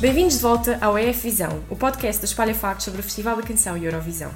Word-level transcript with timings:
Bem-vindos 0.00 0.36
de 0.36 0.42
volta 0.42 0.78
ao 0.80 0.96
EF 0.96 1.24
Visão, 1.24 1.60
o 1.68 1.74
podcast 1.74 2.22
da 2.22 2.26
Espalha 2.26 2.54
Factos 2.54 2.84
sobre 2.84 3.00
o 3.00 3.02
Festival 3.02 3.34
da 3.34 3.42
Canção 3.42 3.76
e 3.76 3.84
Eurovisão. 3.84 4.30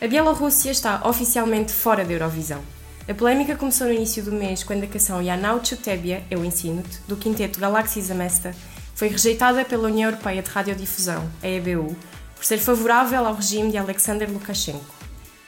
A 0.00 0.06
Bielorrússia 0.06 0.70
está 0.70 1.06
oficialmente 1.06 1.70
fora 1.70 2.02
da 2.02 2.14
Eurovisão. 2.14 2.62
A 3.06 3.12
polémica 3.12 3.54
começou 3.54 3.88
no 3.88 3.92
início 3.92 4.22
do 4.22 4.32
mês, 4.32 4.64
quando 4.64 4.84
a 4.84 4.86
canção 4.86 5.20
Yanau 5.20 5.62
Chutebia, 5.62 6.24
Eu 6.30 6.42
Ensino-te, 6.46 6.98
do 7.06 7.14
quinteto 7.14 7.60
Galaxy 7.60 8.00
Zamesta, 8.00 8.54
foi 8.94 9.08
rejeitada 9.08 9.66
pela 9.66 9.86
União 9.86 10.08
Europeia 10.08 10.40
de 10.40 10.48
Radiodifusão, 10.48 11.30
a 11.42 11.46
EBU, 11.46 11.94
por 12.34 12.44
ser 12.46 12.56
favorável 12.56 13.26
ao 13.26 13.34
regime 13.34 13.70
de 13.70 13.76
Alexander 13.76 14.32
Lukashenko. 14.32 14.94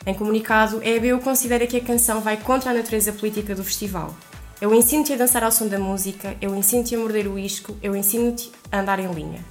Em 0.05 0.13
comunicado, 0.13 0.83
a 0.85 0.87
EBU 0.87 1.23
considera 1.23 1.67
que 1.67 1.79
a 1.79 1.83
canção 1.83 2.21
vai 2.21 2.37
contra 2.37 2.71
a 2.71 2.75
natureza 2.75 3.15
política 3.15 3.55
do 3.55 3.65
festival. 3.65 4.15
Eu 4.63 4.73
ensino-te 4.73 5.13
a 5.13 5.17
dançar 5.17 5.43
ao 5.43 5.51
som 5.51 5.67
da 5.67 5.77
música, 5.77 6.37
eu 6.41 6.55
ensino-te 6.55 6.95
a 6.95 6.99
morder 6.99 7.27
o 7.27 7.37
isco, 7.37 7.77
eu 7.83 7.97
ensino-te 7.97 8.49
a 8.71 8.79
andar 8.79 9.01
em 9.01 9.13
linha. 9.13 9.45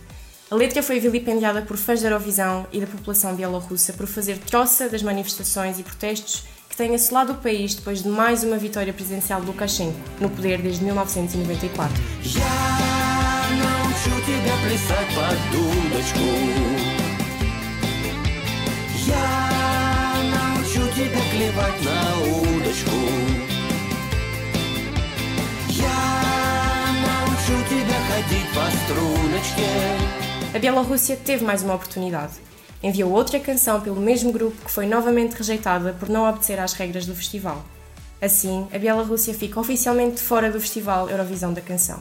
A 0.50 0.56
letra 0.56 0.82
foi 0.82 1.02
vilipendiada 1.02 1.62
por 1.64 1.76
fãs 1.76 2.02
da 2.02 2.08
Eurovisão 2.08 2.66
e 2.72 2.80
da 2.80 2.88
população 2.88 3.36
bielorrussa 3.36 3.92
por 3.92 4.08
fazer 4.08 4.38
troça 4.38 4.88
das 4.88 5.04
manifestações 5.04 5.78
e 5.78 5.84
protestos 5.84 6.46
que 6.70 6.78
têm 6.78 6.96
assolado 6.96 7.34
o 7.34 7.36
país 7.36 7.76
depois 7.76 8.02
de 8.02 8.08
mais 8.08 8.46
uma 8.46 8.56
vitória 8.56 8.94
presidencial 8.94 9.42
de 9.42 9.48
Lukashenko, 9.48 10.00
no 10.22 10.30
poder 10.30 10.62
desde 10.62 10.82
1994. 10.86 12.02
A 30.54 30.60
Bielorrússia 30.60 31.16
teve 31.16 31.44
mais 31.46 31.64
uma 31.64 31.76
oportunidade. 31.76 32.34
Enviou 32.84 33.12
outra 33.12 33.40
canção 33.40 33.80
pelo 33.80 34.00
mesmo 34.00 34.32
grupo 34.32 34.66
que 34.66 34.72
foi 34.72 34.86
novamente 34.86 35.34
rejeitada 35.34 35.94
por 36.00 36.10
não 36.10 36.28
obedecer 36.28 36.60
às 36.60 36.74
regras 36.74 37.06
do 37.06 37.16
festival. 37.16 37.64
Assim, 38.22 38.68
a 38.74 38.78
Bielorrússia 38.78 39.34
fica 39.34 39.60
oficialmente 39.60 40.22
fora 40.22 40.52
do 40.52 40.60
Festival 40.60 41.10
Eurovisão 41.10 41.54
da 41.54 41.62
Canção. 41.62 42.00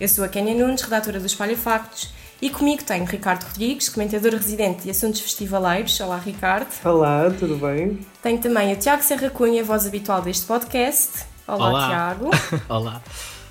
Eu 0.00 0.08
sou 0.08 0.24
a 0.24 0.28
Kenia 0.28 0.54
Nunes, 0.54 0.82
redatora 0.82 1.20
do 1.20 1.26
Espalha 1.26 1.56
Factos, 1.56 2.12
e 2.42 2.50
comigo 2.50 2.82
tenho 2.82 3.04
Ricardo 3.04 3.44
Rodrigues, 3.44 3.88
comentador 3.88 4.32
residente 4.32 4.82
de 4.82 4.90
assuntos 4.90 5.20
festivaleiros. 5.20 6.00
Olá, 6.00 6.18
Ricardo. 6.18 6.66
Olá, 6.84 7.30
tudo 7.38 7.56
bem? 7.56 8.00
Tenho 8.20 8.38
também 8.38 8.72
o 8.72 8.76
Tiago 8.76 9.02
Serra 9.02 9.30
Cunha, 9.30 9.62
voz 9.62 9.86
habitual 9.86 10.20
deste 10.20 10.44
podcast. 10.44 11.24
Olá, 11.46 11.68
Olá. 11.68 11.88
Tiago. 11.88 12.30
Olá. 12.68 13.02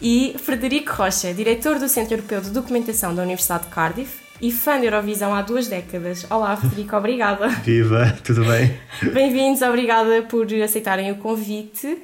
E 0.05 0.35
Frederico 0.37 0.91
Rocha, 0.91 1.33
diretor 1.33 1.79
do 1.79 1.87
Centro 1.87 2.15
Europeu 2.15 2.41
de 2.41 2.49
Documentação 2.49 3.15
da 3.15 3.21
Universidade 3.23 3.63
de 3.63 3.69
Cardiff 3.69 4.19
e 4.41 4.51
fã 4.51 4.77
da 4.77 4.83
Eurovisão 4.83 5.33
há 5.33 5.41
duas 5.41 5.69
décadas. 5.69 6.29
Olá, 6.29 6.57
Frederico, 6.57 6.93
obrigada. 6.97 7.47
Viva, 7.63 8.13
tudo 8.21 8.43
bem? 8.43 8.77
Bem-vindos, 9.13 9.61
obrigada 9.61 10.23
por 10.23 10.45
aceitarem 10.61 11.09
o 11.09 11.15
convite. 11.19 11.97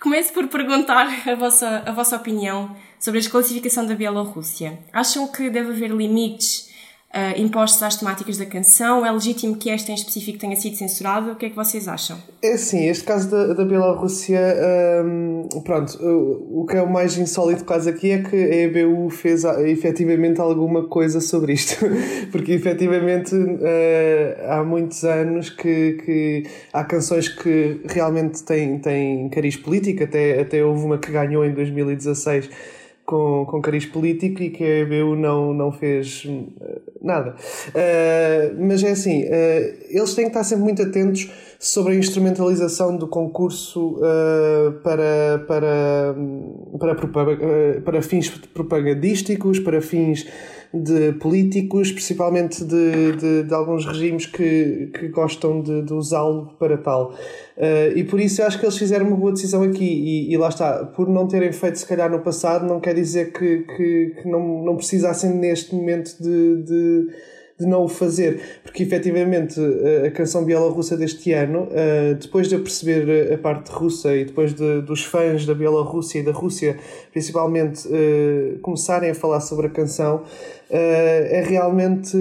Começo 0.00 0.32
por 0.32 0.48
perguntar 0.48 1.06
a 1.24 1.34
vossa, 1.36 1.84
a 1.86 1.92
vossa 1.92 2.16
opinião 2.16 2.74
sobre 2.98 3.18
a 3.18 3.22
desclassificação 3.22 3.86
da 3.86 3.94
Bielorrússia. 3.94 4.80
Acham 4.92 5.28
que 5.28 5.48
deve 5.50 5.70
haver 5.70 5.92
limites 5.92 6.68
uh, 7.14 7.40
impostos 7.40 7.82
às 7.82 7.96
temáticas 7.96 8.38
da 8.38 8.46
canção? 8.46 9.04
É 9.04 9.10
legítimo 9.10 9.56
que 9.56 9.70
esta 9.70 9.90
em 9.90 9.94
específico 9.94 10.38
tenha 10.38 10.56
sido 10.56 10.76
censurada? 10.76 11.32
O 11.32 11.36
que 11.36 11.46
é 11.46 11.50
que 11.50 11.56
vocês 11.56 11.88
acham? 11.88 12.18
É 12.42 12.52
assim, 12.52 12.86
este 12.88 13.04
caso 13.04 13.30
da, 13.30 13.52
da 13.52 13.64
Bielorrússia, 13.64 14.40
hum, 15.04 15.48
pronto, 15.64 15.98
o, 16.02 16.62
o 16.62 16.66
que 16.66 16.76
é 16.76 16.82
o 16.82 16.90
mais 16.90 17.16
insólito 17.18 17.64
quase 17.64 17.90
aqui 17.90 18.10
é 18.10 18.22
que 18.22 18.36
a 18.36 18.56
EBU 18.62 19.10
fez 19.10 19.44
ah, 19.44 19.60
efetivamente 19.68 20.40
alguma 20.40 20.84
coisa 20.84 21.20
sobre 21.20 21.52
isto, 21.52 21.84
porque 22.32 22.52
efetivamente 22.52 23.34
uh, 23.34 24.50
há 24.50 24.64
muitos 24.64 25.04
anos 25.04 25.50
que, 25.50 25.98
que 26.04 26.46
há 26.72 26.84
canções 26.84 27.28
que 27.28 27.80
realmente 27.88 28.42
têm, 28.42 28.78
têm 28.78 29.28
cariz 29.28 29.56
político, 29.56 30.04
até, 30.04 30.40
até 30.40 30.64
houve 30.64 30.84
uma 30.84 30.98
que 30.98 31.10
ganhou 31.10 31.44
em 31.44 31.52
2016 31.52 32.48
com, 33.10 33.44
com 33.44 33.60
cariz 33.60 33.84
político 33.84 34.40
e 34.40 34.50
que 34.50 34.62
a 34.62 34.78
EBU 34.78 35.16
não, 35.16 35.52
não 35.52 35.72
fez 35.72 36.24
nada. 37.02 37.34
Uh, 37.68 38.66
mas 38.66 38.84
é 38.84 38.90
assim, 38.90 39.24
uh, 39.24 39.28
eles 39.88 40.14
têm 40.14 40.26
que 40.26 40.30
estar 40.30 40.44
sempre 40.44 40.64
muito 40.64 40.80
atentos 40.80 41.28
sobre 41.58 41.94
a 41.94 41.96
instrumentalização 41.96 42.96
do 42.96 43.08
concurso 43.08 43.96
uh, 43.96 44.72
para, 44.82 45.44
para, 45.48 46.14
para, 46.78 47.80
para 47.84 48.02
fins 48.02 48.28
propagandísticos, 48.28 49.58
para 49.58 49.80
fins 49.80 50.26
de 50.72 51.12
políticos, 51.14 51.90
principalmente 51.90 52.64
de, 52.64 53.16
de, 53.16 53.42
de, 53.42 53.54
alguns 53.54 53.84
regimes 53.84 54.26
que, 54.26 54.90
que 54.94 55.08
gostam 55.08 55.60
de, 55.60 55.82
de 55.82 55.92
usá-lo 55.92 56.54
para 56.58 56.78
tal. 56.78 57.12
Uh, 57.56 57.96
e 57.96 58.04
por 58.04 58.20
isso 58.20 58.40
eu 58.40 58.46
acho 58.46 58.58
que 58.58 58.64
eles 58.64 58.78
fizeram 58.78 59.06
uma 59.08 59.16
boa 59.16 59.32
decisão 59.32 59.62
aqui. 59.64 59.84
E, 59.84 60.32
e, 60.32 60.36
lá 60.36 60.48
está, 60.48 60.84
por 60.84 61.08
não 61.08 61.26
terem 61.26 61.50
feito 61.52 61.76
se 61.76 61.86
calhar 61.86 62.08
no 62.08 62.20
passado, 62.20 62.66
não 62.66 62.78
quer 62.78 62.94
dizer 62.94 63.32
que, 63.32 63.58
que, 63.58 64.14
que 64.22 64.28
não, 64.28 64.64
não 64.64 64.76
precisassem 64.76 65.30
neste 65.30 65.74
momento 65.74 66.16
de, 66.20 66.62
de 66.62 67.06
de 67.60 67.66
não 67.66 67.84
o 67.84 67.88
fazer, 67.88 68.40
porque 68.62 68.82
efetivamente 68.82 69.60
a 70.06 70.10
canção 70.10 70.44
bielorrussa 70.44 70.96
deste 70.96 71.32
ano, 71.32 71.68
depois 72.18 72.48
de 72.48 72.54
eu 72.54 72.62
perceber 72.62 73.32
a 73.32 73.38
parte 73.38 73.70
russa 73.70 74.16
e 74.16 74.24
depois 74.24 74.54
de, 74.54 74.80
dos 74.80 75.04
fãs 75.04 75.44
da 75.44 75.54
Bielorrússia 75.54 76.20
e 76.20 76.22
da 76.22 76.32
Rússia 76.32 76.78
principalmente 77.12 77.88
começarem 78.62 79.10
a 79.10 79.14
falar 79.14 79.40
sobre 79.40 79.66
a 79.66 79.70
canção, 79.70 80.22
é 80.70 81.44
realmente, 81.46 82.16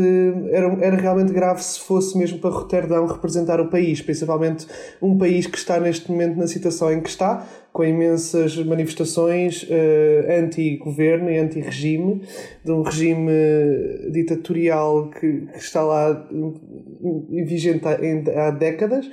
era, 0.51 0.67
era 0.81 0.95
realmente 0.97 1.31
grave 1.31 1.63
se 1.63 1.79
fosse 1.79 2.17
mesmo 2.17 2.39
para 2.39 2.49
Roterdão 2.49 3.05
representar 3.05 3.61
o 3.61 3.69
país, 3.69 4.01
principalmente 4.01 4.67
um 5.01 5.17
país 5.17 5.45
que 5.47 5.57
está 5.57 5.79
neste 5.79 6.11
momento 6.11 6.35
na 6.35 6.47
situação 6.47 6.91
em 6.91 6.99
que 6.99 7.09
está, 7.09 7.47
com 7.79 7.85
imensas 7.85 8.57
manifestações 8.57 9.63
uh, 9.63 10.43
anti-governo 10.43 11.31
e 11.31 11.37
anti-regime, 11.37 12.23
de 12.61 12.71
um 12.73 12.81
regime 12.81 13.31
ditatorial 14.11 15.09
que, 15.09 15.45
que 15.45 15.59
está 15.59 15.81
lá 15.81 16.27
vigente 17.29 17.85
há, 17.87 18.47
há 18.47 18.51
décadas. 18.51 19.09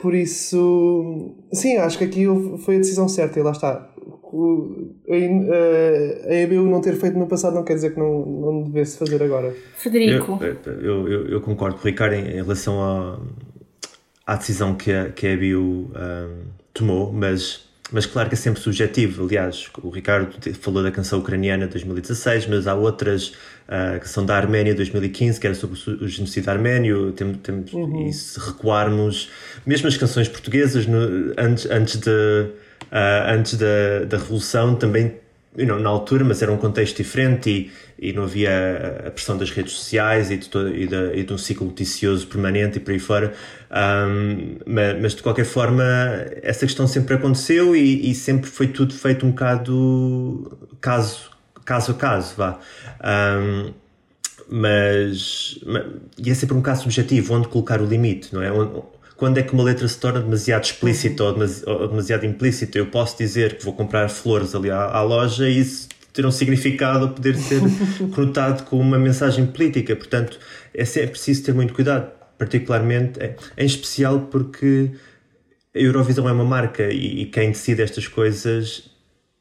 Por 0.00 0.16
isso, 0.16 1.36
sim, 1.52 1.76
acho 1.76 1.96
que 1.96 2.02
aqui 2.02 2.24
foi 2.64 2.74
a 2.74 2.78
decisão 2.78 3.08
certa 3.08 3.38
e 3.38 3.42
lá 3.44 3.52
está. 3.52 3.88
O, 4.32 4.96
a, 5.08 6.28
a 6.28 6.34
EBU 6.34 6.68
não 6.68 6.80
ter 6.80 6.96
feito 6.96 7.16
no 7.16 7.28
passado 7.28 7.54
não 7.54 7.62
quer 7.62 7.74
dizer 7.74 7.94
que 7.94 8.00
não, 8.00 8.26
não 8.26 8.62
devesse 8.64 8.98
fazer 8.98 9.22
agora. 9.22 9.54
Frederico. 9.76 10.40
Eu, 10.66 11.08
eu, 11.08 11.28
eu 11.28 11.40
concordo 11.40 11.76
com 11.76 11.82
o 11.82 11.86
Ricardo 11.86 12.14
em, 12.14 12.30
em 12.30 12.42
relação 12.42 12.82
à, 12.82 13.20
à 14.26 14.34
decisão 14.34 14.74
que 14.74 14.90
a, 14.90 15.10
que 15.10 15.24
a 15.24 15.30
EBU 15.34 15.54
um, 15.54 15.92
tomou, 16.74 17.12
mas 17.12 17.70
mas 17.92 18.06
claro 18.06 18.28
que 18.28 18.34
é 18.34 18.38
sempre 18.38 18.60
subjetivo. 18.60 19.26
Aliás, 19.26 19.68
o 19.82 19.90
Ricardo 19.90 20.32
falou 20.54 20.82
da 20.82 20.90
canção 20.90 21.18
ucraniana 21.18 21.66
de 21.66 21.72
2016, 21.72 22.46
mas 22.46 22.66
há 22.66 22.74
outras, 22.74 23.32
a 23.68 23.98
canção 23.98 24.24
da 24.24 24.36
Arménia 24.36 24.72
de 24.72 24.78
2015, 24.78 25.38
que 25.38 25.46
era 25.46 25.54
sobre 25.54 25.78
o 25.78 26.08
genocídio 26.08 26.50
arménio. 26.50 27.12
Tem, 27.12 27.34
tem, 27.34 27.64
uhum. 27.72 28.08
E 28.08 28.12
se 28.12 28.40
recuarmos, 28.40 29.30
mesmo 29.66 29.88
as 29.88 29.96
canções 29.96 30.28
portuguesas, 30.28 30.86
no, 30.86 31.32
antes, 31.36 31.66
antes, 31.66 31.96
de, 31.96 32.10
uh, 32.10 33.28
antes 33.28 33.54
da, 33.54 34.04
da 34.08 34.16
Revolução, 34.16 34.74
também 34.74 35.20
know, 35.56 35.78
na 35.78 35.88
altura, 35.88 36.24
mas 36.24 36.42
era 36.42 36.50
um 36.50 36.56
contexto 36.56 36.96
diferente 36.96 37.70
e, 37.98 38.08
e 38.10 38.12
não 38.12 38.24
havia 38.24 39.04
a 39.06 39.10
pressão 39.10 39.36
das 39.36 39.50
redes 39.50 39.72
sociais 39.72 40.30
e 40.30 40.36
de, 40.36 40.48
todo, 40.48 40.74
e, 40.74 40.86
de, 40.86 41.14
e 41.14 41.22
de 41.22 41.32
um 41.32 41.38
ciclo 41.38 41.66
noticioso 41.66 42.26
permanente 42.26 42.78
e 42.78 42.80
por 42.80 42.92
aí 42.92 42.98
fora. 42.98 43.34
Um, 43.70 44.56
mas, 44.66 45.00
mas, 45.00 45.14
de 45.14 45.22
qualquer 45.22 45.44
forma, 45.44 45.84
essa 46.42 46.66
questão 46.66 46.86
sempre 46.86 47.14
aconteceu 47.14 47.76
e, 47.76 48.10
e, 48.10 48.14
sempre 48.14 48.48
foi 48.48 48.68
tudo 48.68 48.94
feito 48.94 49.26
um 49.26 49.30
bocado 49.30 50.58
caso, 50.80 51.30
caso 51.64 51.92
a 51.92 51.94
caso, 51.94 52.34
vá. 52.36 52.58
Um, 53.04 53.72
mas, 54.48 55.58
mas, 55.64 55.86
e 56.18 56.30
é 56.30 56.34
sempre 56.34 56.56
um 56.56 56.62
caso 56.62 56.82
subjetivo, 56.82 57.34
onde 57.34 57.48
colocar 57.48 57.80
o 57.80 57.86
limite, 57.86 58.34
não 58.34 58.42
é? 58.42 58.50
Onde, 58.50 58.82
quando 59.22 59.38
é 59.38 59.42
que 59.44 59.52
uma 59.52 59.62
letra 59.62 59.86
se 59.86 59.96
torna 59.96 60.18
demasiado 60.18 60.64
explícita 60.64 61.22
ou, 61.22 61.32
demasi 61.32 61.62
ou 61.64 61.86
demasiado 61.86 62.26
implícita. 62.26 62.76
Eu 62.76 62.86
posso 62.86 63.16
dizer 63.16 63.56
que 63.56 63.64
vou 63.64 63.72
comprar 63.72 64.08
flores 64.08 64.52
ali 64.52 64.68
à, 64.68 64.82
à 64.82 65.00
loja 65.00 65.48
e 65.48 65.60
isso 65.60 65.88
ter 66.12 66.26
um 66.26 66.32
significado 66.32 67.04
ou 67.04 67.10
poder 67.12 67.36
ser 67.36 67.60
conotado 68.12 68.64
com 68.64 68.80
uma 68.80 68.98
mensagem 68.98 69.46
política. 69.46 69.94
Portanto, 69.94 70.40
é 70.74 70.84
sempre 70.84 71.10
preciso 71.10 71.44
ter 71.44 71.54
muito 71.54 71.72
cuidado, 71.72 72.10
particularmente, 72.36 73.20
em 73.56 73.64
especial 73.64 74.22
porque 74.22 74.90
a 75.72 75.78
Eurovisão 75.78 76.28
é 76.28 76.32
uma 76.32 76.44
marca 76.44 76.92
e, 76.92 77.22
e 77.22 77.26
quem 77.26 77.52
decide 77.52 77.80
estas 77.80 78.08
coisas 78.08 78.90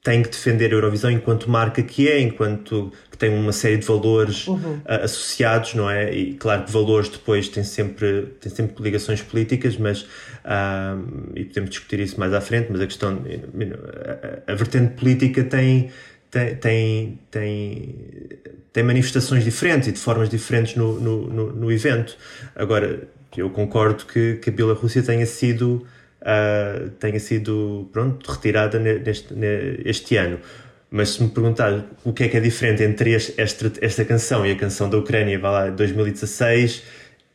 tem 0.04 0.24
que 0.24 0.30
defender 0.30 0.72
a 0.72 0.74
Eurovisão 0.74 1.12
enquanto 1.12 1.50
marca 1.50 1.84
que 1.84 2.10
é, 2.10 2.20
enquanto 2.20 2.92
que 3.12 3.18
tem 3.18 3.30
uma 3.30 3.54
série 3.54 3.78
de 3.78 3.86
valores 3.86 4.48
uhum. 4.48 4.58
uh, 4.58 5.04
associados, 5.04 5.76
não 5.76 5.90
é? 5.90 6.12
E 6.12 6.34
claro 6.34 6.64
que 6.64 6.72
valores 6.72 7.10
depois 7.10 7.48
têm 7.48 7.64
sempre, 7.64 8.34
têm 8.40 8.52
sempre 8.52 8.82
ligações 8.84 9.22
políticas, 9.22 9.78
mas 9.78 10.02
uh, 10.02 11.32
e 11.36 11.46
podemos 11.46 11.70
discutir 11.70 12.00
isso 12.00 12.20
mais 12.20 12.34
à 12.34 12.42
frente, 12.42 12.70
mas 12.72 12.82
a 12.82 12.88
questão, 12.88 13.22
a, 14.48 14.52
a 14.52 14.56
vertente 14.56 14.96
política 14.96 15.44
tem 15.44 15.92
tem, 16.32 16.56
tem, 16.56 17.20
tem, 17.30 17.96
tem 18.72 18.84
manifestações 18.84 19.44
diferentes 19.44 19.90
e 19.90 19.92
de 19.92 20.00
formas 20.00 20.30
diferentes 20.30 20.76
no, 20.76 21.00
no, 21.00 21.28
no, 21.28 21.54
no 21.54 21.72
evento. 21.72 22.18
Agora, 22.56 23.08
eu 23.36 23.50
concordo 23.50 24.06
que, 24.06 24.36
que 24.36 24.50
a 24.50 24.54
Bielorrússia 24.54 25.04
tenha 25.04 25.26
sido, 25.26 25.86
uh, 26.22 26.90
tenha 26.92 27.20
sido 27.20 27.90
pronto, 27.92 28.30
retirada 28.32 28.80
neste, 28.80 29.34
neste 29.34 30.18
ano. 30.18 30.40
Mas 30.90 31.12
se 31.12 31.24
me 31.24 31.30
perguntar 31.30 31.86
o 32.04 32.12
que 32.12 32.26
é 32.26 32.28
que 32.28 32.36
é 32.36 32.40
diferente 32.40 32.84
entre 32.84 33.14
esta, 33.16 33.72
esta 33.80 34.04
canção 34.04 34.46
e 34.46 34.52
a 34.52 34.56
canção 34.56 34.90
da 34.90 34.98
Ucrânia, 34.98 35.40
vai 35.40 35.52
lá, 35.52 35.70
2016, 35.70 36.84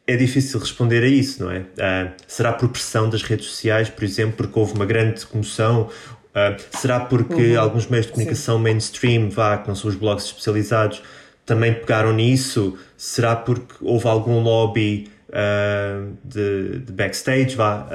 é 0.07 0.17
difícil 0.17 0.61
responder 0.61 1.03
a 1.03 1.09
isso, 1.09 1.43
não 1.43 1.51
é? 1.51 1.61
Uh, 1.61 2.13
será 2.27 2.53
por 2.53 2.69
pressão 2.69 3.09
das 3.09 3.23
redes 3.23 3.47
sociais, 3.47 3.89
por 3.89 4.05
exemplo, 4.05 4.37
porque 4.37 4.59
houve 4.59 4.75
uma 4.75 4.85
grande 4.85 5.25
comoção? 5.27 5.89
Uh, 6.31 6.63
será 6.71 7.01
porque 7.01 7.55
uhum. 7.55 7.61
alguns 7.61 7.87
meios 7.89 8.07
de 8.07 8.13
comunicação 8.13 8.59
Sim. 8.59 8.63
mainstream, 8.63 9.31
vá, 9.31 9.57
que 9.57 9.69
não 9.69 9.75
são 9.75 9.89
os 9.91 9.97
blogs 9.97 10.27
especializados, 10.27 11.03
também 11.47 11.73
pegaram 11.73 12.13
nisso? 12.13 12.79
Será 12.97 13.35
porque 13.35 13.75
houve 13.81 14.07
algum 14.07 14.39
lobby 14.41 15.09
uh, 15.31 16.15
de, 16.23 16.81
de, 16.81 16.93
backstage, 16.93 17.57
vá? 17.57 17.89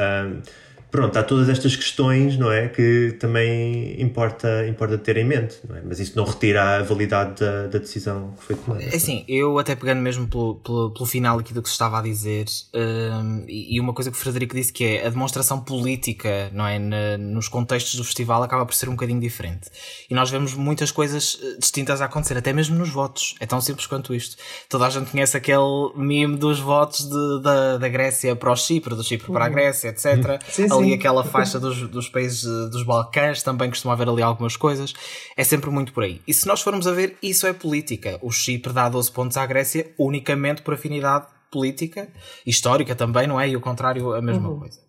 Pronto, 0.91 1.17
há 1.17 1.23
todas 1.23 1.47
estas 1.47 1.75
questões, 1.75 2.37
não 2.37 2.51
é? 2.51 2.67
Que 2.67 3.15
também 3.19 3.99
importa, 3.99 4.67
importa 4.67 4.97
ter 4.97 5.17
em 5.17 5.23
mente, 5.23 5.57
não 5.67 5.77
é? 5.77 5.81
Mas 5.83 5.99
isso 5.99 6.17
não 6.17 6.25
retira 6.25 6.77
a 6.77 6.83
validade 6.83 7.39
da, 7.39 7.67
da 7.67 7.79
decisão 7.79 8.33
que 8.37 8.43
foi 8.43 8.55
tomada. 8.57 8.83
É 8.83 8.95
assim, 8.95 9.23
eu 9.27 9.57
até 9.57 9.73
pegando 9.73 10.01
mesmo 10.01 10.27
pelo, 10.27 10.55
pelo, 10.55 10.91
pelo, 10.91 11.05
final 11.05 11.39
aqui 11.39 11.53
do 11.53 11.61
que 11.61 11.69
se 11.69 11.73
estava 11.73 11.99
a 11.99 12.01
dizer, 12.01 12.45
um, 12.75 13.45
e 13.47 13.79
uma 13.79 13.93
coisa 13.93 14.11
que 14.11 14.17
o 14.17 14.19
Frederico 14.19 14.53
disse 14.53 14.73
que 14.73 14.83
é 14.83 15.07
a 15.07 15.09
demonstração 15.09 15.61
política, 15.61 16.49
não 16.53 16.67
é? 16.67 16.77
Na, 16.77 17.17
nos 17.17 17.47
contextos 17.47 17.95
do 17.95 18.03
festival 18.03 18.43
acaba 18.43 18.65
por 18.65 18.75
ser 18.75 18.89
um 18.89 18.93
bocadinho 18.93 19.21
diferente. 19.21 19.69
E 20.09 20.13
nós 20.13 20.29
vemos 20.29 20.53
muitas 20.53 20.91
coisas 20.91 21.39
eh, 21.41 21.57
distintas 21.57 22.01
a 22.01 22.05
acontecer, 22.05 22.37
até 22.37 22.51
mesmo 22.51 22.77
nos 22.77 22.89
votos. 22.89 23.35
É 23.39 23.45
tão 23.45 23.61
simples 23.61 23.87
quanto 23.87 24.13
isto. 24.13 24.35
Toda 24.67 24.85
a 24.85 24.89
gente 24.89 25.09
conhece 25.09 25.37
aquele 25.37 25.91
meme 25.95 26.35
dos 26.35 26.59
votos 26.59 27.07
de, 27.07 27.41
da, 27.41 27.77
da 27.77 27.87
Grécia 27.87 28.35
para 28.35 28.51
o 28.51 28.55
Chipre, 28.55 28.93
do 28.93 29.03
Chipre 29.03 29.31
para 29.31 29.45
a 29.45 29.47
uhum. 29.47 29.53
Grécia, 29.53 29.89
etc. 29.89 30.41
Sim, 30.49 30.67
sim 30.67 30.80
ali 30.81 30.93
aquela 30.93 31.23
faixa 31.23 31.59
dos, 31.59 31.81
dos 31.89 32.09
países 32.09 32.45
eh, 32.45 32.69
dos 32.69 32.83
Balcãs, 32.83 33.43
também 33.43 33.69
costuma 33.69 33.93
haver 33.93 34.09
ali 34.09 34.21
algumas 34.21 34.55
coisas. 34.55 34.93
É 35.35 35.43
sempre 35.43 35.69
muito 35.69 35.93
por 35.93 36.03
aí. 36.03 36.21
E 36.27 36.33
se 36.33 36.47
nós 36.47 36.61
formos 36.61 36.87
a 36.87 36.91
ver, 36.91 37.17
isso 37.21 37.47
é 37.47 37.53
política. 37.53 38.19
O 38.21 38.31
Chipre 38.31 38.73
dá 38.73 38.89
12 38.89 39.11
pontos 39.11 39.37
à 39.37 39.45
Grécia 39.45 39.91
unicamente 39.97 40.61
por 40.61 40.73
afinidade 40.73 41.25
política, 41.51 42.07
histórica 42.45 42.95
também, 42.95 43.27
não 43.27 43.39
é? 43.39 43.49
E 43.49 43.57
o 43.57 43.61
contrário, 43.61 44.13
a 44.13 44.21
mesma 44.21 44.49
uhum. 44.49 44.59
coisa. 44.59 44.79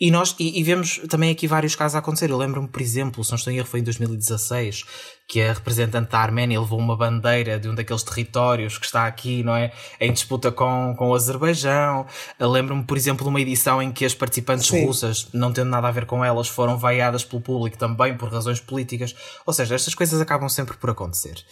E 0.00 0.10
nós, 0.10 0.34
e, 0.38 0.58
e, 0.60 0.62
vemos 0.62 1.00
também 1.08 1.30
aqui 1.30 1.46
vários 1.46 1.74
casos 1.74 1.96
a 1.96 1.98
acontecer. 1.98 2.30
Eu 2.30 2.36
lembro-me, 2.36 2.68
por 2.68 2.80
exemplo, 2.80 3.24
se 3.24 3.30
não 3.30 3.36
estou 3.36 3.52
em 3.52 3.56
erro, 3.56 3.66
foi 3.66 3.80
em 3.80 3.82
2016, 3.82 4.84
que 5.28 5.40
a 5.42 5.52
representante 5.52 6.10
da 6.10 6.18
Arménia 6.18 6.60
levou 6.60 6.78
uma 6.78 6.96
bandeira 6.96 7.58
de 7.58 7.68
um 7.68 7.74
daqueles 7.74 8.02
territórios 8.02 8.78
que 8.78 8.86
está 8.86 9.06
aqui, 9.06 9.42
não 9.42 9.56
é? 9.56 9.72
Em 10.00 10.12
disputa 10.12 10.52
com, 10.52 10.94
com 10.96 11.08
o 11.08 11.14
Azerbaijão. 11.14 12.06
Lembro-me, 12.38 12.84
por 12.84 12.96
exemplo, 12.96 13.24
de 13.24 13.28
uma 13.30 13.40
edição 13.40 13.82
em 13.82 13.90
que 13.90 14.04
as 14.04 14.14
participantes 14.14 14.66
Sim. 14.66 14.86
russas, 14.86 15.28
não 15.32 15.52
tendo 15.52 15.70
nada 15.70 15.88
a 15.88 15.90
ver 15.90 16.06
com 16.06 16.24
elas, 16.24 16.48
foram 16.48 16.78
vaiadas 16.78 17.24
pelo 17.24 17.42
público 17.42 17.76
também 17.76 18.16
por 18.16 18.30
razões 18.30 18.60
políticas. 18.60 19.14
Ou 19.44 19.52
seja, 19.52 19.74
estas 19.74 19.94
coisas 19.94 20.20
acabam 20.20 20.48
sempre 20.48 20.76
por 20.76 20.90
acontecer. 20.90 21.42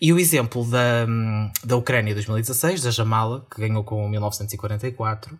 E 0.00 0.12
o 0.12 0.18
exemplo 0.18 0.64
da, 0.64 1.06
da 1.64 1.76
Ucrânia 1.76 2.14
2016, 2.14 2.82
da 2.82 2.90
Jamala, 2.90 3.46
que 3.50 3.60
ganhou 3.60 3.84
com 3.84 4.11
1944, 4.12 5.38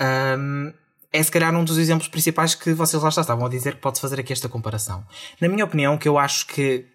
um, 0.00 0.72
é 1.12 1.22
se 1.22 1.30
calhar 1.30 1.54
um 1.54 1.64
dos 1.64 1.78
exemplos 1.78 2.08
principais 2.08 2.54
que 2.54 2.72
vocês 2.74 3.02
lá 3.02 3.08
estavam 3.08 3.46
a 3.46 3.48
dizer 3.48 3.76
que 3.76 3.80
pode 3.80 4.00
fazer 4.00 4.20
aqui 4.20 4.32
esta 4.32 4.48
comparação. 4.48 5.04
Na 5.40 5.48
minha 5.48 5.64
opinião, 5.64 5.94
o 5.94 5.98
que 5.98 6.08
eu 6.08 6.18
acho 6.18 6.46
que, 6.46 6.86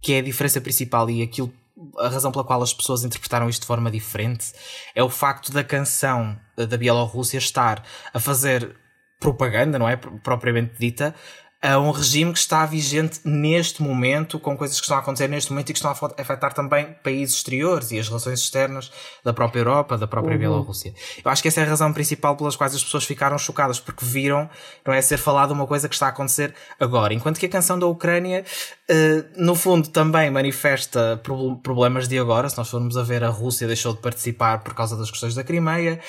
que 0.00 0.12
é 0.12 0.18
a 0.18 0.22
diferença 0.22 0.60
principal 0.60 1.08
e 1.08 1.22
aquilo, 1.22 1.52
a 1.98 2.08
razão 2.08 2.30
pela 2.30 2.44
qual 2.44 2.62
as 2.62 2.74
pessoas 2.74 3.02
interpretaram 3.02 3.48
isto 3.48 3.62
de 3.62 3.66
forma 3.66 3.90
diferente 3.90 4.52
é 4.94 5.02
o 5.02 5.08
facto 5.08 5.50
da 5.52 5.64
canção 5.64 6.38
da 6.56 6.76
Bielorrússia 6.76 7.38
estar 7.38 7.82
a 8.12 8.20
fazer 8.20 8.76
propaganda, 9.18 9.78
não 9.78 9.88
é? 9.88 9.96
Propriamente 9.96 10.74
dita, 10.78 11.14
a 11.62 11.78
um 11.78 11.92
regime 11.92 12.32
que 12.32 12.40
está 12.40 12.66
vigente 12.66 13.20
neste 13.24 13.80
momento, 13.82 14.40
com 14.40 14.56
coisas 14.56 14.78
que 14.78 14.84
estão 14.84 14.96
a 14.96 15.00
acontecer 15.00 15.28
neste 15.28 15.52
momento 15.52 15.70
e 15.70 15.72
que 15.72 15.78
estão 15.78 15.92
a 15.92 16.20
afetar 16.20 16.52
também 16.52 16.96
países 17.04 17.36
exteriores 17.36 17.92
e 17.92 18.00
as 18.00 18.08
relações 18.08 18.40
externas 18.40 18.90
da 19.22 19.32
própria 19.32 19.60
Europa, 19.60 19.96
da 19.96 20.08
própria 20.08 20.32
uhum. 20.32 20.40
Bielorrússia. 20.40 20.92
Eu 21.24 21.30
acho 21.30 21.40
que 21.40 21.46
essa 21.46 21.60
é 21.60 21.64
a 21.64 21.68
razão 21.68 21.92
principal 21.92 22.36
pelas 22.36 22.56
quais 22.56 22.74
as 22.74 22.82
pessoas 22.82 23.04
ficaram 23.04 23.38
chocadas, 23.38 23.78
porque 23.78 24.04
viram, 24.04 24.50
não 24.84 24.92
é, 24.92 25.00
ser 25.00 25.18
falado 25.18 25.52
uma 25.52 25.66
coisa 25.66 25.88
que 25.88 25.94
está 25.94 26.06
a 26.06 26.08
acontecer 26.10 26.52
agora. 26.80 27.14
Enquanto 27.14 27.38
que 27.38 27.46
a 27.46 27.48
canção 27.48 27.78
da 27.78 27.86
Ucrânia, 27.86 28.44
uh, 28.90 29.24
no 29.36 29.54
fundo, 29.54 29.88
também 29.88 30.32
manifesta 30.32 31.22
problemas 31.62 32.08
de 32.08 32.18
agora. 32.18 32.48
Se 32.48 32.58
nós 32.58 32.68
formos 32.68 32.96
a 32.96 33.04
ver, 33.04 33.22
a 33.22 33.28
Rússia 33.28 33.68
deixou 33.68 33.94
de 33.94 34.00
participar 34.00 34.64
por 34.64 34.74
causa 34.74 34.96
das 34.96 35.10
questões 35.12 35.36
da 35.36 35.44
Crimeia, 35.44 36.00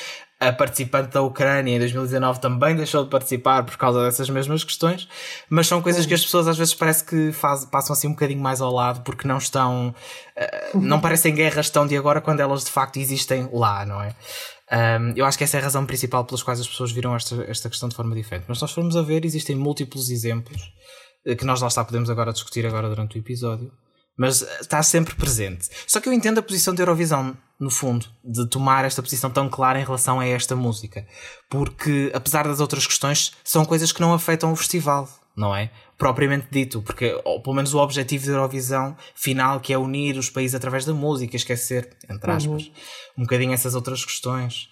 a 0.47 0.53
participante 0.53 1.09
da 1.09 1.21
Ucrânia 1.21 1.75
em 1.75 1.79
2019 1.79 2.39
também 2.39 2.75
deixou 2.75 3.03
de 3.03 3.09
participar 3.09 3.63
por 3.63 3.77
causa 3.77 4.03
dessas 4.03 4.29
mesmas 4.29 4.63
questões, 4.63 5.07
mas 5.49 5.67
são 5.67 5.81
coisas 5.81 6.05
que 6.05 6.13
as 6.13 6.23
pessoas 6.23 6.47
às 6.47 6.57
vezes 6.57 6.73
parece 6.73 7.03
que 7.03 7.31
faz, 7.31 7.65
passam 7.65 7.93
assim 7.93 8.07
um 8.07 8.11
bocadinho 8.11 8.41
mais 8.41 8.61
ao 8.61 8.71
lado 8.71 9.01
porque 9.01 9.27
não 9.27 9.37
estão, 9.37 9.93
uh, 10.37 10.79
não 10.79 10.99
parecem 10.99 11.33
guerras 11.33 11.69
tão 11.69 11.87
de 11.87 11.95
agora 11.97 12.21
quando 12.21 12.39
elas 12.39 12.63
de 12.63 12.71
facto 12.71 12.97
existem 12.97 13.49
lá, 13.51 13.85
não 13.85 14.01
é? 14.01 14.15
Um, 14.71 15.13
eu 15.15 15.25
acho 15.25 15.37
que 15.37 15.43
essa 15.43 15.57
é 15.57 15.59
a 15.59 15.63
razão 15.63 15.85
principal 15.85 16.25
pelas 16.25 16.41
quais 16.41 16.59
as 16.59 16.67
pessoas 16.67 16.91
viram 16.91 17.15
esta, 17.15 17.43
esta 17.43 17.69
questão 17.69 17.89
de 17.89 17.95
forma 17.95 18.15
diferente. 18.15 18.45
Mas 18.47 18.59
nós 18.59 18.71
formos 18.71 18.95
a 18.95 19.01
ver, 19.01 19.23
existem 19.23 19.55
múltiplos 19.55 20.09
exemplos 20.09 20.73
eh, 21.25 21.35
que 21.35 21.45
nós 21.45 21.61
lá 21.61 21.67
está 21.67 21.83
podemos 21.85 22.09
agora 22.09 22.33
discutir 22.33 22.65
agora 22.65 22.89
durante 22.89 23.17
o 23.17 23.19
episódio 23.19 23.71
mas 24.17 24.41
está 24.61 24.81
sempre 24.83 25.15
presente. 25.15 25.69
Só 25.87 25.99
que 25.99 26.07
eu 26.07 26.13
entendo 26.13 26.37
a 26.37 26.43
posição 26.43 26.73
da 26.73 26.81
Eurovisão, 26.81 27.35
no 27.59 27.69
fundo, 27.69 28.05
de 28.23 28.47
tomar 28.47 28.85
esta 28.85 29.01
posição 29.01 29.29
tão 29.29 29.49
clara 29.49 29.79
em 29.79 29.83
relação 29.83 30.19
a 30.19 30.27
esta 30.27 30.55
música. 30.55 31.05
Porque, 31.49 32.11
apesar 32.13 32.47
das 32.47 32.59
outras 32.59 32.85
questões, 32.85 33.33
são 33.43 33.65
coisas 33.65 33.91
que 33.91 34.01
não 34.01 34.13
afetam 34.13 34.51
o 34.51 34.55
festival, 34.55 35.09
não 35.35 35.55
é? 35.55 35.71
Propriamente 35.97 36.47
dito, 36.51 36.81
porque, 36.81 37.19
ou, 37.23 37.41
pelo 37.41 37.55
menos, 37.55 37.73
o 37.73 37.79
objetivo 37.79 38.27
da 38.27 38.33
Eurovisão 38.33 38.95
final, 39.15 39.59
que 39.59 39.73
é 39.73 39.77
unir 39.77 40.17
os 40.17 40.29
países 40.29 40.55
através 40.55 40.85
da 40.85 40.93
música, 40.93 41.35
esquecer, 41.35 41.95
entre 42.09 42.29
uhum. 42.29 42.37
aspas, 42.37 42.63
uhum. 42.63 42.73
um 43.19 43.23
bocadinho 43.23 43.53
essas 43.53 43.73
outras 43.73 44.03
questões. 44.03 44.69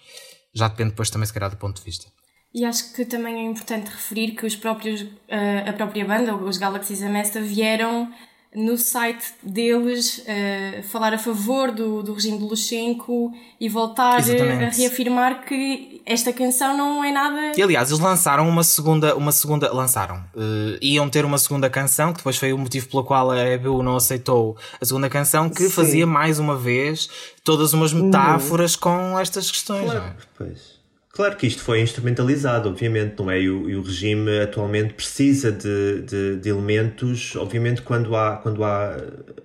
Já 0.54 0.68
depende 0.68 0.90
depois 0.90 1.10
também, 1.10 1.26
se 1.26 1.32
calhar, 1.32 1.50
do 1.50 1.56
ponto 1.56 1.78
de 1.78 1.84
vista. 1.84 2.06
E 2.54 2.66
acho 2.66 2.92
que 2.92 3.06
também 3.06 3.34
é 3.46 3.50
importante 3.50 3.90
referir 3.90 4.32
que 4.32 4.44
os 4.44 4.54
próprios, 4.54 5.06
eh, 5.26 5.64
a 5.66 5.72
própria 5.72 6.04
banda, 6.04 6.36
os 6.36 6.58
Galaxies 6.58 7.02
Amesta, 7.02 7.40
vieram 7.40 8.12
no 8.54 8.76
site 8.76 9.32
deles 9.42 10.18
uh, 10.18 10.82
falar 10.84 11.14
a 11.14 11.18
favor 11.18 11.70
do, 11.70 12.02
do 12.02 12.12
regime 12.12 12.36
de 12.36 12.44
Lushenko 12.44 13.32
e 13.58 13.68
voltar 13.68 14.18
a, 14.18 14.66
a 14.66 14.68
reafirmar 14.68 15.44
que 15.46 16.02
esta 16.04 16.32
canção 16.32 16.76
não 16.76 17.02
é 17.02 17.10
nada. 17.10 17.52
E 17.56 17.62
aliás, 17.62 17.88
eles 17.88 18.00
lançaram 18.00 18.46
uma 18.46 18.62
segunda, 18.62 19.16
uma 19.16 19.32
segunda, 19.32 19.72
lançaram, 19.72 20.16
uh, 20.34 20.76
iam 20.82 21.08
ter 21.08 21.24
uma 21.24 21.38
segunda 21.38 21.70
canção, 21.70 22.12
que 22.12 22.18
depois 22.18 22.36
foi 22.36 22.52
o 22.52 22.58
motivo 22.58 22.88
pelo 22.88 23.04
qual 23.04 23.30
a 23.30 23.48
EBU 23.48 23.82
não 23.82 23.96
aceitou 23.96 24.56
a 24.80 24.84
segunda 24.84 25.08
canção, 25.08 25.48
que 25.48 25.62
Sim. 25.62 25.70
fazia 25.70 26.06
mais 26.06 26.38
uma 26.38 26.56
vez 26.56 27.08
todas 27.42 27.72
umas 27.72 27.92
metáforas 27.92 28.74
uhum. 28.74 28.80
com 28.80 29.18
estas 29.18 29.50
questões. 29.50 29.90
Claro, 29.90 30.04
é? 30.04 30.12
pois. 30.36 30.81
Claro 31.12 31.36
que 31.36 31.46
isto 31.46 31.62
foi 31.62 31.82
instrumentalizado, 31.82 32.70
obviamente, 32.70 33.18
não 33.18 33.30
é? 33.30 33.38
E 33.38 33.50
o, 33.50 33.68
e 33.68 33.76
o 33.76 33.82
regime 33.82 34.40
atualmente 34.40 34.94
precisa 34.94 35.52
de, 35.52 36.00
de, 36.00 36.36
de, 36.36 36.48
elementos, 36.48 37.36
obviamente, 37.36 37.82
quando 37.82 38.16
há, 38.16 38.38
quando 38.38 38.64
há 38.64 38.96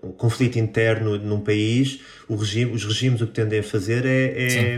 um 0.01 0.13
conflito 0.13 0.57
interno 0.57 1.17
num 1.17 1.41
país, 1.41 1.99
o 2.25 2.37
regime, 2.37 2.71
os 2.71 2.85
regimes 2.85 3.19
o 3.19 3.27
que 3.27 3.33
tendem 3.33 3.59
a 3.59 3.63
fazer 3.63 4.05
é, 4.05 4.77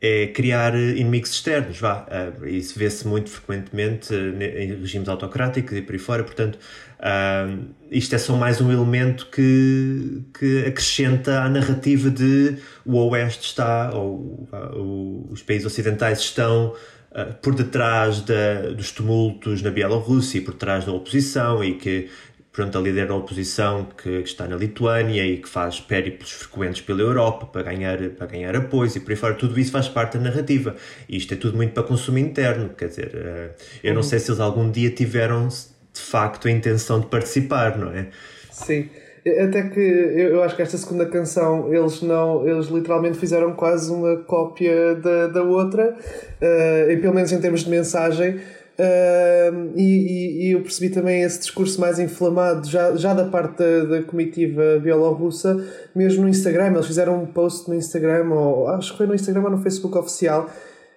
é, 0.00 0.24
é 0.24 0.26
criar 0.26 0.74
inimigos 0.74 1.30
externos, 1.30 1.78
vá. 1.78 2.04
Uh, 2.10 2.48
isso 2.48 2.76
vê-se 2.76 3.06
muito 3.06 3.30
frequentemente 3.30 4.12
em 4.12 4.74
regimes 4.80 5.08
autocráticos 5.08 5.78
e 5.78 5.82
por 5.82 5.92
aí 5.92 6.00
fora, 6.00 6.24
portanto, 6.24 6.58
uh, 7.02 7.64
isto 7.90 8.14
é 8.14 8.18
só 8.18 8.36
mais 8.36 8.60
um 8.60 8.72
elemento 8.72 9.26
que, 9.26 10.22
que 10.38 10.64
acrescenta 10.66 11.42
à 11.42 11.48
narrativa 11.48 12.10
de 12.10 12.56
o 12.84 12.96
Oeste 13.08 13.46
está, 13.46 13.90
ou, 13.92 14.48
ou 14.74 15.28
os 15.30 15.42
países 15.42 15.66
ocidentais 15.66 16.20
estão 16.20 16.74
uh, 17.10 17.34
por 17.42 17.54
detrás 17.54 18.20
da, 18.20 18.70
dos 18.70 18.92
tumultos 18.92 19.60
na 19.60 19.70
Bielorrússia 19.70 20.38
e 20.38 20.40
por 20.40 20.54
trás 20.54 20.84
da 20.84 20.92
oposição 20.92 21.62
e 21.62 21.74
que 21.74 22.08
pronto, 22.52 22.76
a 22.76 22.80
líder 22.80 23.08
da 23.08 23.14
oposição 23.14 23.88
que, 23.96 24.22
que, 24.22 24.28
está 24.28 24.46
na 24.46 24.56
Lituânia 24.56 25.24
e 25.26 25.38
que 25.38 25.48
faz 25.48 25.80
périplos 25.80 26.30
frequentes 26.32 26.82
pela 26.82 27.00
Europa 27.00 27.46
para 27.46 27.62
ganhar, 27.62 27.98
para 28.10 28.26
ganhar 28.26 28.54
apoios 28.54 28.94
e 28.94 29.00
por 29.00 29.10
aí 29.10 29.16
fora, 29.16 29.34
tudo 29.34 29.58
isso 29.58 29.72
faz 29.72 29.88
parte 29.88 30.18
da 30.18 30.24
narrativa. 30.24 30.76
E 31.08 31.16
isto 31.16 31.32
é 31.32 31.36
tudo 31.36 31.56
muito 31.56 31.72
para 31.72 31.82
consumo 31.82 32.18
interno, 32.18 32.68
quer 32.70 32.88
dizer, 32.88 33.12
uh, 33.14 33.62
eu 33.82 33.94
não 33.94 34.02
uhum. 34.02 34.06
sei 34.06 34.18
se 34.18 34.30
eles 34.30 34.40
algum 34.40 34.70
dia 34.70 34.90
tiveram 34.90 35.48
de 35.92 36.00
facto 36.00 36.48
a 36.48 36.50
intenção 36.50 37.00
de 37.00 37.06
participar, 37.06 37.78
não 37.78 37.90
é? 37.92 38.08
Sim. 38.50 38.88
Até 39.24 39.62
que 39.68 39.78
eu 39.80 40.42
acho 40.42 40.56
que 40.56 40.62
esta 40.62 40.76
segunda 40.76 41.06
canção 41.06 41.72
eles 41.72 42.02
não 42.02 42.46
eles 42.48 42.66
literalmente 42.66 43.16
fizeram 43.18 43.52
quase 43.52 43.92
uma 43.92 44.16
cópia 44.24 44.96
da, 44.96 45.28
da 45.28 45.42
outra, 45.44 45.94
uh, 45.94 46.90
e 46.90 46.96
pelo 46.96 47.14
menos 47.14 47.30
em 47.30 47.40
termos 47.40 47.60
de 47.60 47.70
mensagem, 47.70 48.40
Uh, 48.72 49.70
e, 49.76 50.48
e, 50.48 50.52
eu 50.52 50.62
percebi 50.62 50.88
também 50.88 51.22
esse 51.22 51.40
discurso 51.40 51.78
mais 51.78 51.98
inflamado 51.98 52.66
já, 52.66 52.96
já 52.96 53.12
da 53.12 53.26
parte 53.26 53.58
da, 53.58 53.84
da 53.84 54.02
comitiva 54.02 54.80
bielorrussa, 54.82 55.62
mesmo 55.94 56.22
no 56.22 56.28
Instagram. 56.28 56.72
Eles 56.72 56.86
fizeram 56.86 57.22
um 57.22 57.26
post 57.26 57.68
no 57.68 57.74
Instagram, 57.74 58.30
ou 58.30 58.68
acho 58.68 58.92
que 58.92 58.98
foi 58.98 59.06
no 59.06 59.14
Instagram 59.14 59.42
ou 59.42 59.50
no 59.50 59.58
Facebook 59.58 59.96
oficial, 59.98 60.50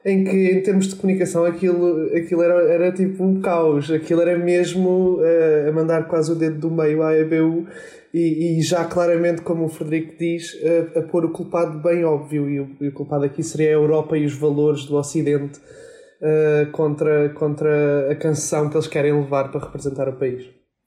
em 0.06 0.24
que, 0.24 0.52
em 0.52 0.62
termos 0.62 0.88
de 0.88 0.96
comunicação, 0.96 1.46
aquilo, 1.46 2.16
aquilo 2.16 2.44
era, 2.44 2.72
era 2.72 2.92
tipo 2.92 3.24
um 3.24 3.42
caos. 3.42 3.90
Aquilo 3.90 4.22
era 4.22 4.38
mesmo 4.38 5.16
uh, 5.16 5.68
a 5.68 5.72
mandar 5.72 6.08
quase 6.08 6.32
o 6.32 6.36
dedo 6.36 6.60
do 6.60 6.70
meio 6.70 7.02
à 7.02 7.18
EBU 7.18 7.66
e, 8.14 8.60
e 8.60 8.62
já 8.62 8.86
claramente, 8.86 9.42
como 9.42 9.66
o 9.66 9.68
Frederico 9.68 10.14
diz, 10.20 10.56
a, 10.96 11.00
a 11.00 11.02
pôr 11.02 11.26
o 11.26 11.32
culpado 11.32 11.80
bem 11.80 12.06
óbvio. 12.06 12.48
E 12.48 12.60
o, 12.60 12.70
e 12.82 12.88
o 12.90 12.92
culpado 12.92 13.26
aqui 13.26 13.42
seria 13.42 13.70
a 13.70 13.72
Europa 13.72 14.16
e 14.16 14.26
os 14.26 14.34
valores 14.34 14.86
do 14.86 14.96
Ocidente 14.96 15.60
uh, 15.60 16.72
contra, 16.72 17.30
contra 17.30 18.12
a 18.12 18.16
canção 18.16 18.70
que 18.70 18.78
eles 18.78 18.88
querem 18.88 19.12
levar 19.12 19.52
para 19.52 19.60
representar 19.60 20.08
o 20.08 20.14
país. 20.14 20.46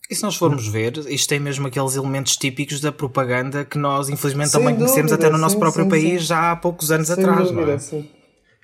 E 0.09 0.15
se 0.15 0.23
nós 0.23 0.37
formos 0.37 0.69
ver, 0.69 0.97
isto 1.09 1.29
tem 1.29 1.41
mesmo 1.41 1.67
aqueles 1.67 1.97
elementos 1.97 2.37
típicos 2.37 2.81
da 2.81 2.93
propaganda 2.93 3.65
que 3.65 3.77
nós, 3.77 4.09
infelizmente, 4.09 4.51
sem 4.51 4.61
também 4.61 4.75
dúvida, 4.75 4.87
conhecemos 4.87 5.13
até 5.13 5.29
no 5.29 5.35
sim, 5.35 5.43
nosso 5.43 5.59
próprio 5.59 5.85
sim, 5.85 5.91
país 5.91 6.21
sim. 6.23 6.29
já 6.29 6.53
há 6.53 6.57
poucos 6.57 6.93
anos 6.93 7.09
sem 7.09 7.19
atrás. 7.19 7.51
Dúvida, 7.51 7.67
não 7.67 7.73
é? 7.73 7.79
Sim. 7.79 8.09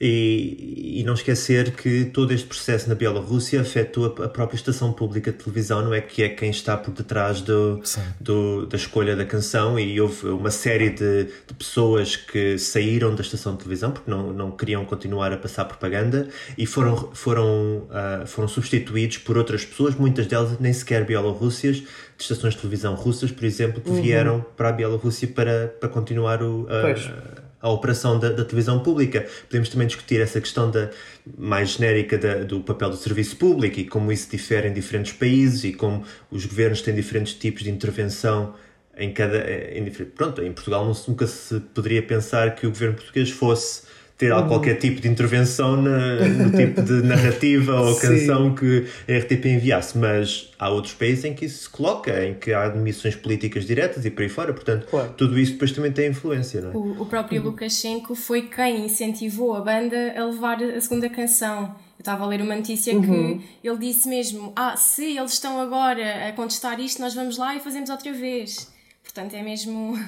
E, 0.00 0.98
e, 1.00 1.04
não 1.04 1.14
esquecer 1.14 1.70
que 1.76 2.06
todo 2.06 2.32
este 2.32 2.48
processo 2.48 2.88
na 2.88 2.96
Bielorrússia 2.96 3.60
afetou 3.60 4.06
a, 4.06 4.24
a, 4.24 4.28
própria 4.28 4.56
estação 4.56 4.92
pública 4.92 5.30
de 5.30 5.38
televisão, 5.38 5.84
não 5.84 5.94
é? 5.94 6.00
Que 6.00 6.24
é 6.24 6.28
quem 6.28 6.50
está 6.50 6.76
por 6.76 6.92
detrás 6.92 7.40
do, 7.40 7.80
do 8.20 8.66
da 8.66 8.76
escolha 8.76 9.14
da 9.14 9.24
canção. 9.24 9.78
E 9.78 10.00
houve 10.00 10.26
uma 10.26 10.50
série 10.50 10.90
de, 10.90 11.24
de, 11.46 11.54
pessoas 11.56 12.16
que 12.16 12.58
saíram 12.58 13.14
da 13.14 13.22
estação 13.22 13.52
de 13.52 13.58
televisão 13.58 13.92
porque 13.92 14.10
não, 14.10 14.32
não 14.32 14.50
queriam 14.50 14.84
continuar 14.84 15.32
a 15.32 15.36
passar 15.36 15.64
propaganda 15.64 16.28
e 16.58 16.66
foram, 16.66 16.96
foram, 17.14 17.86
uh, 17.88 18.26
foram 18.26 18.48
substituídos 18.48 19.18
por 19.18 19.38
outras 19.38 19.64
pessoas, 19.64 19.94
muitas 19.94 20.26
delas 20.26 20.58
nem 20.58 20.72
sequer 20.72 21.04
bielorrússias, 21.06 21.76
de 21.76 21.86
estações 22.18 22.54
de 22.54 22.60
televisão 22.60 22.94
russas, 22.94 23.30
por 23.30 23.44
exemplo, 23.44 23.80
que 23.80 23.90
uhum. 23.90 24.02
vieram 24.02 24.44
para 24.56 24.70
a 24.70 24.72
Bielorrússia 24.72 25.28
para, 25.28 25.68
para 25.80 25.88
continuar 25.88 26.42
o. 26.42 26.62
Uh, 26.62 27.44
a 27.64 27.70
operação 27.70 28.18
da, 28.18 28.28
da, 28.28 28.44
televisão 28.44 28.78
pública. 28.80 29.26
Podemos 29.48 29.70
também 29.70 29.86
discutir 29.86 30.20
essa 30.20 30.38
questão 30.38 30.70
da, 30.70 30.90
mais 31.38 31.70
genérica 31.70 32.18
da, 32.18 32.44
do 32.44 32.60
papel 32.60 32.90
do 32.90 32.96
serviço 32.96 33.36
público 33.36 33.80
e 33.80 33.86
como 33.86 34.12
isso 34.12 34.30
difere 34.30 34.68
em 34.68 34.72
diferentes 34.74 35.14
países 35.14 35.64
e 35.64 35.72
como 35.72 36.04
os 36.30 36.44
governos 36.44 36.82
têm 36.82 36.94
diferentes 36.94 37.32
tipos 37.32 37.62
de 37.62 37.70
intervenção 37.70 38.54
em 38.98 39.10
cada. 39.14 39.50
Em, 39.50 39.90
pronto, 40.14 40.42
em 40.42 40.52
Portugal 40.52 40.84
nunca 41.08 41.26
se 41.26 41.58
poderia 41.58 42.02
pensar 42.02 42.54
que 42.54 42.66
o 42.66 42.70
governo 42.70 42.96
português 42.96 43.30
fosse 43.30 43.84
ter 44.16 44.32
uhum. 44.32 44.46
qualquer 44.46 44.78
tipo 44.78 45.00
de 45.00 45.08
intervenção 45.08 45.80
na, 45.80 46.28
no 46.28 46.50
tipo 46.56 46.82
de 46.82 47.02
narrativa 47.02 47.80
ou 47.80 47.96
canção 47.96 48.54
que 48.54 48.86
a 49.08 49.18
RTP 49.18 49.46
enviasse, 49.46 49.98
mas 49.98 50.52
há 50.58 50.70
outros 50.70 50.94
países 50.94 51.24
em 51.24 51.34
que 51.34 51.46
isso 51.46 51.64
se 51.64 51.68
coloca, 51.68 52.24
em 52.24 52.34
que 52.34 52.52
há 52.52 52.64
admissões 52.64 53.16
políticas 53.16 53.66
diretas 53.66 54.04
e 54.04 54.10
por 54.10 54.22
aí 54.22 54.28
fora, 54.28 54.52
portanto, 54.52 54.86
claro. 54.88 55.12
tudo 55.16 55.38
isso 55.38 55.52
depois 55.52 55.72
também 55.72 55.90
tem 55.90 56.10
influência, 56.10 56.60
não 56.60 56.70
é? 56.70 56.76
O, 56.76 57.02
o 57.02 57.06
próprio 57.06 57.40
uhum. 57.40 57.48
Lukashenko 57.48 58.14
foi 58.14 58.42
quem 58.42 58.86
incentivou 58.86 59.54
a 59.54 59.60
banda 59.60 60.14
a 60.16 60.24
levar 60.24 60.62
a 60.62 60.80
segunda 60.80 61.08
canção. 61.08 61.74
Eu 61.98 62.02
estava 62.02 62.24
a 62.24 62.26
ler 62.28 62.40
uma 62.40 62.54
notícia 62.54 62.94
uhum. 62.94 63.38
que 63.38 63.68
ele 63.68 63.78
disse 63.78 64.08
mesmo: 64.08 64.52
Ah, 64.54 64.76
se 64.76 65.16
eles 65.16 65.32
estão 65.32 65.60
agora 65.60 66.28
a 66.28 66.32
contestar 66.32 66.78
isto, 66.80 67.00
nós 67.00 67.14
vamos 67.14 67.36
lá 67.36 67.56
e 67.56 67.60
fazemos 67.60 67.90
outra 67.90 68.12
vez. 68.12 68.72
Portanto, 69.02 69.34
é 69.34 69.42
mesmo. 69.42 69.98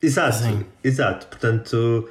Exato, 0.00 0.38
Sim. 0.38 0.64
exato. 0.82 1.26
Portanto, 1.26 2.08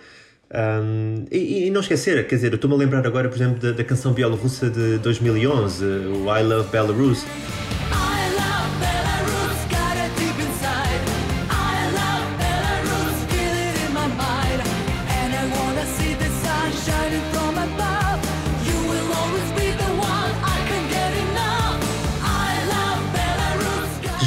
um, 0.54 1.26
e, 1.30 1.68
e, 1.68 1.70
não 1.70 1.82
esquecer, 1.82 2.26
quer 2.26 2.36
dizer, 2.36 2.52
eu 2.52 2.56
estou-me 2.56 2.76
a 2.76 2.80
lembrar 2.80 3.06
agora, 3.06 3.28
por 3.28 3.36
exemplo, 3.36 3.60
da, 3.60 3.72
da 3.72 3.84
canção 3.84 4.14
bielorrussa 4.14 4.70
de 4.70 4.98
2011, 5.00 5.86
o 5.86 6.36
I 6.36 6.44
Love 6.44 6.70
Belarus. 6.70 7.26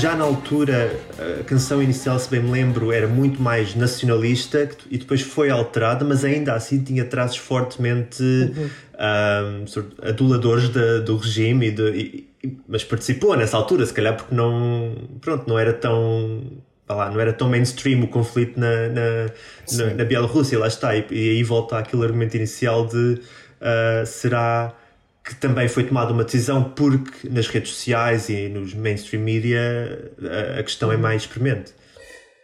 Já 0.01 0.17
na 0.17 0.25
altura 0.25 0.99
a 1.41 1.45
canção 1.45 1.83
inicial, 1.83 2.19
se 2.19 2.31
bem 2.31 2.41
me 2.41 2.51
lembro, 2.51 2.91
era 2.91 3.07
muito 3.07 3.41
mais 3.41 3.75
nacionalista 3.75 4.69
e 4.91 4.97
depois 4.97 5.21
foi 5.21 5.51
alterada, 5.51 6.05
mas 6.05 6.25
ainda 6.25 6.55
assim 6.55 6.83
tinha 6.83 7.05
traços 7.05 7.37
fortemente 7.37 8.23
uhum. 8.23 8.71
um, 8.99 10.09
aduladores 10.09 10.71
de, 10.71 11.01
do 11.01 11.17
regime, 11.19 11.67
e, 11.67 11.71
de, 11.71 11.83
e, 12.43 12.59
mas 12.67 12.83
participou 12.83 13.37
nessa 13.37 13.59
altura, 13.59 13.85
se 13.85 13.93
calhar 13.93 14.17
porque 14.17 14.35
não, 14.35 14.95
pronto, 15.21 15.47
não 15.47 15.59
era 15.59 15.73
tão 15.73 16.43
Lá, 16.89 17.09
não 17.09 17.21
era 17.21 17.33
tão 17.33 17.49
mainstream 17.49 18.03
o 18.03 18.09
conflito 18.09 18.59
na, 18.59 18.89
na, 18.89 19.27
na, 19.75 19.95
na 19.95 20.05
Bielorrússia, 20.05 20.59
lá 20.59 20.67
está, 20.67 20.97
e, 20.97 21.07
e, 21.09 21.31
aí 21.31 21.43
volta 21.45 21.79
aquele 21.79 22.03
argumento 22.03 22.37
inicial 22.37 22.85
de 22.85 23.21
uh, 23.61 24.05
será 24.05 24.75
que 25.25 25.35
também 25.35 25.69
foi 25.69 25.85
tomada 25.85 26.13
uma 26.13 26.25
decisão 26.25 26.65
porque 26.65 27.29
nas 27.29 27.47
redes 27.49 27.71
sociais 27.73 28.29
e 28.29 28.49
nos 28.49 28.75
mainstream 28.75 29.23
media 29.23 30.13
a, 30.23 30.61
a 30.61 30.63
questão 30.63 30.91
é 30.91 30.97
mais 30.97 31.27
premente. 31.27 31.73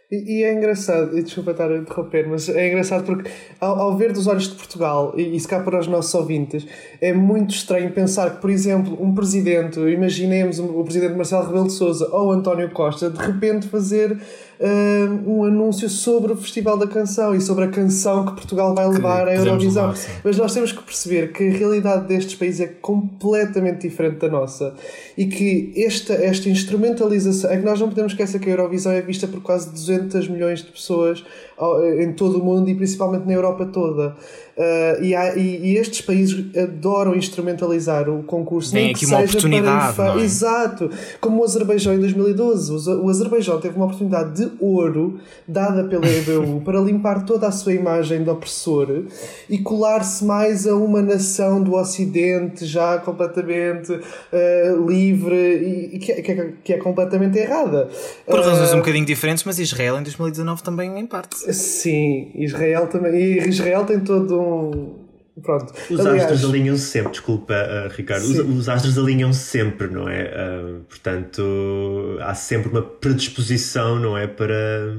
E, 0.09 0.39
e, 0.39 0.43
é 0.43 0.53
engraçado, 0.53 1.17
e 1.17 1.21
desculpa 1.21 1.51
estar 1.51 1.69
a 1.69 1.77
interromper, 1.77 2.25
mas 2.29 2.47
é 2.47 2.69
engraçado 2.69 3.03
porque 3.03 3.29
ao, 3.59 3.77
ao 3.77 3.97
ver 3.97 4.13
dos 4.13 4.25
olhos 4.25 4.47
de 4.47 4.55
Portugal, 4.55 5.13
e, 5.17 5.35
e 5.35 5.39
se 5.39 5.45
cá 5.45 5.59
para 5.59 5.77
os 5.77 5.87
nossos 5.87 6.13
ouvintes, 6.15 6.65
é 7.01 7.11
muito 7.11 7.53
estranho 7.53 7.91
pensar 7.91 8.35
que, 8.35 8.41
por 8.41 8.49
exemplo, 8.49 8.97
um 9.03 9.13
presidente, 9.13 9.77
imaginemos 9.81 10.59
o 10.59 10.81
presidente 10.85 11.13
Marcelo 11.13 11.47
Rebelo 11.47 11.67
de 11.67 11.73
Souza 11.73 12.07
ou 12.13 12.31
António 12.31 12.71
Costa, 12.71 13.09
de 13.09 13.17
repente 13.17 13.67
fazer 13.67 14.17
um 15.25 15.43
anúncio 15.43 15.89
sobre 15.89 16.31
o 16.31 16.35
Festival 16.35 16.77
da 16.77 16.87
Canção 16.87 17.35
e 17.35 17.41
sobre 17.41 17.65
a 17.65 17.67
canção 17.67 18.25
que 18.25 18.33
Portugal 18.33 18.73
vai 18.73 18.87
levar 18.87 19.27
à 19.27 19.35
Eurovisão. 19.35 19.93
Mas 20.23 20.37
nós 20.37 20.53
temos 20.53 20.71
que 20.71 20.81
perceber 20.81 21.31
que 21.31 21.47
a 21.47 21.51
realidade 21.51 22.07
destes 22.07 22.35
países 22.35 22.61
é 22.61 22.67
completamente 22.67 23.87
diferente 23.87 24.17
da 24.17 24.29
nossa 24.29 24.73
e 25.17 25.25
que 25.25 25.73
esta, 25.75 26.13
esta 26.13 26.49
instrumentalização. 26.49 27.51
É 27.51 27.57
que 27.57 27.65
nós 27.65 27.79
não 27.79 27.89
podemos 27.89 28.13
esquecer 28.13 28.39
que 28.39 28.49
a 28.49 28.53
Eurovisão 28.53 28.91
é 28.91 29.01
vista 29.01 29.27
por 29.27 29.41
quase 29.41 29.69
200 29.69 30.27
milhões 30.27 30.63
de 30.63 30.71
pessoas 30.71 31.23
em 31.99 32.13
todo 32.13 32.39
o 32.39 32.43
mundo 32.43 32.69
e 32.69 32.75
principalmente 32.75 33.25
na 33.25 33.33
Europa 33.33 33.65
toda. 33.65 34.15
Uh, 34.57 35.03
e, 35.03 35.15
há, 35.15 35.35
e, 35.35 35.73
e, 35.73 35.77
estes 35.77 36.01
países 36.01 36.43
adoram 36.57 37.15
instrumentalizar 37.15 38.09
o 38.09 38.23
concurso. 38.23 38.71
Tem 38.71 38.89
aqui 38.89 39.05
uma 39.05 39.19
oportunidade. 39.19 39.95
Para... 39.95 40.19
É? 40.19 40.23
Exato. 40.23 40.89
Como 41.21 41.41
o 41.41 41.43
Azerbaijão 41.43 41.93
em 41.93 41.99
2012. 41.99 42.89
O 42.89 43.07
Azerbaijão 43.07 43.59
teve 43.59 43.75
uma 43.75 43.85
oportunidade 43.85 44.33
de 44.33 44.51
ouro 44.59 45.19
dada 45.47 45.83
pela 45.83 46.07
EBU 46.07 46.61
para 46.65 46.79
limpar 46.79 47.23
toda 47.23 47.47
a 47.47 47.51
sua 47.51 47.73
imagem 47.73 48.23
de 48.23 48.31
opressor 48.31 49.03
e 49.47 49.59
colar-se 49.59 50.25
mais 50.25 50.65
a 50.65 50.75
uma 50.75 51.03
nação 51.03 51.61
do 51.61 51.75
Ocidente 51.75 52.65
já 52.65 52.97
completamente 52.97 53.91
uh, 53.91 54.89
livre 54.89 55.91
e, 55.93 55.99
que, 55.99 56.11
é, 56.11 56.21
que, 56.21 56.31
é, 56.31 56.53
que, 56.63 56.73
é, 56.73 56.77
completamente 56.77 57.37
errada. 57.37 57.89
Por 58.25 58.39
razões 58.39 58.71
uh, 58.71 58.75
um 58.75 58.79
bocadinho 58.79 59.05
diferentes, 59.05 59.43
mas 59.43 59.59
Israel 59.59 59.99
em 59.99 60.03
2019 60.03 60.63
também 60.63 60.99
em 60.99 61.05
parte. 61.05 61.35
Sim, 61.53 62.31
Israel 62.33 62.87
também. 62.87 63.13
E 63.13 63.47
Israel 63.47 63.85
tem 63.85 63.99
todo 63.99 64.39
um. 64.39 64.46
Pronto. 65.41 65.71
Os 65.89 65.99
Aliás, 65.99 66.23
astros 66.23 66.49
alinham-se 66.49 66.85
sempre, 66.85 67.11
desculpa, 67.11 67.53
uh, 67.53 67.93
Ricardo. 67.95 68.23
Os, 68.23 68.39
os, 68.39 68.69
astros 68.69 68.97
alinham-se 68.97 69.39
sempre, 69.39 69.87
não 69.87 70.09
é? 70.09 70.23
Uh, 70.23 70.79
portanto, 70.89 72.17
há 72.21 72.33
sempre 72.33 72.69
uma 72.69 72.81
predisposição, 72.81 73.99
não 73.99 74.17
é? 74.17 74.25
Para, 74.25 74.97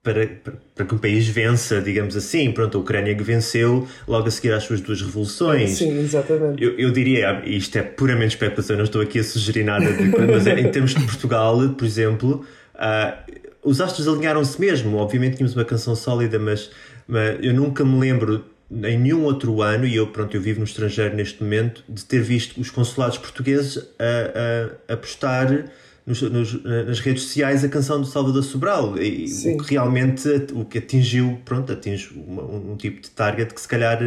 para, 0.00 0.26
para, 0.28 0.52
para, 0.76 0.86
que 0.86 0.94
um 0.94 0.98
país 0.98 1.26
vença, 1.26 1.80
digamos 1.80 2.16
assim. 2.16 2.52
Pronto, 2.52 2.78
a 2.78 2.80
Ucrânia 2.80 3.14
que 3.16 3.22
venceu 3.24 3.86
logo 4.06 4.28
a 4.28 4.30
seguir 4.30 4.52
às 4.52 4.62
suas 4.62 4.80
duas 4.80 5.02
revoluções. 5.02 5.70
Sim, 5.70 5.98
exatamente. 5.98 6.62
Eu, 6.62 6.78
eu 6.78 6.92
diria, 6.92 7.42
isto 7.44 7.76
é 7.78 7.82
puramente 7.82 8.36
especulação, 8.36 8.76
não 8.76 8.84
estou 8.84 9.02
aqui 9.02 9.18
a 9.18 9.24
sugerir 9.24 9.64
nada, 9.64 9.92
de, 9.92 10.04
mas 10.04 10.46
é, 10.46 10.60
em 10.60 10.70
termos 10.70 10.94
de 10.94 11.04
Portugal, 11.04 11.58
por 11.70 11.84
exemplo. 11.84 12.44
Uh, 12.76 13.48
os 13.60 13.80
astros 13.80 14.06
alinharam-se 14.06 14.60
mesmo. 14.60 14.96
Obviamente 14.98 15.36
tínhamos 15.38 15.56
uma 15.56 15.64
canção 15.64 15.96
sólida, 15.96 16.38
mas, 16.38 16.70
mas 17.08 17.38
eu 17.42 17.52
nunca 17.52 17.84
me 17.84 17.98
lembro 17.98 18.44
em 18.70 18.98
nenhum 18.98 19.24
outro 19.24 19.62
ano, 19.62 19.86
e 19.86 19.96
eu, 19.96 20.08
pronto, 20.08 20.36
eu 20.36 20.40
vivo 20.40 20.58
no 20.58 20.64
estrangeiro 20.64 21.14
neste 21.16 21.42
momento, 21.42 21.82
de 21.88 22.04
ter 22.04 22.20
visto 22.20 22.60
os 22.60 22.70
consulados 22.70 23.16
portugueses 23.16 23.78
a, 23.98 24.90
a, 24.90 24.94
a 24.94 24.96
postar 24.96 25.70
nos, 26.06 26.22
nos, 26.22 26.62
nas 26.64 27.00
redes 27.00 27.24
sociais 27.24 27.64
a 27.64 27.68
canção 27.68 28.00
do 28.00 28.06
Salvador 28.06 28.42
Sobral. 28.42 28.96
E, 28.98 29.26
o 29.54 29.58
que 29.58 29.70
realmente 29.70 30.28
o 30.52 30.64
que 30.64 30.78
atingiu, 30.78 31.38
pronto, 31.44 31.72
atinge 31.72 32.10
um, 32.14 32.72
um 32.72 32.76
tipo 32.76 33.00
de 33.00 33.10
target 33.10 33.52
que 33.52 33.60
se 33.60 33.68
calhar 33.68 33.98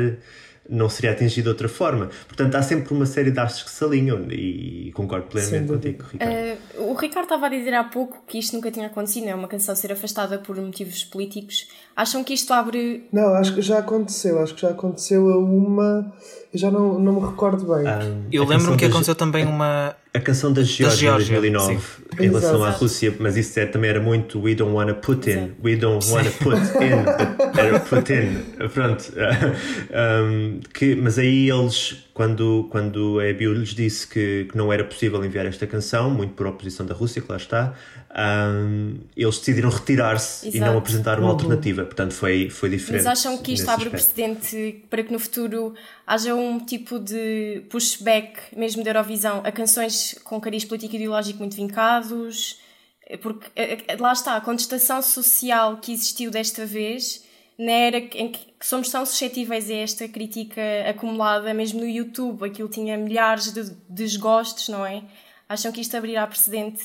não 0.70 0.88
seria 0.89 1.12
atingido 1.12 1.44
de 1.44 1.50
outra 1.50 1.68
forma. 1.68 2.10
Portanto, 2.27 2.56
há 2.56 2.63
sempre 2.63 2.94
uma 2.94 3.06
série 3.06 3.32
de 3.32 3.39
astros 3.39 3.63
que 3.63 3.72
se 3.72 3.84
alinham 3.84 4.25
e 4.32 4.91
concordo 4.94 5.27
plenamente 5.27 5.68
contigo, 5.68 6.03
Ricardo. 6.12 6.34
Uh, 6.34 6.91
o 6.91 6.94
Ricardo 6.94 7.25
estava 7.25 7.48
a 7.48 7.50
dizer 7.50 7.74
há 7.74 7.84
pouco 7.84 8.24
que 8.27 8.38
isto 8.38 8.56
nunca 8.56 8.72
tinha 8.72 8.88
acontecido, 8.88 9.27
é 9.27 9.36
uma 9.36 9.48
canção 9.48 9.75
ser 9.75 9.91
afastada 9.91 10.39
por 10.39 10.56
motivos 10.56 11.03
políticos. 11.03 11.68
Acham 11.96 12.24
que 12.24 12.34
isto 12.34 12.53
abre. 12.53 13.08
Não, 13.12 13.34
acho 13.34 13.56
que 13.56 13.62
já 13.62 13.80
aconteceu. 13.80 14.39
Acho 14.39 14.56
que 14.56 14.62
já 14.62 14.70
aconteceu 14.70 15.30
a 15.30 15.38
uma 15.38 16.13
Já 16.53 16.70
não, 16.70 17.00
não 17.00 17.13
me 17.13 17.27
recordo 17.27 17.65
bem. 17.65 17.88
Um, 17.88 18.25
eu 18.31 18.43
lembro-me 18.43 18.77
que 18.77 18.86
aconteceu 18.86 19.15
também 19.15 19.46
uma. 19.46 19.96
A 20.13 20.20
canção 20.20 20.51
da 20.51 20.62
Geórgia 20.62 21.10
em 21.10 21.13
2009, 21.13 21.77
sim. 21.77 21.81
em 22.20 22.27
relação 22.27 22.55
Exato. 22.55 22.63
à 22.63 22.70
Rússia, 22.72 23.15
mas 23.17 23.38
isso 23.38 23.58
é, 23.58 23.65
também 23.65 23.89
era 23.89 24.01
muito 24.01 24.41
We 24.41 24.53
don't 24.55 24.74
wanna 24.74 24.93
put 24.93 25.29
in, 25.29 25.34
Exato. 25.34 25.53
we 25.63 25.75
don't 25.77 26.12
wanna 26.12 26.31
put 26.31 26.58
in, 26.84 27.05
era 27.58 27.79
put 27.79 28.12
in, 28.12 28.67
pronto. 28.70 29.13
Um, 29.91 30.60
que, 30.74 30.96
mas 30.96 31.17
aí 31.17 31.50
eles, 31.50 32.05
quando, 32.21 32.67
quando 32.69 33.19
a 33.19 33.25
EBU 33.25 33.51
lhes 33.51 33.69
disse 33.69 34.05
que, 34.05 34.45
que 34.45 34.55
não 34.55 34.71
era 34.71 34.83
possível 34.83 35.25
enviar 35.25 35.43
esta 35.47 35.65
canção, 35.65 36.11
muito 36.11 36.35
por 36.35 36.45
oposição 36.45 36.85
da 36.85 36.93
Rússia, 36.93 37.19
que 37.19 37.31
lá 37.31 37.37
está, 37.37 37.73
um, 38.15 38.99
eles 39.17 39.39
decidiram 39.39 39.71
retirar-se 39.71 40.55
e 40.55 40.59
não 40.59 40.77
apresentar 40.77 41.17
uma 41.17 41.29
uhum. 41.29 41.33
alternativa. 41.33 41.83
Portanto, 41.83 42.13
foi, 42.13 42.47
foi 42.47 42.69
diferente. 42.69 43.05
Mas 43.05 43.19
acham 43.19 43.35
que 43.39 43.53
isto 43.53 43.67
abre 43.67 43.87
o 43.87 43.89
precedente 43.89 44.83
para 44.87 45.01
que 45.01 45.11
no 45.11 45.17
futuro 45.17 45.73
haja 46.05 46.35
um 46.35 46.59
tipo 46.59 46.99
de 46.99 47.63
pushback, 47.71 48.55
mesmo 48.55 48.83
da 48.83 48.91
Eurovisão, 48.91 49.41
a 49.43 49.51
canções 49.51 50.15
com 50.23 50.39
cariz 50.39 50.63
político 50.63 50.93
e 50.93 50.97
ideológico 50.97 51.39
muito 51.39 51.55
vincados? 51.55 52.59
Porque 53.19 53.47
eh, 53.55 53.79
eh, 53.87 53.97
lá 53.99 54.13
está, 54.13 54.35
a 54.35 54.41
contestação 54.41 55.01
social 55.01 55.77
que 55.77 55.91
existiu 55.91 56.29
desta 56.29 56.67
vez, 56.67 57.23
na 57.62 57.72
era 57.72 57.98
em 57.98 58.32
que 58.32 58.39
somos 58.60 58.89
tão 58.89 59.06
suscetíveis 59.06 59.70
a 59.70 59.75
esta 59.75 60.08
crítica 60.08 60.62
acumulada, 60.89 61.53
mesmo 61.53 61.80
no 61.80 61.88
YouTube, 61.88 62.44
aquilo 62.44 62.68
tinha 62.68 62.98
milhares 62.98 63.53
de 63.53 63.72
desgostos, 63.88 64.68
não 64.68 64.84
é? 64.84 65.03
Acham 65.48 65.72
que 65.72 65.80
isto 65.80 65.96
abrirá 65.96 66.25
precedente 66.25 66.82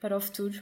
para 0.00 0.16
o 0.16 0.20
futuro? 0.20 0.54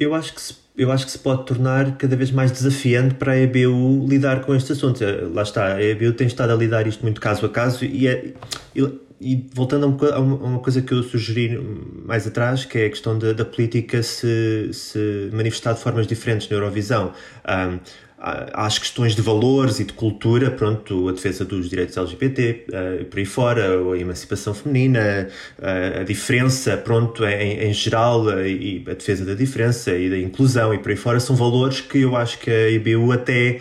Eu 0.00 0.14
acho 0.14 0.34
que 0.34 0.40
se, 0.40 0.56
eu 0.74 0.90
acho 0.90 1.04
que 1.04 1.12
se 1.12 1.18
pode 1.18 1.44
tornar 1.44 1.98
cada 1.98 2.16
vez 2.16 2.30
mais 2.30 2.50
desafiante 2.50 3.16
para 3.16 3.32
a 3.32 3.38
EBU 3.38 4.06
lidar 4.08 4.40
com 4.40 4.54
estes 4.54 4.78
assuntos. 4.78 5.02
Eh, 5.02 5.28
lá 5.30 5.42
está, 5.42 5.74
a 5.74 5.82
EBU 5.82 6.14
tem 6.14 6.26
estado 6.26 6.52
a 6.52 6.56
lidar 6.56 6.86
isto 6.86 7.02
muito 7.02 7.20
caso 7.20 7.44
a 7.44 7.50
caso 7.50 7.84
e, 7.84 8.08
é, 8.08 8.32
e, 8.74 8.80
e 9.20 9.46
voltando 9.52 9.84
a 10.06 10.18
uma, 10.18 10.58
coisa 10.60 10.80
que 10.80 10.92
eu 10.92 11.02
sugeri 11.02 11.58
mais 12.06 12.26
atrás, 12.26 12.64
que 12.64 12.78
é 12.78 12.86
a 12.86 12.90
questão 12.90 13.18
da, 13.18 13.34
da 13.34 13.44
política 13.44 14.02
se, 14.02 14.70
se 14.72 15.28
manifestar 15.32 15.74
de 15.74 15.80
formas 15.80 16.06
diferentes 16.06 16.48
na 16.48 16.56
Eurovisão. 16.56 17.12
Um, 17.46 17.78
às 18.22 18.78
questões 18.78 19.16
de 19.16 19.22
valores 19.22 19.80
e 19.80 19.84
de 19.84 19.92
cultura, 19.92 20.48
pronto, 20.48 21.08
a 21.08 21.12
defesa 21.12 21.44
dos 21.44 21.68
direitos 21.68 21.96
LGBT, 21.96 22.66
uh, 22.68 23.04
por 23.06 23.18
aí 23.18 23.24
fora, 23.24 23.92
a 23.92 23.98
emancipação 23.98 24.54
feminina, 24.54 25.28
uh, 25.58 26.00
a 26.00 26.04
diferença, 26.04 26.76
pronto, 26.76 27.24
em, 27.26 27.64
em 27.64 27.72
geral, 27.72 28.26
uh, 28.26 28.46
e 28.46 28.84
a 28.88 28.94
defesa 28.94 29.24
da 29.24 29.34
diferença 29.34 29.90
e 29.90 30.08
da 30.08 30.16
inclusão 30.16 30.72
e 30.72 30.78
por 30.78 30.90
aí 30.90 30.96
fora, 30.96 31.18
são 31.18 31.34
valores 31.34 31.80
que 31.80 32.02
eu 32.02 32.14
acho 32.14 32.38
que 32.38 32.50
a 32.50 32.70
IBU 32.70 33.10
até 33.10 33.58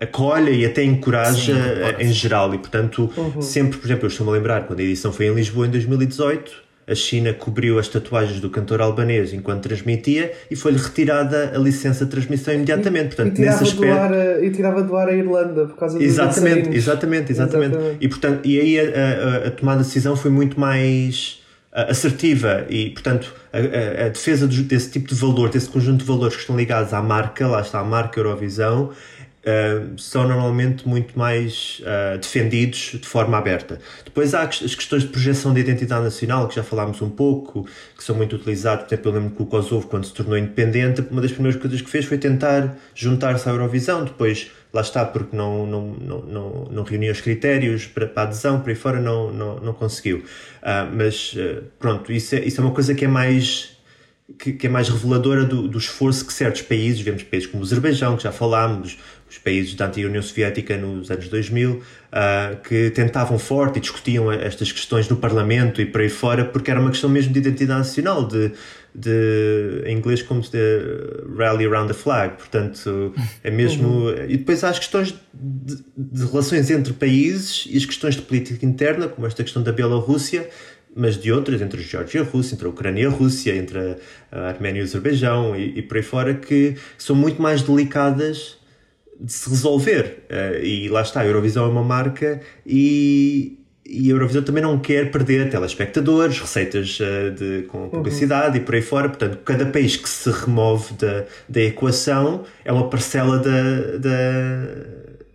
acolhe 0.00 0.62
e 0.62 0.66
até 0.66 0.82
encoraja 0.82 1.54
Sim, 1.96 2.04
em 2.04 2.12
geral 2.12 2.52
e 2.54 2.58
portanto 2.58 3.08
uhum. 3.16 3.40
sempre, 3.40 3.78
por 3.78 3.86
exemplo, 3.86 4.04
eu 4.04 4.08
estou-me 4.08 4.32
a 4.32 4.34
lembrar 4.34 4.66
quando 4.66 4.80
a 4.80 4.82
edição 4.82 5.12
foi 5.12 5.26
em 5.26 5.34
Lisboa 5.34 5.66
em 5.66 5.70
2018 5.70 6.64
a 6.86 6.94
China 6.94 7.32
cobriu 7.32 7.78
as 7.78 7.88
tatuagens 7.88 8.40
do 8.40 8.50
cantor 8.50 8.80
albanês 8.80 9.32
enquanto 9.32 9.62
transmitia 9.62 10.32
e 10.50 10.56
foi-lhe 10.56 10.78
retirada 10.78 11.52
a 11.54 11.58
licença 11.58 12.04
de 12.04 12.10
transmissão 12.10 12.54
imediatamente. 12.54 13.16
Portanto, 13.16 13.32
e, 13.32 13.36
tirava 13.36 13.60
nesse 13.60 13.72
aspecto... 13.72 13.94
ar, 13.94 14.44
e 14.44 14.50
tirava 14.50 14.82
do 14.82 14.96
ar 14.96 15.08
a 15.08 15.14
Irlanda 15.14 15.66
por 15.66 15.76
causa 15.76 15.98
dos 15.98 16.06
exatamente, 16.06 16.76
exatamente, 16.76 17.32
exatamente, 17.32 17.74
exatamente. 17.76 17.96
E, 18.00 18.08
portanto, 18.08 18.40
e 18.44 18.60
aí 18.60 18.78
a, 18.78 18.82
a, 18.82 19.48
a 19.48 19.50
tomada 19.50 19.80
de 19.80 19.86
decisão 19.86 20.16
foi 20.16 20.30
muito 20.30 20.58
mais 20.60 21.42
assertiva 21.72 22.64
e, 22.68 22.90
portanto, 22.90 23.34
a, 23.52 23.58
a, 23.58 24.06
a 24.06 24.08
defesa 24.08 24.46
desse 24.46 24.90
tipo 24.92 25.08
de 25.08 25.14
valor, 25.14 25.50
desse 25.50 25.68
conjunto 25.68 26.00
de 26.00 26.04
valores 26.04 26.36
que 26.36 26.42
estão 26.42 26.56
ligados 26.56 26.92
à 26.92 27.02
marca, 27.02 27.48
lá 27.48 27.60
está 27.60 27.80
a 27.80 27.84
marca 27.84 28.20
Eurovisão, 28.20 28.92
uh, 29.44 29.98
são 29.98 30.26
normalmente 30.26 30.88
muito 30.88 31.18
mais 31.18 31.80
uh, 31.80 32.18
defendidos 32.18 32.96
de 33.00 33.06
forma 33.06 33.36
aberta. 33.36 33.78
Depois 34.04 34.34
há 34.34 34.42
as 34.42 34.74
questões 34.74 35.02
de 35.02 35.08
projeção 35.08 35.52
de 35.52 35.60
identidade 35.60 36.04
nacional, 36.04 36.48
que 36.48 36.54
já 36.54 36.62
falámos 36.62 37.00
um 37.02 37.10
pouco, 37.10 37.66
que 37.96 38.02
são 38.02 38.16
muito 38.16 38.36
utilizados. 38.36 38.86
Por 38.86 38.94
exemplo, 38.94 39.28
eu 39.28 39.30
que 39.30 39.42
o 39.42 39.46
Kosovo, 39.46 39.86
quando 39.86 40.04
se 40.04 40.12
tornou 40.12 40.36
independente, 40.36 41.02
uma 41.10 41.20
das 41.20 41.32
primeiras 41.32 41.60
coisas 41.60 41.80
que 41.80 41.90
fez 41.90 42.04
foi 42.04 42.18
tentar 42.18 42.76
juntar-se 42.94 43.48
à 43.48 43.52
Eurovisão. 43.52 44.04
Depois, 44.04 44.50
lá 44.72 44.80
está, 44.80 45.04
porque 45.04 45.36
não, 45.36 45.66
não, 45.66 45.86
não, 46.00 46.18
não, 46.22 46.64
não 46.70 46.82
reunia 46.82 47.12
os 47.12 47.20
critérios 47.20 47.86
para, 47.86 48.06
para 48.06 48.24
adesão, 48.24 48.60
por 48.60 48.70
aí 48.70 48.76
fora 48.76 49.00
não, 49.00 49.32
não, 49.32 49.60
não 49.60 49.72
conseguiu. 49.72 50.18
Uh, 50.18 50.90
mas, 50.96 51.36
pronto, 51.78 52.10
isso 52.12 52.34
é, 52.34 52.40
isso 52.40 52.60
é 52.60 52.64
uma 52.64 52.72
coisa 52.72 52.94
que 52.94 53.04
é 53.04 53.08
mais 53.08 53.74
que, 54.38 54.52
que, 54.52 54.66
é 54.66 54.70
mais 54.70 54.88
reveladora 54.88 55.44
do, 55.44 55.68
do, 55.68 55.78
esforço 55.78 56.24
que 56.24 56.32
certos 56.32 56.62
países, 56.62 57.00
vemos 57.00 57.22
países 57.22 57.48
como 57.48 57.62
o 57.62 57.66
Azerbaijão, 57.66 58.16
que 58.16 58.22
já 58.22 58.32
falámos, 58.32 58.98
os 59.34 59.38
países 59.38 59.74
da 59.74 59.86
antiga 59.86 60.06
União 60.06 60.22
Soviética 60.22 60.76
nos 60.76 61.10
anos 61.10 61.28
2000, 61.28 61.72
uh, 61.72 61.82
ah, 62.12 62.56
que 62.62 62.90
tentavam 62.90 63.36
forte 63.36 63.78
e 63.78 63.80
discutiam 63.80 64.30
estas 64.30 64.70
questões 64.70 65.08
no 65.08 65.16
Parlamento 65.16 65.82
e 65.82 65.86
por 65.86 66.00
aí 66.00 66.08
fora, 66.08 66.44
porque 66.44 66.70
era 66.70 66.78
uma 66.78 66.90
questão 66.90 67.10
mesmo 67.10 67.32
de 67.32 67.40
identidade 67.40 67.80
nacional, 67.80 68.28
de, 68.28 68.52
de 68.94 69.82
em 69.86 69.96
inglês 69.96 70.22
como 70.22 70.40
de 70.40 70.58
rally 71.36 71.66
around 71.66 71.92
the 71.92 71.98
flag, 71.98 72.36
portanto 72.36 73.12
é 73.42 73.50
mesmo 73.50 73.88
uhum. 73.88 74.24
e 74.28 74.36
depois 74.36 74.62
há 74.62 74.68
as 74.68 74.78
questões 74.78 75.12
de, 75.32 75.84
de, 75.96 76.24
relações 76.26 76.70
entre 76.70 76.92
países 76.92 77.66
e 77.68 77.76
as 77.76 77.84
questões 77.84 78.14
de 78.14 78.22
política 78.22 78.64
interna, 78.64 79.08
como 79.08 79.26
esta 79.26 79.42
questão 79.42 79.64
da 79.64 79.72
Bielorrússia, 79.72 80.48
mas 80.94 81.20
de 81.20 81.32
outras, 81.32 81.60
entre 81.60 81.80
a 81.80 81.82
Geórgia 81.82 82.18
e 82.18 82.20
a 82.20 82.24
Rússia, 82.24 82.54
entre 82.54 82.66
a 82.66 82.70
Ucrânia 82.70 83.02
e 83.02 83.06
a 83.06 83.10
Rússia, 83.10 83.56
entre 83.56 83.96
a 84.30 84.46
Arménia 84.46 84.78
e 84.78 84.82
o 84.82 84.84
Azerbaijão 84.84 85.56
e, 85.56 85.78
e 85.78 85.82
por 85.82 85.96
aí 85.96 86.04
fora, 86.04 86.34
que 86.34 86.76
são 86.96 87.16
muito 87.16 87.42
mais 87.42 87.62
delicadas 87.62 88.62
de 89.20 89.32
se 89.32 89.48
resolver. 89.48 90.26
Uh, 90.30 90.64
e 90.64 90.88
lá 90.88 91.02
está, 91.02 91.20
a 91.20 91.26
Eurovisão 91.26 91.66
é 91.66 91.68
uma 91.68 91.82
marca 91.82 92.40
e, 92.66 93.58
e 93.84 94.08
a 94.08 94.12
Eurovisão 94.12 94.42
também 94.42 94.62
não 94.62 94.78
quer 94.78 95.10
perder 95.10 95.50
telespectadores, 95.50 96.38
receitas 96.38 96.98
uh, 97.00 97.30
de, 97.30 97.62
com 97.64 97.84
uhum. 97.84 97.90
publicidade 97.90 98.56
uhum. 98.56 98.62
e 98.62 98.66
por 98.66 98.74
aí 98.74 98.82
fora. 98.82 99.08
Portanto, 99.08 99.38
cada 99.44 99.66
país 99.66 99.96
que 99.96 100.08
se 100.08 100.30
remove 100.30 100.94
da, 100.94 101.24
da 101.48 101.60
equação 101.60 102.44
é 102.64 102.72
uma 102.72 102.88
parcela 102.88 103.38
da, 103.38 103.98
da, 103.98 104.20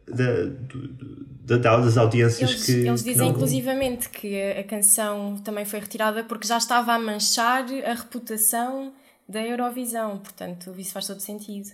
da, 0.07 1.57
da 1.57 1.77
das 1.79 1.97
audiências 1.97 2.51
eles, 2.51 2.65
que. 2.65 2.71
Eles 2.71 3.03
dizem, 3.03 3.13
que 3.13 3.19
não... 3.19 3.29
inclusivamente, 3.29 4.09
que 4.09 4.41
a, 4.41 4.59
a 4.59 4.63
canção 4.63 5.37
também 5.43 5.65
foi 5.65 5.79
retirada 5.79 6.23
porque 6.23 6.47
já 6.47 6.57
estava 6.57 6.93
a 6.93 6.99
manchar 6.99 7.65
a 7.85 7.93
reputação 7.93 8.93
da 9.27 9.45
Eurovisão. 9.45 10.17
Portanto, 10.17 10.73
isso 10.77 10.91
faz 10.91 11.07
todo 11.07 11.19
sentido. 11.19 11.69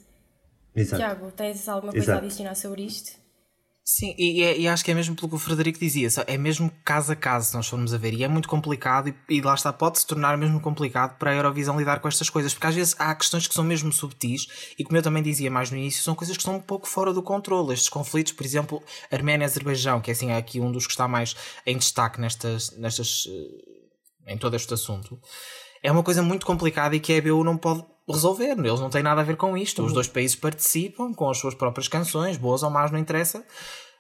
Exato. 0.75 1.01
Tiago, 1.01 1.31
tens 1.31 1.67
alguma 1.69 1.91
coisa 1.91 2.05
Exato. 2.05 2.23
a 2.23 2.25
adicionar 2.25 2.55
sobre 2.55 2.83
isto? 2.83 3.25
Sim, 3.87 4.15
e, 4.17 4.41
e, 4.41 4.67
acho 4.67 4.83
que 4.83 4.89
é 4.89 4.95
mesmo 4.95 5.15
pelo 5.15 5.29
que 5.29 5.35
o 5.35 5.39
Frederico 5.39 5.77
dizia, 5.77 6.07
é 6.25 6.39
mesmo 6.39 6.71
caso 6.83 7.11
a 7.11 7.15
caso, 7.15 7.49
se 7.49 7.55
nós 7.55 7.67
formos 7.67 7.93
a 7.93 7.99
ver, 7.99 8.15
e 8.15 8.23
é 8.23 8.27
muito 8.27 8.49
complicado, 8.49 9.09
e, 9.09 9.15
e 9.29 9.41
lá 9.41 9.53
está, 9.53 9.71
pode 9.71 9.99
se 9.99 10.07
tornar 10.07 10.35
mesmo 10.39 10.59
complicado 10.59 11.19
para 11.19 11.29
a 11.29 11.35
Eurovisão 11.35 11.77
lidar 11.77 11.99
com 11.99 12.07
estas 12.07 12.27
coisas, 12.27 12.51
porque 12.51 12.65
às 12.65 12.73
vezes 12.73 12.95
há 12.97 13.13
questões 13.13 13.47
que 13.47 13.53
são 13.53 13.63
mesmo 13.63 13.93
subtis, 13.93 14.73
e 14.79 14.83
como 14.83 14.97
eu 14.97 15.03
também 15.03 15.21
dizia 15.21 15.51
mais 15.51 15.69
no 15.69 15.77
início, 15.77 16.01
são 16.01 16.15
coisas 16.15 16.35
que 16.35 16.41
estão 16.41 16.55
um 16.55 16.59
pouco 16.59 16.87
fora 16.87 17.13
do 17.13 17.21
controle. 17.21 17.73
Estes 17.73 17.87
conflitos, 17.87 18.33
por 18.33 18.43
exemplo, 18.43 18.81
Arménia 19.11 19.45
e 19.45 19.45
Azerbaijão, 19.45 20.01
que 20.01 20.09
é 20.09 20.13
assim, 20.13 20.31
é 20.31 20.37
aqui 20.37 20.59
um 20.59 20.71
dos 20.71 20.87
que 20.87 20.93
está 20.93 21.07
mais 21.07 21.35
em 21.63 21.77
destaque 21.77 22.19
nestas, 22.19 22.71
nestas, 22.71 23.27
eh, 23.29 24.33
em 24.33 24.37
todo 24.39 24.55
este 24.55 24.73
assunto, 24.73 25.21
é 25.83 25.91
uma 25.91 26.01
coisa 26.01 26.23
muito 26.23 26.43
complicada 26.43 26.95
e 26.95 26.99
que 26.99 27.13
a 27.13 27.17
EBU 27.17 27.43
não 27.43 27.55
pode 27.55 27.85
resolver. 28.13 28.51
Eles 28.57 28.79
não 28.79 28.89
têm 28.89 29.03
nada 29.03 29.21
a 29.21 29.23
ver 29.23 29.35
com 29.35 29.57
isto. 29.57 29.81
Os 29.81 29.89
uhum. 29.89 29.93
dois 29.93 30.07
países 30.07 30.35
participam 30.35 31.13
com 31.13 31.29
as 31.29 31.37
suas 31.37 31.55
próprias 31.55 31.87
canções, 31.87 32.37
boas 32.37 32.63
ou 32.63 32.69
más, 32.69 32.91
não 32.91 32.99
interessa. 32.99 33.45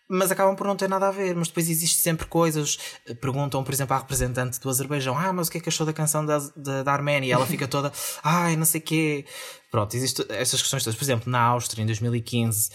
Mas 0.07 0.31
acabam 0.31 0.55
por 0.55 0.67
não 0.67 0.75
ter 0.75 0.87
nada 0.87 1.07
a 1.07 1.11
ver. 1.11 1.35
Mas 1.35 1.47
depois 1.47 1.67
existe 1.67 2.01
sempre 2.01 2.27
coisas. 2.27 2.77
Perguntam, 3.19 3.63
por 3.63 3.73
exemplo, 3.73 3.95
à 3.95 3.99
representante 3.99 4.59
do 4.59 4.69
Azerbaijão: 4.69 5.17
Ah, 5.17 5.33
mas 5.33 5.47
o 5.47 5.51
que 5.51 5.57
é 5.57 5.61
que 5.61 5.69
achou 5.69 5.85
da 5.85 5.93
canção 5.93 6.23
da, 6.23 6.37
da, 6.55 6.83
da 6.83 6.93
Arménia? 6.93 7.29
E 7.29 7.31
ela 7.31 7.45
fica 7.47 7.67
toda: 7.67 7.91
Ai, 8.23 8.55
não 8.55 8.65
sei 8.65 8.81
o 8.81 8.83
quê. 8.83 9.25
Pronto, 9.71 9.95
existem 9.95 10.25
estas 10.29 10.61
questões 10.61 10.83
todas. 10.83 10.95
Por 10.95 11.03
exemplo, 11.03 11.31
na 11.31 11.41
Áustria, 11.41 11.81
em 11.81 11.85
2015, 11.87 12.69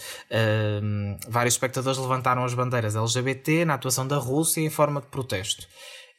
um, 0.83 1.17
vários 1.29 1.53
espectadores 1.53 1.97
levantaram 1.97 2.43
as 2.43 2.53
bandeiras 2.53 2.95
LGBT 2.95 3.63
na 3.63 3.75
atuação 3.75 4.05
da 4.05 4.17
Rússia 4.17 4.61
em 4.61 4.69
forma 4.69 4.99
de 4.99 5.07
protesto. 5.07 5.67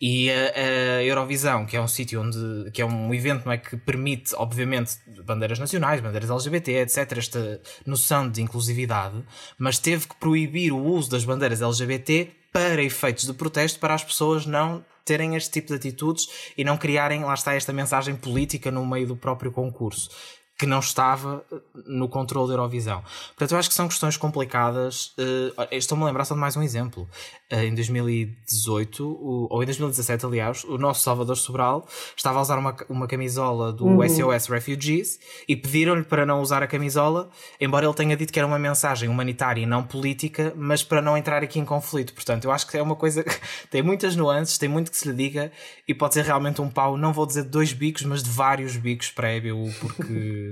E 0.04 0.28
a, 0.32 0.34
a, 0.34 1.04
Eurovisão, 1.04 1.64
que 1.64 1.76
é 1.76 1.80
um 1.80 1.86
sítio 1.86 2.20
onde, 2.20 2.72
que 2.72 2.82
é 2.82 2.84
um 2.84 3.14
evento 3.14 3.46
não 3.46 3.52
é, 3.52 3.56
que 3.56 3.76
permite, 3.76 4.34
obviamente, 4.34 4.96
bandeiras 5.24 5.60
nacionais, 5.60 6.00
bandeiras 6.00 6.28
LGBT, 6.28 6.72
etc., 6.80 7.18
esta 7.18 7.60
noção 7.86 8.28
de 8.28 8.42
inclusividade, 8.42 9.22
mas 9.56 9.78
teve 9.78 10.08
que 10.08 10.16
proibir 10.16 10.72
o 10.72 10.82
uso 10.82 11.08
das 11.08 11.24
bandeiras 11.24 11.62
LGBT 11.62 12.32
para 12.52 12.82
efeitos 12.82 13.26
de 13.26 13.32
protesto, 13.32 13.78
para 13.78 13.94
as 13.94 14.02
pessoas 14.02 14.44
não 14.44 14.84
terem 15.04 15.36
este 15.36 15.52
tipo 15.52 15.68
de 15.68 15.74
atitudes 15.74 16.26
e 16.58 16.64
não 16.64 16.76
criarem, 16.76 17.22
lá 17.22 17.34
está, 17.34 17.54
esta 17.54 17.72
mensagem 17.72 18.16
política 18.16 18.72
no 18.72 18.84
meio 18.84 19.06
do 19.06 19.16
próprio 19.16 19.52
concurso 19.52 20.10
que 20.62 20.66
não 20.66 20.78
estava 20.78 21.44
eh, 21.50 21.56
no 21.86 22.08
controle 22.08 22.46
da 22.46 22.54
Eurovisão. 22.54 23.02
Portanto, 23.30 23.50
eu 23.50 23.58
acho 23.58 23.68
que 23.68 23.74
são 23.74 23.88
questões 23.88 24.16
complicadas. 24.16 25.06
Uh, 25.18 25.66
Estou-me 25.72 26.04
a 26.04 26.06
lembrar 26.06 26.24
só 26.24 26.34
de 26.34 26.40
mais 26.40 26.56
um 26.56 26.62
exemplo. 26.62 27.08
Uh, 27.52 27.56
em 27.56 27.74
2018, 27.74 29.04
o, 29.04 29.48
ou 29.50 29.60
em 29.60 29.66
2017, 29.66 30.24
aliás, 30.24 30.62
o 30.62 30.78
nosso 30.78 31.02
Salvador 31.02 31.36
Sobral 31.36 31.84
estava 32.16 32.38
a 32.38 32.42
usar 32.42 32.60
uma, 32.60 32.76
uma 32.88 33.08
camisola 33.08 33.72
do 33.72 33.86
uhum. 33.86 34.08
SOS 34.08 34.46
Refugees 34.46 35.18
e 35.48 35.56
pediram-lhe 35.56 36.04
para 36.04 36.24
não 36.24 36.40
usar 36.40 36.62
a 36.62 36.68
camisola, 36.68 37.28
embora 37.60 37.84
ele 37.84 37.94
tenha 37.94 38.16
dito 38.16 38.32
que 38.32 38.38
era 38.38 38.46
uma 38.46 38.58
mensagem 38.58 39.08
humanitária 39.08 39.62
e 39.62 39.66
não 39.66 39.82
política, 39.82 40.52
mas 40.56 40.84
para 40.84 41.02
não 41.02 41.16
entrar 41.16 41.42
aqui 41.42 41.58
em 41.58 41.64
conflito. 41.64 42.14
Portanto, 42.14 42.44
eu 42.44 42.52
acho 42.52 42.68
que 42.68 42.76
é 42.76 42.82
uma 42.82 42.94
coisa 42.94 43.24
que 43.24 43.34
tem 43.68 43.82
muitas 43.82 44.14
nuances, 44.14 44.58
tem 44.58 44.68
muito 44.68 44.92
que 44.92 44.96
se 44.96 45.08
lhe 45.08 45.14
diga 45.14 45.50
e 45.88 45.92
pode 45.92 46.14
ser 46.14 46.24
realmente 46.24 46.62
um 46.62 46.70
pau, 46.70 46.96
não 46.96 47.12
vou 47.12 47.26
dizer 47.26 47.42
de 47.42 47.48
dois 47.48 47.72
bicos, 47.72 48.04
mas 48.04 48.22
de 48.22 48.30
vários 48.30 48.76
bicos 48.76 49.10
para 49.10 49.26
a 49.26 49.34
EBU, 49.34 49.72
porque 49.80 50.51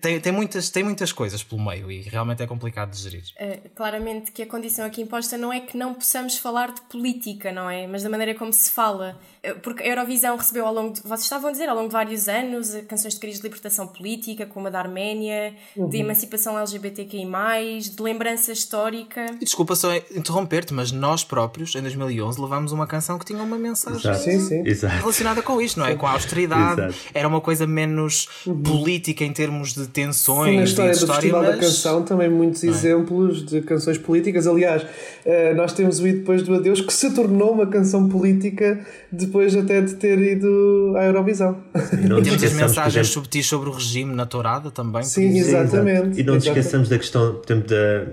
tem, 0.00 0.20
tem, 0.20 0.32
muitas, 0.32 0.70
tem 0.70 0.82
muitas 0.82 1.12
coisas 1.12 1.42
pelo 1.42 1.64
meio 1.64 1.90
e 1.90 2.02
realmente 2.02 2.42
é 2.42 2.46
complicado 2.46 2.90
de 2.90 2.98
gerir. 2.98 3.24
Uh, 3.40 3.68
claramente 3.74 4.32
que 4.32 4.42
a 4.42 4.46
condição 4.46 4.86
aqui 4.86 5.02
imposta 5.02 5.36
não 5.36 5.52
é 5.52 5.60
que 5.60 5.76
não 5.76 5.94
possamos 5.94 6.38
falar 6.38 6.72
de 6.72 6.80
política, 6.82 7.52
não 7.52 7.68
é? 7.68 7.86
Mas 7.86 8.02
da 8.02 8.10
maneira 8.10 8.34
como 8.34 8.52
se 8.52 8.70
fala. 8.70 9.18
Eh, 9.42 9.54
porque 9.54 9.82
a 9.82 9.86
Eurovisão 9.86 10.36
recebeu 10.36 10.66
ao 10.66 10.74
longo 10.74 10.94
de, 10.94 11.02
vocês 11.02 11.22
estavam 11.22 11.48
a 11.48 11.52
dizer, 11.52 11.68
ao 11.68 11.76
longo 11.76 11.88
de 11.88 11.92
vários 11.92 12.28
anos, 12.28 12.74
eh, 12.74 12.82
canções 12.82 13.14
de 13.14 13.20
crise 13.20 13.38
de 13.38 13.44
libertação 13.44 13.86
política, 13.86 14.46
como 14.46 14.66
a 14.66 14.70
da 14.70 14.80
Arménia, 14.80 15.54
uhum. 15.76 15.88
de 15.88 15.98
emancipação 15.98 16.58
LGBTQI, 16.58 17.80
de 17.94 18.02
lembrança 18.02 18.52
histórica. 18.52 19.26
E 19.40 19.44
desculpa 19.44 19.74
só 19.74 19.94
interromper-te, 20.14 20.74
mas 20.74 20.92
nós 20.92 21.24
próprios, 21.24 21.74
em 21.74 21.82
2011, 21.82 22.40
levámos 22.40 22.72
uma 22.72 22.86
canção 22.86 23.18
que 23.18 23.24
tinha 23.24 23.42
uma 23.42 23.58
mensagem 23.58 24.14
sim, 24.14 24.40
sim. 24.40 24.86
relacionada 24.86 25.42
com 25.42 25.60
isto, 25.60 25.78
não 25.78 25.86
é? 25.86 25.94
Com 25.94 26.06
a 26.06 26.12
austeridade. 26.12 26.80
Exato. 26.80 26.94
Era 27.14 27.28
uma 27.28 27.40
coisa 27.40 27.66
menos 27.66 28.28
uhum. 28.46 28.62
política 28.62 29.24
em 29.24 29.32
termos 29.32 29.74
de 29.74 29.77
tensões. 29.86 30.50
Sim, 30.50 30.56
na 30.56 30.64
história, 30.64 30.92
do 30.92 31.06
Festival 31.06 31.42
mas... 31.42 31.50
da 31.50 31.58
Canção 31.58 32.02
também 32.02 32.28
muitos 32.28 32.64
é? 32.64 32.66
exemplos 32.66 33.46
de 33.46 33.60
canções 33.62 33.98
políticas. 33.98 34.46
Aliás, 34.46 34.84
eh, 35.24 35.54
nós 35.54 35.72
temos 35.72 36.00
o 36.00 36.06
I 36.06 36.14
Depois 36.14 36.42
do 36.42 36.54
Adeus, 36.54 36.80
que 36.80 36.92
se 36.92 37.10
tornou 37.14 37.52
uma 37.52 37.66
canção 37.66 38.08
política 38.08 38.80
depois 39.10 39.54
até 39.54 39.80
de 39.80 39.94
ter 39.94 40.18
ido 40.18 40.94
à 40.96 41.04
Eurovisão. 41.04 41.62
E, 41.92 42.08
não 42.08 42.18
e 42.18 42.22
temos 42.22 42.42
as 42.42 42.52
mensagens 42.52 42.94
exemplo... 42.94 43.10
subtis 43.10 43.46
sobre 43.46 43.68
o 43.68 43.72
regime 43.72 44.14
na 44.14 44.26
tourada 44.26 44.70
também. 44.70 45.02
Sim, 45.02 45.38
exatamente. 45.38 46.20
E 46.20 46.24
não 46.24 46.34
nos 46.34 46.46
esqueçamos 46.46 46.88
da 46.88 46.98
questão, 46.98 47.34
por 47.34 47.52
exemplo, 47.52 47.68
da 47.68 48.06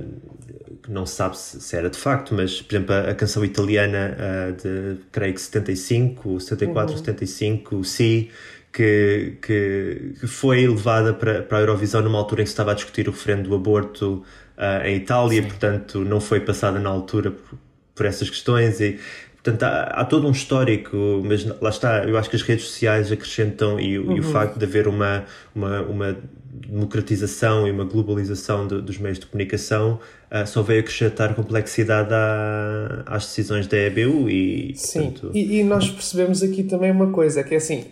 que 0.85 0.91
não 0.91 1.05
se 1.05 1.15
sabe 1.15 1.35
se, 1.35 1.59
se, 1.59 1.75
era 1.75 1.89
de 1.89 1.97
facto, 1.97 2.35
mas 2.35 2.61
por 2.61 2.75
exemplo 2.75 2.93
a, 2.93 3.09
a 3.09 3.15
canção 3.15 3.43
italiana 3.43 4.15
uh, 4.15 4.53
de 4.53 5.01
creio 5.11 5.33
que 5.33 5.41
75, 5.41 6.39
74, 6.39 6.91
uhum. 6.91 6.97
75, 6.99 7.83
Si, 7.83 8.29
que, 8.75 9.37
que, 9.41 10.27
foi 10.27 10.67
levada 10.67 11.13
para, 11.13 11.41
para 11.41 11.59
a 11.59 11.61
Eurovisão 11.61 12.01
numa 12.01 12.17
altura 12.17 12.41
em 12.41 12.43
que 12.43 12.49
se 12.49 12.53
estava 12.53 12.71
a 12.71 12.73
discutir 12.73 13.07
o 13.07 13.11
referendo 13.11 13.47
do 13.47 13.55
aborto 13.55 14.21
uh, 14.57 14.85
em 14.85 14.97
Itália, 14.97 15.41
Sim. 15.41 15.47
portanto 15.47 15.99
não 15.99 16.19
foi 16.19 16.41
passada 16.41 16.77
na 16.77 16.89
altura 16.89 17.31
por, 17.31 17.57
por 17.95 18.05
essas 18.05 18.29
questões 18.29 18.81
e 18.81 18.99
portanto 19.35 19.63
há, 19.63 19.83
há, 19.83 20.03
todo 20.03 20.27
um 20.27 20.31
histórico, 20.31 21.23
mas 21.23 21.45
lá 21.61 21.69
está, 21.69 22.03
eu 22.03 22.17
acho 22.17 22.29
que 22.29 22.35
as 22.35 22.41
redes 22.41 22.65
sociais 22.65 23.13
acrescentam 23.13 23.79
e, 23.79 23.97
uhum. 23.97 24.17
e 24.17 24.19
o 24.19 24.23
uhum. 24.25 24.31
facto 24.33 24.59
de 24.59 24.65
haver 24.65 24.89
uma, 24.89 25.23
uma, 25.55 25.81
uma 25.83 26.17
democratização 26.51 27.65
e 27.65 27.71
uma 27.71 27.85
globalização 27.85 28.67
de, 28.67 28.81
dos 28.81 28.97
meios 28.97 29.19
de 29.19 29.25
comunicação 29.25 30.01
uh, 30.29 30.45
só 30.45 30.61
veio 30.61 30.81
acrescentar 30.81 31.33
complexidade 31.33 32.13
à, 32.13 33.03
às 33.05 33.25
decisões 33.25 33.67
da 33.67 33.77
EBU 33.77 34.29
e, 34.29 34.73
Sim, 34.75 35.11
portanto... 35.11 35.31
e, 35.33 35.59
e 35.59 35.63
nós 35.63 35.89
percebemos 35.89 36.43
aqui 36.43 36.63
também 36.63 36.91
uma 36.91 37.09
coisa, 37.13 37.41
que 37.41 37.53
é 37.53 37.57
assim 37.57 37.85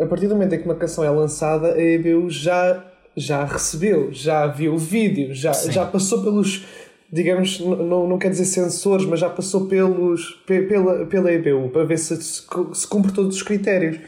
a 0.00 0.06
partir 0.06 0.26
do 0.26 0.34
momento 0.34 0.54
em 0.54 0.58
que 0.58 0.64
uma 0.64 0.74
canção 0.74 1.04
é 1.04 1.10
lançada, 1.10 1.74
a 1.74 1.80
EBU 1.80 2.30
já, 2.30 2.84
já 3.16 3.44
recebeu, 3.44 4.12
já 4.12 4.46
viu 4.46 4.74
o 4.74 4.78
vídeo, 4.78 5.34
já, 5.34 5.52
já 5.52 5.84
passou 5.84 6.22
pelos, 6.22 6.64
digamos, 7.12 7.60
não, 7.60 8.06
não 8.08 8.18
quer 8.18 8.30
dizer 8.30 8.44
sensores, 8.44 9.06
mas 9.06 9.20
já 9.20 9.28
passou 9.28 9.66
pelos, 9.66 10.42
pela, 10.46 11.06
pela 11.06 11.32
EBU 11.32 11.70
para 11.70 11.84
ver 11.84 11.98
se, 11.98 12.16
se 12.20 12.86
cumpre 12.86 13.12
todos 13.12 13.36
os 13.36 13.42
critérios. 13.42 13.98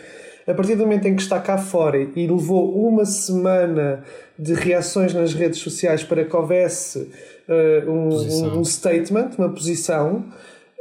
A 0.46 0.54
partir 0.54 0.74
do 0.74 0.84
momento 0.84 1.06
em 1.06 1.14
que 1.14 1.22
está 1.22 1.38
cá 1.38 1.58
fora 1.58 1.98
e 1.98 2.26
levou 2.26 2.74
uma 2.88 3.04
semana 3.04 4.02
de 4.38 4.54
reações 4.54 5.12
nas 5.14 5.34
redes 5.34 5.60
sociais 5.60 6.02
para 6.02 6.24
que 6.24 6.34
houvesse 6.34 6.98
uh, 6.98 7.90
um, 7.90 8.58
um, 8.58 8.64
statement, 8.64 9.30
uma 9.38 9.50
posição, 9.50 10.24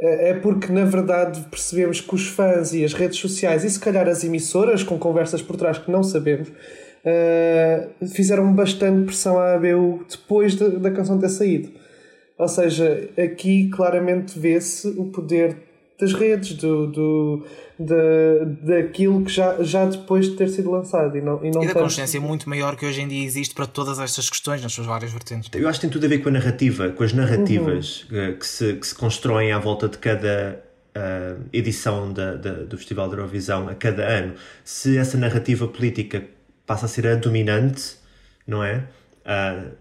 é, 0.02 0.30
é 0.30 0.34
porque 0.34 0.72
na 0.72 0.86
verdade 0.86 1.42
percebemos 1.50 2.02
que 2.02 2.16
os 2.16 2.28
fãs 2.28 2.74
e 2.74 2.84
as 2.84 2.94
redes 2.94 3.20
sociais 3.20 3.64
e 3.64 3.70
se 3.70 3.80
calhar 3.80 4.08
as 4.08 4.24
emissoras 4.24 4.84
com 4.84 4.98
conversas 4.98 5.42
por 5.42 5.56
trás 5.56 5.78
que 5.78 5.92
não 5.92 6.04
sabemos 6.04 6.50
uh, 6.50 8.08
fizeram 8.08 8.54
bastante 8.54 9.06
pressão 9.06 9.38
à 9.38 9.54
ABU 9.54 10.06
depois 10.10 10.56
de, 10.56 10.70
da 10.78 10.92
canção 10.92 11.20
ter 11.20 11.30
saído. 11.30 11.70
Ou 12.38 12.48
seja, 12.48 13.10
aqui 13.22 13.70
claramente 13.70 14.40
vê-se 14.40 14.88
o 14.88 15.06
poder 15.06 15.58
das 16.00 16.14
redes, 16.14 16.54
do, 16.54 16.88
do, 16.88 17.46
da, 17.78 17.96
daquilo 18.62 19.24
que 19.26 19.32
já, 19.32 19.62
já 19.62 19.86
depois 19.86 20.30
de 20.30 20.36
ter 20.38 20.48
sido 20.48 20.72
lançado. 20.72 21.18
E, 21.18 21.22
não, 21.22 21.44
e, 21.44 21.52
não 21.52 21.62
e 21.62 21.68
da 21.68 21.74
tanto... 21.74 21.84
consciência 21.84 22.22
muito 22.22 22.48
maior 22.48 22.78
que 22.78 22.86
hoje 22.86 23.02
em 23.02 23.08
dia 23.08 23.26
existe 23.26 23.54
para 23.54 23.68
todas 23.68 24.00
estas 24.00 24.30
questões, 24.30 24.62
nas 24.62 24.72
suas 24.72 24.88
várias 24.88 25.12
vertentes. 25.12 25.50
Eu 25.54 25.68
acho 25.68 25.80
que 25.80 25.88
tem 25.88 25.92
tudo 25.92 26.06
a 26.06 26.10
ver 26.10 26.20
com 26.20 26.30
a 26.30 26.32
narrativa, 26.32 26.90
com 26.90 27.04
as 27.04 27.12
narrativas 27.12 28.08
uhum. 28.10 28.34
que, 28.38 28.48
se, 28.48 28.74
que 28.76 28.88
se 28.88 28.96
constroem 28.96 29.52
à 29.52 29.60
volta 29.60 29.90
de 29.90 29.98
cada 29.98 30.64
uh, 30.96 31.44
edição 31.52 32.14
da, 32.14 32.36
da, 32.36 32.52
do 32.64 32.78
Festival 32.78 33.10
da 33.10 33.18
Eurovisão, 33.18 33.68
a 33.68 33.76
cada 33.76 34.08
ano. 34.08 34.36
Se 34.64 34.98
essa 34.98 35.18
narrativa 35.18 35.68
política 35.68 36.24
passa 36.66 36.86
a 36.86 36.90
ser 36.90 37.08
a 37.08 37.16
dominante, 37.16 37.96
não 38.48 38.64
é? 38.64 38.86
Uh, 39.26 39.72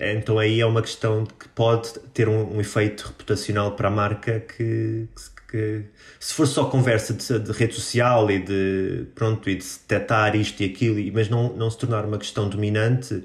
então 0.00 0.38
aí 0.38 0.60
é 0.60 0.66
uma 0.66 0.82
questão 0.82 1.24
que 1.24 1.48
pode 1.50 1.92
ter 2.12 2.28
um, 2.28 2.56
um 2.56 2.60
efeito 2.60 3.06
reputacional 3.06 3.72
para 3.72 3.88
a 3.88 3.90
marca 3.90 4.40
que, 4.40 5.08
que 5.50 5.84
se 6.18 6.32
for 6.32 6.46
só 6.46 6.64
conversa 6.66 7.12
de, 7.12 7.38
de, 7.40 7.52
rede 7.52 7.74
social 7.74 8.30
e 8.30 8.38
de 8.38 9.06
pronto 9.14 9.50
e 9.50 9.56
de 9.56 9.64
detectar 9.64 10.36
isto 10.36 10.62
e 10.62 10.66
aquilo, 10.66 11.12
mas 11.12 11.28
não, 11.28 11.52
não 11.56 11.68
se 11.68 11.78
tornar 11.78 12.04
uma 12.04 12.18
questão 12.18 12.48
dominante, 12.48 13.24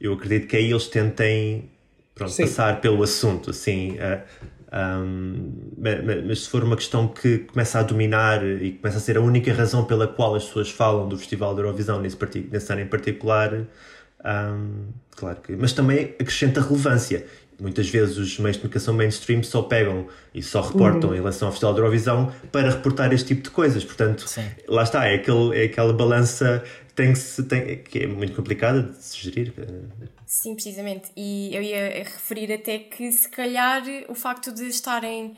eu 0.00 0.12
acredito 0.12 0.48
que 0.48 0.56
aí 0.56 0.70
eles 0.70 0.86
tentem 0.86 1.70
pronto, 2.14 2.36
passar 2.36 2.80
pelo 2.80 3.02
assunto, 3.02 3.50
assim. 3.50 3.92
Uh, 3.92 4.54
um, 4.74 5.52
mas, 5.78 6.24
mas, 6.24 6.40
se 6.40 6.48
for 6.48 6.64
uma 6.64 6.76
questão 6.76 7.06
que 7.06 7.38
começa 7.38 7.78
a 7.78 7.82
dominar 7.82 8.44
e 8.44 8.72
começa 8.72 8.98
a 8.98 9.00
ser 9.00 9.16
a 9.16 9.20
única 9.20 9.52
razão 9.52 9.84
pela 9.84 10.08
qual 10.08 10.34
as 10.34 10.44
pessoas 10.44 10.70
falam 10.70 11.08
do 11.08 11.16
Festival 11.16 11.54
da 11.54 11.62
Eurovisão 11.62 12.00
nesse, 12.00 12.18
nesse 12.50 12.72
ano 12.72 12.82
em 12.82 12.86
particular, 12.86 13.52
um, 14.24 14.86
claro 15.10 15.40
que. 15.42 15.54
Mas 15.54 15.72
também 15.72 16.14
acrescenta 16.18 16.60
relevância 16.60 17.26
muitas 17.60 17.88
vezes 17.88 18.16
os 18.16 18.38
meios 18.38 18.56
de 18.56 18.62
comunicação 18.62 18.94
mainstream 18.94 19.42
só 19.42 19.62
pegam 19.62 20.06
e 20.34 20.42
só 20.42 20.60
reportam 20.60 21.10
uhum. 21.10 21.16
em 21.16 21.18
relação 21.18 21.48
ao 21.48 21.52
Festival 21.52 21.74
de 21.74 21.80
Eurovisão 21.80 22.32
para 22.50 22.70
reportar 22.70 23.12
este 23.12 23.28
tipo 23.28 23.42
de 23.42 23.50
coisas. 23.50 23.84
Portanto, 23.84 24.28
Sim. 24.28 24.48
lá 24.68 24.82
está, 24.82 25.06
é, 25.06 25.14
aquele, 25.14 25.58
é 25.58 25.64
aquela 25.64 25.92
balança 25.92 26.62
tem 26.94 27.12
que, 27.12 27.18
se, 27.18 27.42
tem, 27.42 27.78
que 27.78 28.00
é 28.00 28.06
muito 28.06 28.34
complicada 28.34 28.82
de 28.82 29.02
se 29.02 29.18
gerir. 29.18 29.52
Sim, 30.26 30.54
precisamente. 30.54 31.10
E 31.16 31.54
eu 31.54 31.62
ia 31.62 32.04
referir 32.04 32.52
até 32.52 32.78
que 32.78 33.10
se 33.10 33.28
calhar 33.28 33.82
o 34.08 34.14
facto 34.14 34.52
de 34.52 34.68
estarem 34.68 35.36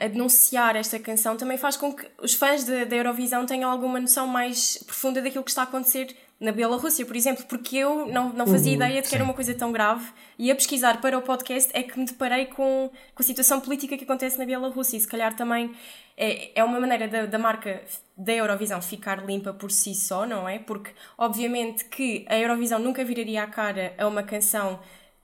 a 0.00 0.06
denunciar 0.06 0.76
esta 0.76 0.98
canção 0.98 1.36
também 1.36 1.56
faz 1.56 1.76
com 1.76 1.94
que 1.94 2.06
os 2.22 2.34
fãs 2.34 2.64
da 2.64 2.94
Eurovisão 2.94 3.46
tenham 3.46 3.70
alguma 3.70 3.98
noção 3.98 4.26
mais 4.26 4.76
profunda 4.86 5.22
daquilo 5.22 5.42
que 5.42 5.50
está 5.50 5.62
a 5.62 5.64
acontecer 5.64 6.14
na 6.42 6.50
Bielorrússia, 6.50 7.06
por 7.06 7.14
exemplo, 7.14 7.44
porque 7.48 7.76
eu 7.76 8.06
não, 8.06 8.32
não 8.32 8.46
fazia 8.48 8.72
uhum, 8.72 8.76
ideia 8.76 8.96
de 8.96 9.02
que 9.02 9.08
sim. 9.08 9.14
era 9.14 9.24
uma 9.24 9.32
coisa 9.32 9.54
tão 9.54 9.70
grave 9.70 10.04
e 10.36 10.50
a 10.50 10.54
pesquisar 10.54 11.00
para 11.00 11.16
o 11.16 11.22
podcast 11.22 11.70
é 11.72 11.84
que 11.84 11.96
me 11.96 12.04
deparei 12.04 12.46
com, 12.46 12.90
com 13.14 13.22
a 13.22 13.24
situação 13.24 13.60
política 13.60 13.96
que 13.96 14.02
acontece 14.02 14.36
na 14.38 14.44
Bielorrússia 14.44 14.96
e 14.96 15.00
se 15.00 15.06
calhar 15.06 15.36
também 15.36 15.72
é, 16.16 16.50
é 16.58 16.64
uma 16.64 16.80
maneira 16.80 17.06
da, 17.06 17.26
da 17.26 17.38
marca 17.38 17.82
da 18.16 18.32
Eurovisão 18.32 18.82
ficar 18.82 19.24
limpa 19.24 19.52
por 19.52 19.70
si 19.70 19.94
só, 19.94 20.26
não 20.26 20.48
é? 20.48 20.58
Porque 20.58 20.90
obviamente 21.16 21.84
que 21.84 22.26
a 22.28 22.36
Eurovisão 22.36 22.80
nunca 22.80 23.04
viraria 23.04 23.44
a 23.44 23.46
cara 23.46 23.94
a 23.96 24.06
uma 24.08 24.24
canção 24.24 24.80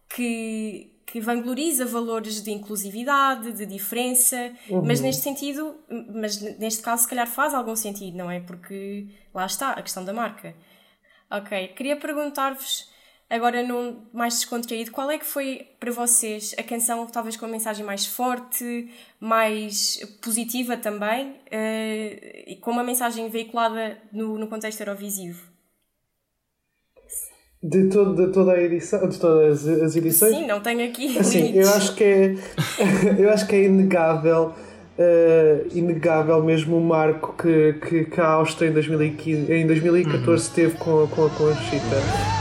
que 0.09 0.93
que 1.11 1.21
vangloriza 1.21 1.87
valores 1.87 2.43
de 2.43 2.51
inclusividade, 2.51 3.53
de 3.53 3.65
diferença, 3.65 4.53
uhum. 4.69 4.83
mas 4.85 5.01
neste 5.01 5.23
sentido, 5.23 5.75
mas 6.15 6.39
neste 6.59 6.83
caso 6.83 7.05
se 7.05 7.09
calhar 7.09 7.27
faz 7.27 7.55
algum 7.55 7.75
sentido, 7.75 8.15
não 8.15 8.31
é? 8.31 8.41
Porque 8.41 9.07
lá 9.35 9.47
está 9.47 9.71
a 9.71 9.83
questão 9.83 10.05
da 10.05 10.13
marca. 10.13 10.55
Ok, 11.31 11.69
queria 11.77 11.97
perguntar-vos 11.97 12.89
agora 13.29 13.63
num 13.63 14.07
mais 14.13 14.35
descontraído, 14.35 14.91
qual 14.91 15.11
é 15.11 15.19
que 15.19 15.27
foi 15.27 15.67
para 15.79 15.93
vocês 15.93 16.55
a 16.59 16.63
canção 16.63 17.07
talvez 17.07 17.37
com 17.37 17.45
a 17.45 17.49
mensagem 17.49 17.85
mais 17.85 18.07
forte, 18.07 18.89
mais 19.21 19.99
positiva 20.23 20.77
também, 20.77 21.31
uh, 21.31 22.47
e 22.47 22.57
com 22.61 22.71
uma 22.71 22.83
mensagem 22.83 23.29
veiculada 23.29 23.99
no, 24.13 24.39
no 24.39 24.47
contexto 24.47 24.81
eurovisivo? 24.81 25.47
De, 27.61 27.89
de 27.89 28.33
toda 28.33 28.53
a 28.53 28.63
edição, 28.63 29.09
de 29.09 29.19
todas 29.19 29.67
as 29.67 29.97
edições? 29.97 30.35
Sim, 30.35 30.47
não 30.47 30.61
tenho 30.61 30.89
aqui. 30.89 31.19
Assim, 31.19 31.55
eu 31.55 31.69
acho 31.71 31.95
que 31.97 32.05
é, 32.05 32.35
eu 33.19 33.31
acho 33.31 33.47
que 33.49 33.57
é 33.57 33.65
inegável 33.65 34.55
uh, 34.99 35.67
inegável 35.73 36.43
mesmo 36.43 36.77
o 36.77 36.81
marco 36.81 37.35
que, 37.41 37.75
que, 37.75 38.05
que 38.05 38.21
a 38.21 38.27
Áustria 38.27 38.69
em, 38.69 38.73
2015, 38.73 39.53
em 39.53 39.67
2014 39.67 40.49
uhum. 40.49 40.55
teve 40.55 40.77
com, 40.77 41.07
com 41.07 41.27
a 41.27 41.31
Conchita. 41.31 42.38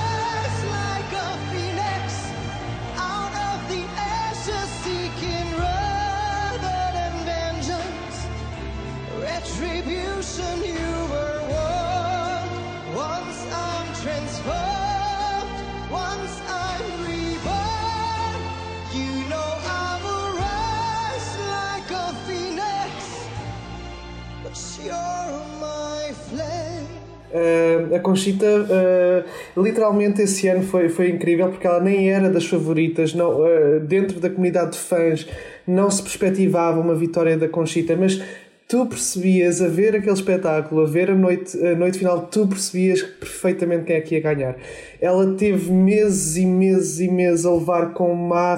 Conchita, 28.17 28.45
uh, 28.47 29.61
literalmente 29.61 30.23
esse 30.23 30.47
ano 30.47 30.63
foi, 30.63 30.89
foi 30.89 31.11
incrível 31.11 31.49
porque 31.49 31.67
ela 31.67 31.79
nem 31.79 32.09
era 32.09 32.31
das 32.31 32.47
favoritas, 32.47 33.13
não, 33.13 33.41
uh, 33.41 33.79
dentro 33.79 34.19
da 34.19 34.27
comunidade 34.27 34.71
de 34.71 34.79
fãs 34.79 35.27
não 35.67 35.91
se 35.91 36.01
perspectivava 36.01 36.79
uma 36.79 36.95
vitória 36.95 37.37
da 37.37 37.47
Conchita, 37.47 37.95
mas 37.95 38.19
tu 38.67 38.87
percebias 38.87 39.61
a 39.61 39.67
ver 39.67 39.95
aquele 39.95 40.13
espetáculo, 40.13 40.81
a 40.81 40.87
ver 40.87 41.11
a 41.11 41.15
noite, 41.15 41.55
a 41.63 41.75
noite 41.75 41.99
final, 41.99 42.21
tu 42.25 42.47
percebias 42.47 43.03
perfeitamente 43.03 43.83
quem 43.83 43.95
é 43.97 44.01
que 44.01 44.15
ia 44.15 44.21
ganhar. 44.21 44.55
Ela 44.99 45.35
teve 45.35 45.71
meses 45.71 46.37
e 46.37 46.45
meses 46.45 46.99
e 46.99 47.07
meses 47.07 47.45
a 47.45 47.53
levar 47.53 47.93
com 47.93 48.15
má, 48.15 48.57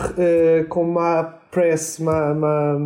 com 0.70 0.86
má 0.86 1.24
press, 1.52 2.00
má, 2.00 2.34
má 2.34 2.80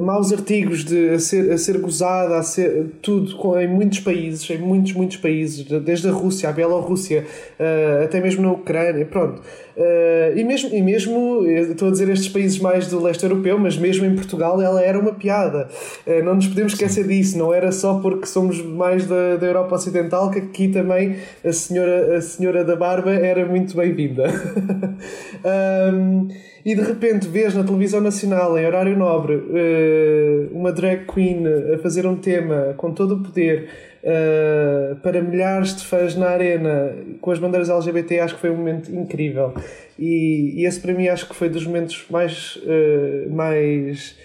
maus 0.00 0.32
artigos 0.32 0.84
de, 0.84 1.10
a, 1.10 1.18
ser, 1.18 1.50
a 1.52 1.58
ser 1.58 1.78
gozada, 1.78 2.36
a 2.36 2.42
ser 2.42 2.86
tudo 3.02 3.58
em 3.58 3.68
muitos 3.68 4.00
países, 4.00 4.48
em 4.50 4.58
muitos, 4.58 4.92
muitos 4.92 5.16
países, 5.16 5.64
desde 5.64 6.08
a 6.08 6.12
Rússia, 6.12 6.48
a 6.48 6.52
Bielorrússia, 6.52 7.26
uh, 7.58 8.04
até 8.04 8.20
mesmo 8.20 8.42
na 8.42 8.52
Ucrânia, 8.52 9.04
pronto. 9.04 9.40
Uh, 9.76 10.36
e 10.36 10.44
mesmo, 10.44 10.74
e 10.74 10.82
mesmo, 10.82 11.46
estou 11.46 11.88
a 11.88 11.90
dizer 11.90 12.08
estes 12.08 12.28
países 12.28 12.58
mais 12.58 12.86
do 12.88 13.02
leste 13.02 13.22
europeu, 13.22 13.58
mas 13.58 13.76
mesmo 13.76 14.04
em 14.04 14.14
Portugal 14.14 14.60
ela 14.60 14.82
era 14.82 14.98
uma 14.98 15.12
piada. 15.12 15.68
Uh, 16.06 16.22
não 16.24 16.36
nos 16.36 16.46
podemos 16.46 16.72
esquecer 16.72 17.06
disso, 17.06 17.36
não 17.38 17.52
era 17.52 17.72
só 17.72 17.98
porque 18.00 18.26
somos 18.26 18.62
mais 18.62 19.06
da, 19.06 19.36
da 19.36 19.46
Europa 19.46 19.74
Ocidental 19.74 20.30
que 20.30 20.38
aqui 20.38 20.68
também 20.68 21.16
a 21.44 21.52
senhora, 21.52 22.16
a 22.16 22.20
senhora 22.20 22.64
da 22.64 22.76
Barba 22.76 23.12
era 23.12 23.44
muito 23.46 23.76
bem-vinda. 23.76 24.24
um, 25.94 26.28
e 26.64 26.74
de 26.74 26.80
repente 26.80 27.26
vês 27.26 27.54
na 27.54 27.64
televisão 27.64 28.00
nacional, 28.00 28.56
em 28.56 28.64
horário 28.64 28.96
nobre, 28.96 29.34
uh, 29.34 30.48
uma 30.52 30.72
drag 30.72 31.06
queen 31.06 31.44
a 31.74 31.78
fazer 31.78 32.06
um 32.06 32.16
tema 32.16 32.74
com 32.76 32.92
todo 32.92 33.16
o 33.16 33.22
poder 33.22 33.68
uh, 34.02 34.96
para 34.96 35.20
milhares 35.20 35.76
de 35.76 35.84
fãs 35.84 36.14
na 36.14 36.28
arena 36.28 36.94
com 37.20 37.30
as 37.30 37.38
bandeiras 37.38 37.68
LGBT, 37.68 38.20
acho 38.20 38.34
que 38.36 38.40
foi 38.40 38.50
um 38.50 38.56
momento 38.56 38.94
incrível. 38.94 39.54
E, 39.98 40.64
esse 40.64 40.80
para 40.80 40.94
mim 40.94 41.08
acho 41.08 41.28
que 41.28 41.34
foi 41.34 41.48
dos 41.48 41.66
momentos 41.66 42.04
mais, 42.10 42.56
uh, 42.56 43.30
mais, 43.30 44.16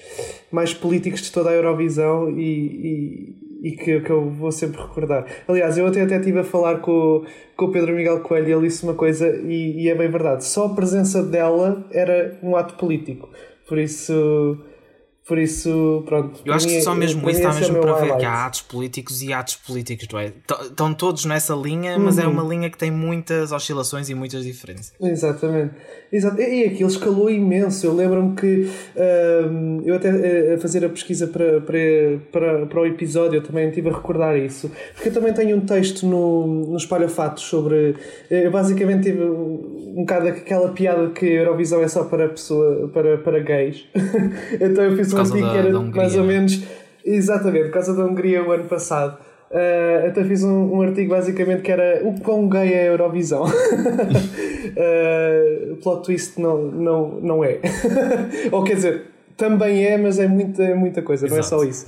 mais 0.51 0.73
políticos 0.73 1.21
de 1.21 1.31
toda 1.31 1.49
a 1.49 1.53
Eurovisão 1.53 2.29
e, 2.37 2.43
e 2.43 3.46
e 3.61 3.71
que, 3.71 3.99
que 4.01 4.09
eu 4.09 4.29
vou 4.29 4.51
sempre 4.51 4.81
recordar. 4.81 5.25
Aliás, 5.47 5.77
eu 5.77 5.87
até, 5.87 6.03
estive 6.03 6.39
a 6.39 6.43
falar 6.43 6.79
com, 6.79 7.23
com 7.55 7.65
o 7.65 7.71
Pedro 7.71 7.95
Miguel 7.95 8.21
Coelho 8.21 8.47
e 8.47 8.51
ele 8.53 8.67
disse 8.67 8.83
uma 8.83 8.93
coisa, 8.93 9.27
e, 9.27 9.83
e 9.83 9.89
é 9.89 9.95
bem 9.95 10.09
verdade: 10.09 10.45
só 10.45 10.65
a 10.65 10.75
presença 10.75 11.23
dela 11.23 11.85
era 11.91 12.37
um 12.41 12.55
ato 12.55 12.75
político. 12.75 13.29
Por 13.67 13.77
isso 13.77 14.57
por 15.27 15.37
isso, 15.37 16.03
pronto. 16.05 16.39
Eu 16.45 16.53
acho 16.53 16.67
que 16.67 16.81
só 16.81 16.95
mesmo 16.95 17.29
isso 17.29 17.39
está 17.39 17.51
é 17.51 17.59
mesmo 17.59 17.81
para 17.81 17.93
ver 17.93 17.99
highlight. 17.99 18.19
que 18.19 18.25
há 18.25 18.45
atos 18.45 18.61
políticos 18.61 19.21
e 19.21 19.33
atos 19.33 19.55
políticos, 19.57 20.07
não 20.11 20.19
é? 20.19 20.31
Estão 20.61 20.93
todos 20.93 21.25
nessa 21.25 21.53
linha, 21.53 21.99
mas 21.99 22.17
é 22.17 22.21
uhum. 22.21 22.29
é 22.29 22.31
uma 22.31 22.43
linha 22.43 22.69
que 22.69 22.77
tem 22.77 22.89
muitas 22.89 23.51
oscilações 23.51 24.09
e 24.09 24.15
muitas 24.15 24.45
diferenças. 24.45 24.93
Exatamente. 25.01 25.73
Exato. 26.11 26.41
E 26.41 26.63
aquilo 26.63 26.89
escalou 26.89 27.29
imenso. 27.29 27.85
Eu 27.85 27.93
lembro-me 27.93 28.35
que 28.35 28.69
uh, 28.95 29.81
eu 29.83 29.95
até 29.95 30.11
uh, 30.11 30.55
a 30.55 30.57
fazer 30.59 30.85
a 30.85 30.89
pesquisa 30.89 31.27
para, 31.27 31.59
para, 31.59 31.79
para, 32.31 32.65
para 32.65 32.81
o 32.81 32.85
episódio 32.85 33.37
eu 33.37 33.43
também 33.43 33.67
estive 33.67 33.89
a 33.89 33.93
recordar 33.93 34.37
isso. 34.37 34.71
Porque 34.93 35.09
eu 35.09 35.13
também 35.13 35.33
tenho 35.33 35.57
um 35.57 35.61
texto 35.61 36.05
no, 36.05 36.47
no 36.67 36.77
Espalha 36.77 37.09
Fatos 37.09 37.43
sobre. 37.43 37.95
Eh, 38.29 38.45
eu 38.45 38.51
basicamente 38.51 39.03
tive 39.03 39.23
um 39.23 40.03
bocado 40.05 40.27
aquela 40.29 40.69
piada 40.69 41.09
que 41.09 41.25
a 41.25 41.41
Eurovisão 41.41 41.81
é 41.81 41.87
só 41.87 42.03
para, 42.05 42.29
pessoa, 42.29 42.87
para, 42.93 43.17
para 43.17 43.39
gays. 43.39 43.85
então 44.53 44.83
eu 44.85 44.95
fiz 44.95 45.16
um 45.17 45.21
artigo 45.21 45.49
que 45.49 45.57
era 45.57 45.79
mais 45.79 46.15
ou 46.15 46.23
menos. 46.23 46.63
Exatamente, 47.05 47.65
por 47.65 47.73
causa 47.73 47.93
da 47.95 48.03
Hungria 48.03 48.43
o 48.43 48.51
ano 48.51 48.65
passado. 48.65 49.17
Uh, 49.49 50.07
até 50.07 50.25
fiz 50.25 50.43
um, 50.43 50.75
um, 50.75 50.81
artigo 50.81 51.11
basicamente 51.11 51.61
que 51.61 51.71
era 51.71 52.01
o 52.03 52.19
quão 52.19 52.49
gay 52.49 52.73
é 52.73 52.81
a 52.81 52.85
Eurovisão. 52.87 53.45
uh, 53.47 53.47
plot 55.77 56.03
twist 56.03 56.37
não, 56.39 56.63
não, 56.63 57.19
não 57.21 57.43
é. 57.45 57.59
Ou 58.51 58.61
quer 58.63 58.75
dizer, 58.75 59.03
também 59.37 59.85
é, 59.85 59.97
mas 59.97 60.19
é 60.19 60.27
muita, 60.27 60.63
é 60.63 60.75
muita 60.75 61.01
coisa, 61.01 61.27
Exato. 61.27 61.39
não 61.39 61.39
é 61.39 61.43
só 61.43 61.63
isso. 61.63 61.85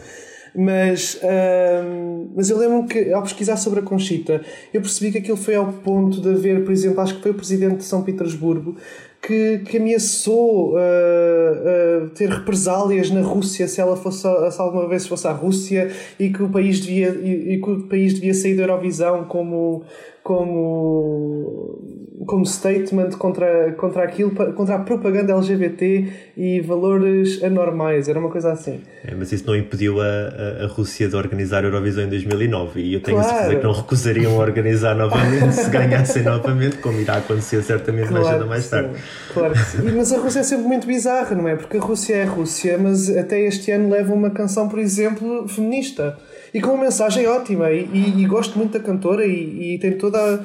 Mas, 0.56 1.16
uh, 1.16 2.30
mas 2.36 2.50
eu 2.50 2.58
lembro 2.58 2.88
que 2.88 3.12
ao 3.12 3.22
pesquisar 3.24 3.58
sobre 3.58 3.80
a 3.80 3.84
Conchita, 3.84 4.42
eu 4.74 4.82
percebi 4.82 5.12
que 5.12 5.20
aquilo 5.20 5.38
foi 5.38 5.56
ao 5.56 5.72
ponto 5.72 6.22
de 6.22 6.30
haver, 6.30 6.64
por 6.64 6.72
exemplo, 6.72 7.02
acho 7.02 7.16
que 7.16 7.22
foi 7.22 7.32
o 7.32 7.36
presidente 7.36 7.78
de 7.78 7.84
São 7.84 8.04
Petersburgo 8.04 8.76
que, 9.22 9.60
que 9.60 9.78
ameaçou 9.78 10.74
uh, 10.74 10.78
uh, 10.78 12.10
ter 12.12 12.30
represálias 12.30 13.12
na 13.12 13.22
Rússia 13.22 13.68
se 13.68 13.82
ela 13.82 13.98
fosse 13.98 14.22
se 14.22 14.62
alguma 14.62 14.88
vez 14.88 15.06
fosse 15.06 15.28
à 15.28 15.32
Rússia 15.32 15.92
e 16.18 16.30
que 16.30 16.42
o 16.42 16.50
país 16.50 16.80
devia 16.80 17.10
e, 17.10 17.56
e 17.56 17.62
que 17.62 17.70
o 17.70 17.84
país 17.84 18.14
devia 18.14 18.34
sair 18.34 18.56
da 18.56 18.64
Eurovisão 18.64 19.26
como 19.26 19.84
como, 20.24 21.80
como 22.26 22.46
statement 22.46 23.12
contra, 23.12 23.72
contra 23.74 24.04
aquilo, 24.04 24.32
contra 24.54 24.76
a 24.76 24.80
propaganda 24.80 25.34
LGBT 25.34 26.08
e 26.36 26.60
valores 26.60 27.42
anormais, 27.42 28.10
era 28.10 28.20
uma 28.20 28.30
coisa 28.30 28.52
assim. 28.52 28.82
É, 29.06 29.16
mas 29.16 29.32
isso 29.32 29.46
não 29.48 29.56
impediu 29.56 30.02
a, 30.02 30.06
a, 30.06 30.64
a, 30.66 30.68
Rússia 30.68 31.08
de 31.08 31.16
organizar 31.16 31.64
a 31.64 31.68
Eurovisão 31.68 32.04
em 32.04 32.10
2009 32.10 32.82
e 32.82 32.94
eu 32.94 33.02
tenho 33.02 33.18
claro. 33.18 33.32
a 33.32 33.40
certeza 33.40 33.60
que 33.60 33.66
não 33.66 33.74
recusariam 33.74 34.34
a 34.34 34.44
organizar 34.44 34.96
novamente 34.96 35.54
se 35.54 35.70
ganhassem 35.70 36.24
novamente, 36.24 36.78
como 36.78 37.00
irá 37.00 37.18
acontecer 37.18 37.64
certamente 37.64 38.10
claro 38.10 38.24
mais 38.24 38.34
cedo 38.34 38.42
ou 38.42 38.50
mais 38.50 38.70
tarde. 38.70 38.90
Claro 39.34 39.54
que 39.54 39.60
sim. 39.60 39.78
Mas 39.96 40.12
a 40.12 40.18
Rússia 40.18 40.40
é 40.40 40.44
sempre 40.44 40.66
muito 40.66 40.86
bizarra, 40.86 41.36
não 41.36 41.48
é? 41.48 41.56
Porque 41.56 41.78
a 41.78 41.82
Rússia 41.82 42.16
é 42.16 42.24
a 42.24 42.30
Rússia, 42.30 42.78
mas 42.78 43.10
até 43.16 43.40
este 43.42 43.72
ano 43.72 43.90
leva 43.90 44.14
uma 44.14 44.30
canção, 44.30 44.68
por 44.68 44.80
exemplo, 44.80 45.48
feminista 45.48 46.18
e 46.54 46.60
com 46.60 46.72
uma 46.72 46.86
mensagem 46.86 47.28
ótima 47.28 47.72
e, 47.72 47.88
e, 47.94 48.24
e 48.24 48.26
gosto 48.26 48.58
muito 48.58 48.74
da 48.74 48.84
cantora 48.84 49.26
e, 49.26 49.76
e 49.76 49.80
tem 49.80 49.94
toda 49.94 50.18
a, 50.18 50.40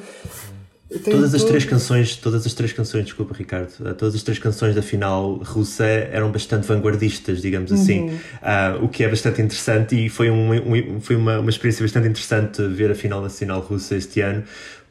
todas 1.03 1.33
as 1.33 1.43
três 1.43 1.65
canções, 1.65 2.15
todas 2.15 2.45
as 2.45 2.53
três 2.53 2.71
canções, 2.71 3.05
desculpa 3.05 3.33
Ricardo, 3.33 3.71
eh, 3.85 3.93
todas 3.93 4.13
as 4.13 4.21
três 4.21 4.37
canções 4.37 4.75
da 4.75 4.81
final 4.81 5.35
russa 5.43 5.83
eram 5.83 6.31
bastante 6.31 6.67
vanguardistas, 6.67 7.41
digamos 7.41 7.71
assim, 7.71 8.01
uhum. 8.01 8.15
uh, 8.15 8.85
o 8.85 8.87
que 8.87 9.03
é 9.03 9.09
bastante 9.09 9.41
interessante 9.41 10.05
e 10.05 10.09
foi, 10.09 10.29
um, 10.29 10.51
um, 10.53 11.01
foi 11.01 11.15
uma, 11.15 11.39
uma 11.39 11.49
experiência 11.49 11.83
bastante 11.83 12.07
interessante 12.07 12.61
ver 12.67 12.91
a 12.91 12.95
final 12.95 13.21
nacional 13.21 13.61
russa 13.61 13.95
este 13.95 14.21
ano, 14.21 14.43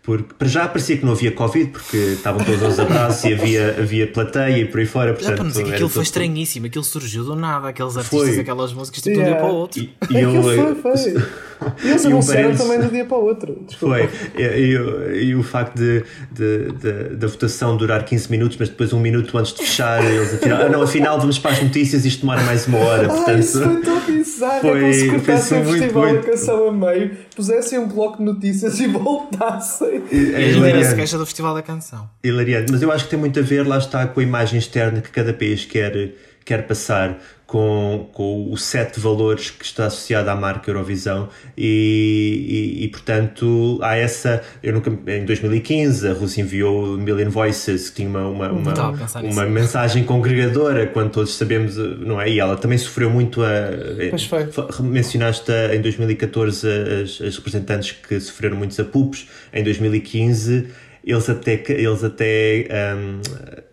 porque 0.03 0.35
para 0.35 0.49
já 0.49 0.69
parecia 0.69 0.99
que 0.99 1.05
não 1.05 1.13
havia 1.13 1.33
Covid, 1.33 1.71
porque 1.71 1.97
estavam 1.97 2.45
todos 2.45 2.63
aos 2.63 2.79
abraços 2.79 3.25
e 3.25 3.33
havia, 3.33 3.77
havia 3.79 4.07
plateia 4.07 4.59
e 4.59 4.65
por 4.67 4.81
aí 4.81 4.87
fora. 4.87 5.15
Portanto, 5.15 5.37
para 5.37 5.49
dizer 5.49 5.65
que 5.65 5.73
aquilo 5.73 5.89
foi 5.89 6.03
estranhíssimo, 6.03 6.67
aquilo 6.67 6.85
surgiu 6.85 7.25
do 7.25 7.37
nada, 7.37 7.69
aqueles 7.69 7.97
artistas, 7.97 8.31
foi. 8.31 8.41
aquelas 8.41 8.73
músicas, 8.73 9.01
tipo 9.01 9.17
yeah. 9.17 9.31
de 9.31 9.31
um 9.31 9.41
dia 9.41 9.43
para 9.43 9.55
o 9.55 9.57
outro. 9.57 9.81
E, 9.81 9.95
e 10.11 10.21
eu, 10.21 10.43
foi, 10.43 10.75
foi. 10.75 11.23
E 11.83 11.89
eles 11.89 12.07
anunciaram 12.07 12.51
um 12.51 12.57
também 12.57 12.81
de 12.81 12.87
um 12.87 12.89
dia 12.89 13.05
para 13.05 13.17
o 13.17 13.25
outro. 13.25 13.65
Desculpa. 13.67 13.97
Foi. 13.97 14.11
E, 14.37 14.43
e, 14.43 15.25
e, 15.27 15.35
o 15.35 15.43
facto 15.43 15.77
de, 15.77 16.05
de, 16.31 16.73
de, 16.73 17.17
da 17.17 17.27
votação 17.27 17.77
durar 17.77 18.05
15 18.05 18.31
minutos, 18.31 18.57
mas 18.59 18.69
depois 18.69 18.93
um 18.93 19.01
minuto 19.01 19.37
antes 19.37 19.55
de 19.55 19.61
fechar, 19.61 20.05
eles 20.05 20.35
afinal, 20.35 20.63
ah, 20.63 20.69
não, 20.69 20.83
afinal 20.83 21.19
vamos 21.19 21.39
para 21.39 21.53
as 21.53 21.63
notícias, 21.63 22.05
isto 22.05 22.21
demora 22.21 22.43
mais 22.43 22.67
uma 22.67 22.79
hora. 22.79 23.09
Portanto, 23.09 23.31
Ai, 23.31 23.41
isso 23.41 23.63
foi 23.63 23.81
tão 23.81 24.01
bizarro. 24.01 24.61
Foi, 24.61 24.71
é 24.71 24.81
como 24.81 24.95
se 24.95 25.11
cortassem 25.11 25.63
o 25.63 25.65
festival 25.65 26.09
muito... 26.09 26.23
da 26.25 26.31
canção 26.31 26.69
a 26.69 26.73
meio, 26.73 27.11
pusessem 27.35 27.79
um 27.79 27.89
bloco 27.89 28.19
de 28.19 28.25
notícias 28.25 28.79
e 28.81 28.87
voltassem. 28.87 30.03
E 30.13 30.35
a 30.35 30.85
se 30.85 30.95
queixa 30.95 31.19
do 31.19 31.25
Festival 31.25 31.55
da 31.55 31.63
Canção. 31.63 32.09
Hilariante, 32.23 32.73
mas 32.73 32.83
eu 32.83 32.91
acho 32.93 33.05
que 33.05 33.11
tem 33.11 33.19
muito 33.19 33.39
a 33.39 33.43
ver, 33.43 33.67
lá 33.67 33.79
está, 33.79 34.07
com 34.07 34.21
a 34.21 34.23
imagem 34.23 34.59
externa 34.59 35.01
que 35.01 35.11
cada 35.11 35.33
país 35.33 35.65
quer, 35.65 36.13
quer 36.45 36.67
passar 36.67 37.19
com, 37.55 38.09
com 38.13 38.51
o 38.51 38.57
set 38.57 38.95
de 38.95 39.01
valores 39.01 39.49
que 39.49 39.65
está 39.65 39.87
associado 39.87 40.29
à 40.29 40.35
marca 40.35 40.69
Eurovisão 40.69 41.29
e, 41.57 42.81
e, 42.81 42.85
e, 42.85 42.89
portanto 42.89 43.79
há 43.81 43.95
essa 43.95 44.43
eu 44.61 44.73
nunca 44.73 44.91
em 44.91 45.25
2015 45.25 46.09
a 46.09 46.15
Rússia 46.15 46.43
enviou 46.43 46.99
Million 46.99 47.31
Voices 47.31 47.91
que 47.91 48.03
tinha 48.03 48.09
uma, 48.09 48.27
uma, 48.27 48.51
uma, 48.51 48.75
uma 49.23 49.47
mensagem 49.47 50.03
congregadora 50.03 50.89
quando 50.89 51.13
todos 51.13 51.33
sabemos 51.37 51.77
não 51.77 52.21
é 52.21 52.29
e 52.29 52.41
ela 52.41 52.57
também 52.57 52.77
sofreu 52.77 53.09
muito 53.09 53.41
a 53.45 53.71
pois 54.11 54.25
foi. 54.25 54.49
mencionaste 54.81 55.53
em 55.73 55.81
2014 55.81 56.67
as, 56.67 57.21
as 57.21 57.37
representantes 57.37 57.93
que 57.93 58.19
sofreram 58.19 58.57
muitos 58.57 58.81
apupos 58.81 59.29
em 59.53 59.63
2015 59.63 60.71
eles 61.07 61.29
até, 61.29 61.63
eles 61.69 62.03
até 62.03 62.67
um, 62.97 63.21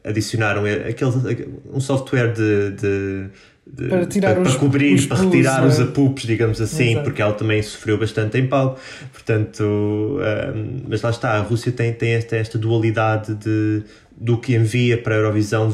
adicionaram 0.03 0.63
aquele, 0.65 1.49
um 1.71 1.79
software 1.79 2.33
de, 2.33 2.71
de 2.71 3.29
de, 3.65 3.87
para, 3.87 4.05
tirar 4.05 4.33
para, 4.33 4.43
os, 4.43 4.49
para 4.49 4.59
cobrir, 4.59 4.95
os 4.95 5.05
para 5.05 5.21
retirar 5.23 5.63
é? 5.63 5.67
os 5.67 5.79
apupos, 5.79 6.23
digamos 6.23 6.59
assim, 6.59 6.91
Exato. 6.91 7.03
porque 7.03 7.21
ela 7.21 7.33
também 7.33 7.61
sofreu 7.61 7.97
bastante 7.97 8.37
em 8.37 8.47
palco. 8.47 8.79
Portanto, 9.11 10.19
mas 10.87 11.01
lá 11.01 11.09
está, 11.09 11.31
a 11.31 11.41
Rússia 11.41 11.71
tem, 11.71 11.93
tem 11.93 12.13
esta, 12.13 12.35
esta 12.35 12.57
dualidade 12.57 13.35
de, 13.35 13.83
do 14.15 14.37
que 14.37 14.55
envia 14.55 14.97
para 14.97 15.15
a 15.15 15.17
Eurovisão 15.17 15.73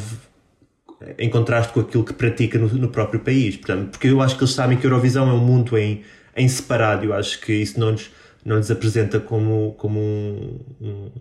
em 1.17 1.30
contraste 1.30 1.73
com 1.73 1.80
aquilo 1.80 2.04
que 2.04 2.13
pratica 2.13 2.58
no, 2.58 2.67
no, 2.67 2.89
próprio 2.89 3.19
país. 3.19 3.56
Portanto, 3.56 3.91
porque 3.91 4.08
eu 4.08 4.21
acho 4.21 4.36
que 4.36 4.43
eles 4.43 4.54
sabem 4.54 4.78
que 4.78 4.86
a 4.86 4.89
Eurovisão 4.89 5.30
é 5.30 5.34
um 5.34 5.39
mundo 5.39 5.78
em, 5.78 6.02
em 6.36 6.47
separado. 6.47 7.06
Eu 7.06 7.13
acho 7.13 7.39
que 7.41 7.54
isso 7.54 7.80
não 7.80 7.91
nos, 7.91 8.10
não 8.43 8.58
nos 8.58 8.71
apresenta 8.71 9.19
como, 9.19 9.76
como, 9.78 10.00
um, 10.00 10.60
um, 10.82 11.12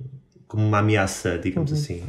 como 0.56 0.68
uma 0.68 0.78
ameaça, 0.78 1.38
digamos 1.38 1.70
uhum. 1.70 1.76
assim. 1.76 2.02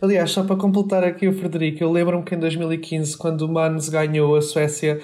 Aliás, 0.00 0.30
só 0.30 0.42
para 0.42 0.56
completar 0.56 1.04
aqui 1.04 1.28
o 1.28 1.34
Frederico, 1.34 1.84
eu 1.84 1.92
lembro-me 1.92 2.24
que 2.24 2.34
em 2.34 2.38
2015, 2.38 3.14
quando 3.18 3.42
o 3.42 3.48
Mans 3.52 3.90
ganhou 3.90 4.34
a 4.36 4.40
Suécia, 4.40 4.98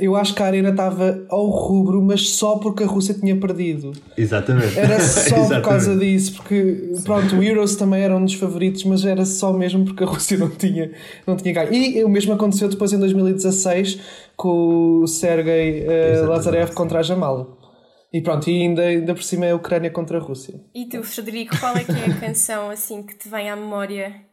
eu 0.00 0.16
acho 0.16 0.34
que 0.34 0.42
a 0.42 0.46
arena 0.46 0.70
estava 0.70 1.24
ao 1.28 1.46
rubro, 1.46 2.02
mas 2.02 2.30
só 2.30 2.56
porque 2.56 2.82
a 2.82 2.86
Rússia 2.86 3.14
tinha 3.14 3.36
perdido. 3.36 3.92
Exatamente. 4.16 4.76
Era 4.76 4.98
só 4.98 5.20
Exatamente. 5.20 5.48
por 5.48 5.62
causa 5.62 5.96
disso, 5.96 6.34
porque 6.36 6.92
pronto, 7.04 7.36
o 7.36 7.42
Euros 7.42 7.76
também 7.76 8.02
era 8.02 8.16
um 8.16 8.24
dos 8.24 8.34
favoritos, 8.34 8.82
mas 8.82 9.04
era 9.04 9.24
só 9.24 9.52
mesmo 9.52 9.84
porque 9.84 10.02
a 10.02 10.06
Rússia 10.06 10.36
não 10.36 10.48
tinha, 10.48 10.90
não 11.24 11.36
tinha 11.36 11.54
ganho. 11.54 11.72
E 11.72 12.02
o 12.02 12.08
mesmo 12.08 12.32
aconteceu 12.32 12.68
depois 12.68 12.92
em 12.92 12.98
2016 12.98 14.00
com 14.36 15.02
o 15.02 15.06
Sergei 15.06 15.86
uh, 15.86 16.26
Lazarev 16.28 16.72
contra 16.72 16.98
a 16.98 17.02
Jamal. 17.02 17.57
E 18.12 18.22
pronto, 18.22 18.48
e 18.48 18.62
ainda, 18.62 18.82
ainda 18.82 19.14
por 19.14 19.22
cima 19.22 19.46
é 19.46 19.50
a 19.50 19.56
Ucrânia 19.56 19.90
contra 19.90 20.18
a 20.18 20.20
Rússia. 20.20 20.60
E 20.74 20.86
tu, 20.86 21.02
Frederico, 21.02 21.58
qual 21.58 21.76
é 21.76 21.84
que 21.84 21.92
é 21.92 22.06
a 22.06 22.16
canção 22.20 22.70
assim 22.70 23.02
que 23.02 23.14
te 23.14 23.28
vem 23.28 23.50
à 23.50 23.56
memória 23.56 24.28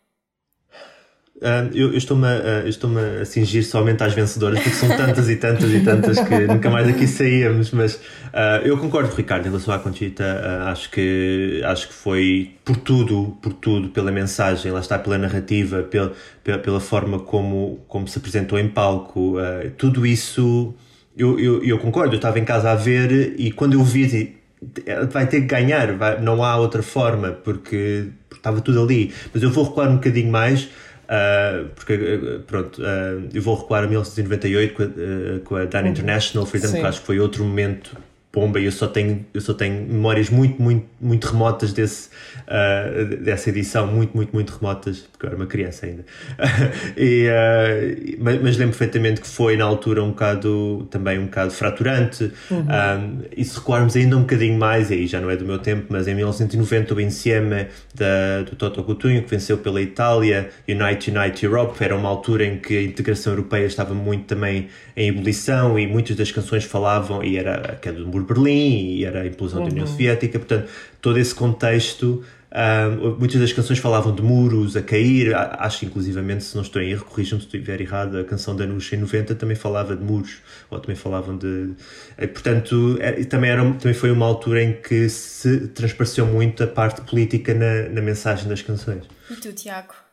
Uh, 1.37 1.67
eu, 1.73 1.91
eu 1.91 1.97
estou-me 1.97 2.25
a, 2.25 2.63
uh, 2.63 2.67
estou 2.67 2.89
a 2.97 3.25
cingir 3.25 3.65
somente 3.65 4.01
às 4.01 4.13
vencedoras, 4.13 4.57
porque 4.57 4.73
são 4.73 4.87
tantas 4.95 5.29
e 5.29 5.35
tantas 5.35 5.69
e 5.69 5.81
tantas 5.81 6.17
que 6.17 6.39
nunca 6.47 6.69
mais 6.69 6.87
aqui 6.87 7.05
saíamos. 7.05 7.71
Mas 7.71 7.95
uh, 7.95 8.63
eu 8.63 8.77
concordo, 8.77 9.13
Ricardo, 9.13 9.45
em 9.45 9.49
relação 9.49 9.73
à 9.73 9.79
Conchita. 9.79 10.23
acho, 10.67 10.89
que, 10.89 11.61
acho 11.65 11.89
que 11.89 11.93
foi 11.93 12.55
por 12.63 12.77
tudo, 12.77 13.37
por 13.41 13.51
tudo, 13.51 13.89
pela 13.89 14.11
mensagem, 14.13 14.71
lá 14.71 14.79
está, 14.79 14.97
pela 14.97 15.17
narrativa, 15.17 15.83
pela, 15.83 16.13
pela, 16.41 16.57
pela 16.57 16.79
forma 16.79 17.19
como, 17.19 17.83
como 17.85 18.07
se 18.07 18.17
apresentou 18.17 18.57
em 18.57 18.69
palco. 18.69 19.35
tudo 19.77 20.05
isso, 20.05 20.73
eu, 21.17 21.39
eu, 21.39 21.63
eu 21.63 21.79
concordo. 21.79 22.13
Eu 22.13 22.17
estava 22.17 22.39
em 22.39 22.45
casa 22.45 22.71
a 22.71 22.75
ver 22.75 23.35
e 23.37 23.51
quando 23.51 23.73
eu 23.73 23.83
vi, 23.83 24.35
vai 25.11 25.27
ter 25.27 25.41
que 25.41 25.47
ganhar, 25.47 25.93
vai, 25.93 26.19
não 26.21 26.43
há 26.43 26.57
outra 26.57 26.83
forma, 26.83 27.31
porque, 27.31 28.07
estava 28.33 28.61
tudo 28.61 28.81
ali. 28.81 29.13
Mas 29.33 29.43
eu 29.43 29.51
vou 29.51 29.63
recuar 29.65 29.89
um 29.89 29.95
bocadinho 29.95 30.31
mais. 30.31 30.69
Uh, 31.05 31.69
porque, 31.75 32.41
pronto, 32.47 32.81
uh, 32.81 33.29
eu 33.31 33.41
vou 33.41 33.55
recuar 33.55 33.83
a 33.83 33.87
1998 33.87 34.73
com 34.73 34.83
a, 34.83 34.85
uh, 34.85 35.39
com 35.41 35.55
a 35.55 35.65
Dan 35.65 35.87
International, 35.89 36.47
por 36.47 36.57
exemplo, 36.57 36.79
que 36.79 36.85
acho 36.85 36.99
que 37.01 37.05
foi 37.05 37.19
outro 37.19 37.43
momento 37.43 37.95
bomba 38.33 38.59
e 38.59 38.65
eu 38.65 38.71
só 38.71 38.85
tenho, 38.87 39.25
eu 39.33 39.39
só 39.39 39.53
tenho 39.53 39.87
memórias 39.87 40.29
muito, 40.29 40.61
muito, 40.61 40.85
muito 40.99 41.25
remotas 41.25 41.71
desse, 41.71 42.09
dessa 43.21 43.49
edição, 43.49 43.87
muito, 43.87 44.13
muito, 44.13 44.33
muito 44.33 44.51
remotas, 44.51 45.05
porque 45.25 45.25
eu 45.25 45.27
era 45.27 45.35
uma 45.35 45.45
criança 45.45 45.85
ainda. 45.85 46.05
e, 46.95 47.27
mas, 48.19 48.41
mas, 48.41 48.57
lembro 48.57 48.77
perfeitamente 48.77 49.21
que 49.21 49.27
foi 49.27 49.57
na 49.57 49.65
altura 49.65 50.03
um 50.03 50.09
bocado, 50.09 50.87
também 50.89 51.19
um 51.19 51.25
bocado 51.25 51.51
fraturante. 51.51 52.31
Uhum. 52.51 53.21
e 53.35 53.43
se 53.43 53.55
recuarmos 53.55 53.95
ainda 53.95 54.17
um 54.17 54.21
bocadinho 54.21 54.57
mais, 54.57 54.91
e 54.91 54.95
aí 54.95 55.07
já 55.07 55.19
não 55.19 55.29
é 55.29 55.35
do 55.35 55.45
meu 55.45 55.57
tempo, 55.59 55.87
mas 55.89 56.07
em 56.07 56.15
1990 56.15 56.93
o 56.93 57.01
Insieme 57.01 57.67
da, 57.93 58.43
do 58.43 58.55
Toto 58.55 58.83
Coutinho, 58.83 59.23
que 59.23 59.29
venceu 59.29 59.57
pela 59.57 59.81
Itália, 59.81 60.49
Unite, 60.67 61.11
Unite 61.11 61.45
Europe, 61.45 61.83
era 61.83 61.95
uma 61.95 62.09
altura 62.09 62.45
em 62.45 62.57
que 62.57 62.77
a 62.77 62.83
integração 62.83 63.33
europeia 63.33 63.65
estava 63.65 63.93
muito 63.93 64.25
também 64.25 64.67
em 64.95 65.09
ebulição 65.09 65.77
e 65.77 65.87
muitas 65.87 66.15
das 66.15 66.31
canções 66.31 66.63
falavam, 66.63 67.23
e 67.23 67.37
era 67.37 67.55
a 67.55 67.75
queda 67.75 67.99
do 67.99 68.07
muro 68.07 68.25
de 68.25 68.33
Berlim, 68.33 68.95
e 68.97 69.05
era 69.05 69.21
a 69.21 69.27
implosão 69.27 69.59
uhum. 69.59 69.67
da 69.67 69.71
União 69.71 69.87
Soviética, 69.87 70.39
portanto, 70.39 70.69
todo 71.01 71.17
esse 71.19 71.33
contexto, 71.33 72.23
um, 72.55 73.17
muitas 73.17 73.41
das 73.41 73.51
canções 73.51 73.79
falavam 73.79 74.15
de 74.15 74.21
muros 74.21 74.77
a 74.77 74.81
cair, 74.81 75.35
acho 75.35 75.83
inclusivamente, 75.83 76.45
se 76.45 76.55
não 76.55 76.61
estou 76.61 76.81
em 76.81 76.91
erro, 76.91 77.03
corrijam-me 77.03 77.41
se 77.41 77.47
estiver 77.47 77.81
errado, 77.81 78.17
a 78.17 78.23
canção 78.23 78.55
da 78.55 78.65
Nuxa 78.65 78.95
em 78.95 78.99
90 78.99 79.35
também 79.35 79.57
falava 79.57 79.93
de 79.93 80.01
muros, 80.01 80.37
ou 80.69 80.79
também 80.79 80.95
falavam 80.95 81.37
de... 81.37 81.73
Portanto, 82.17 82.97
é, 83.01 83.23
também, 83.25 83.49
era, 83.49 83.61
também 83.73 83.93
foi 83.93 84.09
uma 84.09 84.25
altura 84.25 84.63
em 84.63 84.73
que 84.73 85.09
se 85.09 85.67
transpareceu 85.67 86.25
muito 86.25 86.63
a 86.63 86.67
parte 86.67 87.01
política 87.01 87.53
na, 87.53 87.89
na 87.89 88.01
mensagem 88.01 88.47
das 88.47 88.61
canções. 88.61 89.03
E 89.29 89.35
tu, 89.35 89.51
Tiago? 89.51 90.04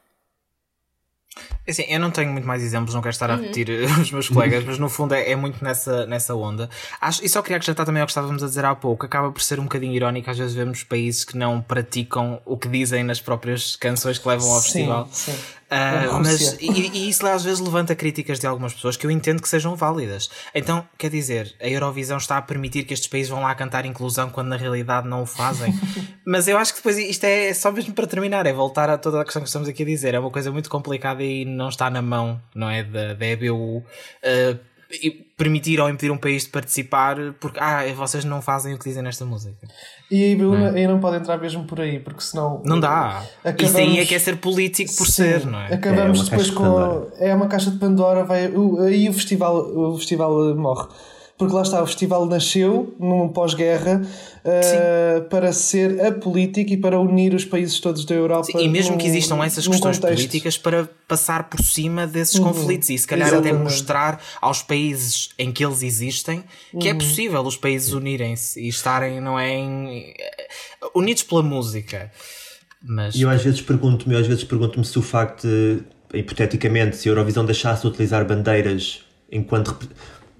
Assim, 1.67 1.85
eu 1.89 2.01
não 2.01 2.11
tenho 2.11 2.33
muito 2.33 2.47
mais 2.47 2.63
exemplos, 2.63 2.95
não 2.95 3.01
quero 3.01 3.13
estar 3.13 3.31
a 3.31 3.37
repetir 3.37 3.69
uhum. 3.69 4.01
os 4.03 4.11
meus 4.11 4.29
colegas, 4.29 4.65
mas 4.65 4.79
no 4.79 4.89
fundo 4.89 5.15
é, 5.15 5.31
é, 5.31 5.37
muito 5.37 5.63
nessa, 5.65 6.07
nessa 6.07 6.35
onda. 6.35 6.69
Acho, 7.01 7.25
e 7.25 7.29
só 7.29 7.41
queria 7.41 7.57
acrescentar 7.57 7.87
também 7.87 8.01
ao 8.01 8.07
que 8.07 8.11
estávamos 8.11 8.43
a 8.43 8.47
dizer 8.47 8.65
há 8.65 8.75
pouco, 8.75 9.07
acaba 9.07 9.31
por 9.31 9.41
ser 9.41 9.61
um 9.61 9.65
bocadinho 9.65 9.95
irónico, 9.95 10.31
às 10.31 10.39
vezes 10.39 10.55
vemos 10.55 10.83
países 10.83 11.25
que 11.25 11.37
não 11.37 11.61
praticam 11.61 12.41
o 12.45 12.57
que 12.57 12.69
dizem 12.69 13.05
nas 13.05 13.21
próprias 13.21 13.77
canções 13.77 14.19
que 14.19 14.29
levam 14.29 14.51
ao 14.51 14.61
sim, 14.61 14.73
festival. 14.73 15.09
Sim. 15.13 15.35
Uh, 15.73 16.21
mas, 16.23 16.59
e, 16.61 16.67
e, 16.71 17.09
isso 17.09 17.27
às 17.27 17.43
vezes 17.43 17.59
levanta 17.59 17.95
críticas 17.95 18.39
de 18.39 18.47
algumas 18.47 18.75
pessoas 18.75 18.95
que 18.95 19.07
eu 19.07 19.11
entendo 19.11 19.41
que 19.41 19.49
sejam 19.49 19.75
válidas. 19.75 20.31
Então, 20.55 20.87
quer 20.99 21.09
dizer, 21.09 21.55
a 21.59 21.67
Eurovisão 21.67 22.19
está 22.19 22.37
a 22.37 22.43
permitir 22.43 22.85
que 22.85 22.93
estes 22.93 23.09
países 23.09 23.31
vão 23.31 23.41
lá 23.41 23.55
cantar 23.55 23.87
inclusão 23.87 24.29
quando 24.29 24.49
na 24.49 24.57
realidade 24.57 25.09
não 25.09 25.23
o 25.23 25.27
fazem. 25.27 25.73
mas 26.27 26.47
eu 26.47 26.59
acho 26.59 26.75
que 26.75 26.81
depois 26.81 26.99
isto 26.99 27.25
é 27.25 27.55
só 27.55 27.73
mesmo 27.73 27.95
para 27.95 28.07
terminar, 28.07 28.45
é 28.45 28.53
voltar 28.53 28.91
a 28.91 28.99
toda 28.99 29.23
a 29.23 29.25
questão 29.25 29.41
que 29.41 29.49
estamos 29.49 29.67
aqui 29.67 29.83
a 29.83 29.87
dizer. 29.87 30.13
É 30.13 30.19
uma 30.19 30.31
coisa 30.31 30.53
muito 30.53 30.69
complicada 30.69 31.23
e 31.23 31.47
não 31.47 31.71
está 31.71 31.89
na 31.89 32.03
mão, 32.03 32.39
não 32.55 32.69
é? 32.69 32.85
Da, 32.85 33.15
da 33.15 33.27
EBU. 33.27 33.79
Uh, 33.79 34.72
permitir 35.37 35.81
ou 35.81 35.89
impedir 35.89 36.11
um 36.11 36.17
país 36.17 36.45
de 36.45 36.51
participar 36.51 37.17
porque 37.41 37.59
ah, 37.61 37.83
vocês 37.95 38.25
não 38.25 38.43
fazem 38.43 38.75
o 38.75 38.79
que 38.79 38.89
dizem 38.89 39.03
nesta 39.03 39.25
música. 39.25 39.67
E 40.11 40.23
a 40.23 40.29
IBU 40.29 40.57
não, 40.57 40.67
é? 40.69 40.87
não 40.87 41.01
pode 41.01 41.17
entrar 41.17 41.39
mesmo 41.39 41.65
por 41.65 41.81
aí, 41.81 41.99
porque 41.99 42.21
senão. 42.21 42.63
Não 42.65 42.79
dá. 42.79 43.23
Acabamos... 43.43 43.71
Isso 43.71 43.79
aí 43.79 43.99
é 43.99 44.07
que 44.07 44.15
é 44.15 44.19
ser 44.19 44.37
político 44.37 44.95
por 44.97 45.07
Sim, 45.07 45.13
ser, 45.13 45.47
não 45.47 45.61
é? 45.61 45.75
Acabamos 45.75 46.21
é 46.21 46.31
depois 46.31 46.51
com. 46.51 47.11
É 47.19 47.35
uma 47.35 47.49
caixa 47.49 47.71
de 47.71 47.79
Pandora, 47.79 48.25
vai, 48.25 48.53
aí 48.87 49.09
o 49.09 49.13
festival, 49.13 49.57
o 49.57 49.97
festival 49.97 50.55
morre. 50.55 50.89
Porque 51.39 51.55
lá 51.55 51.63
está, 51.63 51.83
o 51.83 51.87
festival 51.87 52.27
nasceu 52.27 52.95
num 53.01 53.29
pós-guerra 53.29 54.03
uh, 54.45 55.23
para 55.29 55.53
ser 55.53 56.05
a 56.05 56.13
política 56.13 56.73
e 56.73 56.77
para 56.77 57.01
unir 57.01 57.35
os 57.35 57.45
países 57.45 57.81
todos 57.81 58.05
da 58.05 58.15
Europa. 58.15 58.45
Sim, 58.45 58.59
e 58.59 58.69
mesmo 58.69 58.93
num, 58.93 58.99
que 58.99 59.07
existam 59.07 59.43
essas 59.45 59.67
questões 59.67 59.97
contexto. 59.97 60.17
políticas 60.17 60.59
para 60.59 60.89
passar 61.09 61.49
por 61.49 61.61
cima 61.61 62.07
desses 62.07 62.37
uhum. 62.37 62.45
conflitos 62.45 62.91
e 62.91 62.99
se 62.99 63.07
calhar 63.07 63.29
Exatamente. 63.29 63.55
até 63.55 63.65
mostrar 63.65 64.21
aos 64.41 64.63
países 64.63 65.31
em 65.39 65.51
que 65.51 65.65
eles 65.65 65.83
existem 65.83 66.45
que 66.71 66.89
uhum. 66.89 66.95
é 66.95 66.95
possível 66.95 67.43
os 67.43 67.57
países 67.57 67.93
unirem-se 67.93 68.61
e 68.61 68.69
estarem, 68.69 69.21
não 69.21 69.39
é, 69.39 69.53
em, 69.53 70.15
unidos 70.95 71.23
pela 71.23 71.43
música. 71.43 72.11
Mas... 72.83 73.15
E 73.15 73.23
eu 73.23 73.31
às 73.31 73.43
vezes 73.43 73.61
pergunto-me, 73.61 74.17
às 74.17 74.27
vezes 74.27 74.45
pergunto-me 74.45 74.85
se 74.85 74.99
o 74.99 75.03
facto 75.03 75.47
de, 75.47 75.83
hipoteticamente, 76.15 76.97
se 76.97 77.09
a 77.09 77.13
Eurovisão 77.13 77.45
deixasse 77.45 77.83
de 77.83 77.89
utilizar 77.89 78.25
bandeiras 78.27 79.05
enquanto 79.31 79.77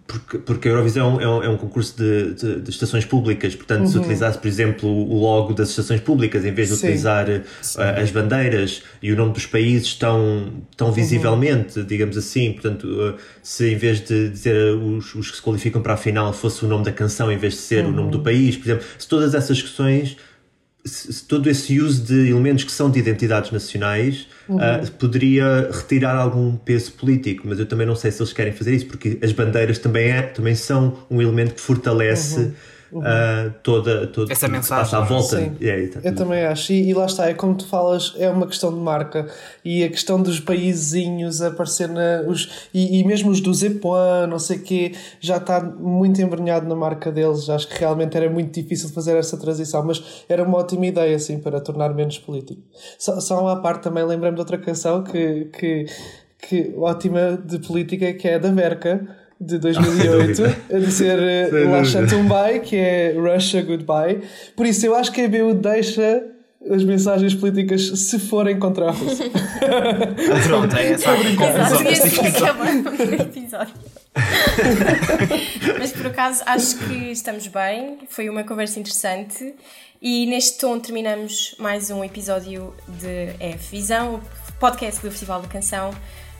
porque, 0.07 0.39
porque 0.39 0.69
a 0.69 0.73
Eurovisão 0.73 1.21
é 1.21 1.27
um, 1.27 1.43
é 1.43 1.49
um 1.49 1.57
concurso 1.57 1.97
de, 1.97 2.35
de, 2.35 2.61
de, 2.61 2.71
estações 2.71 3.05
públicas, 3.05 3.55
portanto, 3.55 3.83
uhum. 3.83 3.87
se 3.87 3.99
utilizasse, 3.99 4.39
por 4.39 4.47
exemplo, 4.47 4.89
o 4.89 5.21
logo 5.21 5.55
das 5.55 5.71
estações 5.71 6.01
públicas, 6.01 6.45
em 6.45 6.53
vez 6.53 6.69
de 6.69 6.77
Sim. 6.77 6.87
utilizar 6.87 7.29
uh, 7.29 8.01
as 8.03 8.11
bandeiras 8.11 8.83
e 9.03 9.13
o 9.13 9.17
nome 9.17 9.33
dos 9.33 9.47
países 9.47 9.95
tão, 9.95 10.53
tão 10.77 10.93
visivelmente, 10.93 11.79
uhum. 11.79 11.87
digamos 11.87 12.17
assim, 12.17 12.53
portanto, 12.53 12.85
uh, 12.87 13.15
se 13.43 13.73
em 13.73 13.77
vez 13.77 14.01
de 14.01 14.29
dizer 14.29 14.75
os, 14.75 15.15
os 15.15 15.31
que 15.31 15.37
se 15.37 15.43
qualificam 15.43 15.81
para 15.81 15.95
a 15.95 15.97
final 15.97 16.33
fosse 16.33 16.65
o 16.65 16.69
nome 16.69 16.85
da 16.85 16.93
canção 16.93 17.31
em 17.31 17.39
vez 17.39 17.55
de 17.55 17.61
ser 17.61 17.85
uhum. 17.85 17.91
o 17.91 17.95
nome 17.95 18.11
do 18.11 18.21
país, 18.21 18.57
por 18.57 18.67
exemplo, 18.67 18.85
se 18.99 19.09
todas 19.09 19.35
essas 19.35 19.63
questões 19.63 20.17
todo 21.29 21.49
esse 21.49 21.81
uso 21.81 22.03
de 22.03 22.31
elementos 22.31 22.65
que 22.65 22.73
são 22.73 22.91
de 22.91 22.99
identidades 22.99 23.53
nacionais 23.53 24.27
uhum. 24.49 24.57
uh, 24.57 24.91
poderia 24.99 25.71
retirar 25.73 26.17
algum 26.17 26.57
peso 26.57 26.93
político, 26.93 27.47
mas 27.47 27.61
eu 27.61 27.67
também 27.67 27.87
não 27.87 27.95
sei 27.95 28.11
se 28.11 28.21
eles 28.21 28.33
querem 28.33 28.53
fazer 28.53 28.75
isso, 28.75 28.87
porque 28.87 29.17
as 29.23 29.31
bandeiras 29.31 29.79
também, 29.79 30.11
é, 30.11 30.23
também 30.23 30.57
são 30.57 30.99
um 31.09 31.23
elemento 31.23 31.55
que 31.55 31.61
fortalece 31.61 32.41
uhum. 32.41 32.53
Uhum. 32.93 33.01
Uh, 33.01 33.55
toda, 33.63 34.07
toda 34.07 34.31
essa 34.31 34.47
mensagem 34.47 34.99
à 34.99 35.01
volta. 35.01 35.39
Sim. 35.39 35.57
É, 35.63 35.89
eu 36.05 36.15
também 36.15 36.45
acho. 36.45 36.73
E, 36.73 36.91
e, 36.91 36.95
lá 36.95 37.07
está, 37.07 37.27
é 37.27 37.33
como 37.33 37.55
tu 37.55 37.67
falas, 37.67 38.15
é 38.19 38.29
uma 38.29 38.47
questão 38.47 38.73
de 38.73 38.79
marca 38.79 39.27
e 39.65 39.83
a 39.83 39.89
questão 39.89 40.23
dos 40.23 40.39
paísinhos 40.39 41.41
aparecer 41.41 41.89
na. 41.89 42.23
Os, 42.29 42.69
e, 42.75 43.01
e 43.01 43.05
mesmo 43.05 43.31
os 43.31 43.41
do 43.41 43.53
Zepuan, 43.55 44.27
não 44.27 44.39
sei 44.39 44.59
o 44.59 44.63
quê, 44.63 44.93
já 45.21 45.39
está 45.39 45.63
muito 45.63 46.21
embrenhado 46.21 46.69
na 46.69 46.75
marca 46.75 47.11
deles. 47.11 47.49
Acho 47.49 47.67
que 47.67 47.79
realmente 47.79 48.15
era 48.15 48.29
muito 48.29 48.53
difícil 48.61 48.91
fazer 48.91 49.17
essa 49.17 49.39
transição, 49.39 49.83
mas 49.83 50.25
era 50.29 50.43
uma 50.43 50.59
ótima 50.59 50.87
ideia 50.87 51.17
assim 51.17 51.39
para 51.39 51.61
tornar 51.61 51.95
menos 51.95 52.19
político. 52.19 52.61
Só, 52.99 53.19
só 53.21 53.49
à 53.49 53.57
parte 53.57 53.85
também 53.85 54.05
lembrei-me 54.05 54.35
de 54.35 54.41
outra 54.41 54.59
canção 54.59 55.03
que, 55.03 55.47
que, 55.59 55.87
que 56.47 56.75
ótima 56.77 57.41
de 57.43 57.59
política 57.59 58.13
que 58.13 58.29
é 58.29 58.35
a 58.35 58.39
da 58.39 58.51
Verca 58.51 59.22
de 59.45 59.59
2008 59.59 60.43
a 60.73 60.79
dizer 60.79 61.53
Lasha 61.69 62.07
Tumbai, 62.07 62.61
que 62.61 62.77
é 62.77 63.15
Russia 63.17 63.63
Goodbye. 63.63 64.23
Por 64.57 64.67
isso 64.67 64.87
eu 64.87 64.95
acho 64.95 65.11
que 65.11 65.21
a 65.23 65.29
BU 65.29 65.55
deixa 65.55 66.25
as 66.71 66.85
mensagens 66.85 67.35
políticas 67.35 67.83
se 67.83 68.19
forem 68.19 68.59
contra 68.59 68.89
a 68.89 68.91
Rússia. 68.93 69.27
Pronto, 70.47 70.77
é 70.77 70.93
essa 70.93 71.11
a 71.11 71.17
e 71.17 71.89
assim 71.89 72.27
acabamos 72.27 72.87
o 73.01 73.15
episódio. 73.15 73.75
Mas 75.79 75.93
por 75.93 76.07
acaso 76.07 76.43
acho 76.47 76.79
que 76.79 77.11
estamos 77.11 77.49
bem, 77.49 77.99
foi 78.09 78.29
uma 78.29 78.45
conversa 78.45 78.79
interessante 78.79 79.55
e 80.01 80.27
neste 80.27 80.59
tom 80.59 80.79
terminamos 80.79 81.57
mais 81.59 81.91
um 81.91 82.05
episódio 82.05 82.75
de 82.89 83.35
EF 83.45 83.71
Visão, 83.71 84.17
o 84.17 84.53
podcast 84.61 85.03
do 85.03 85.11
Festival 85.11 85.43
da 85.43 85.49
Canção. 85.49 85.91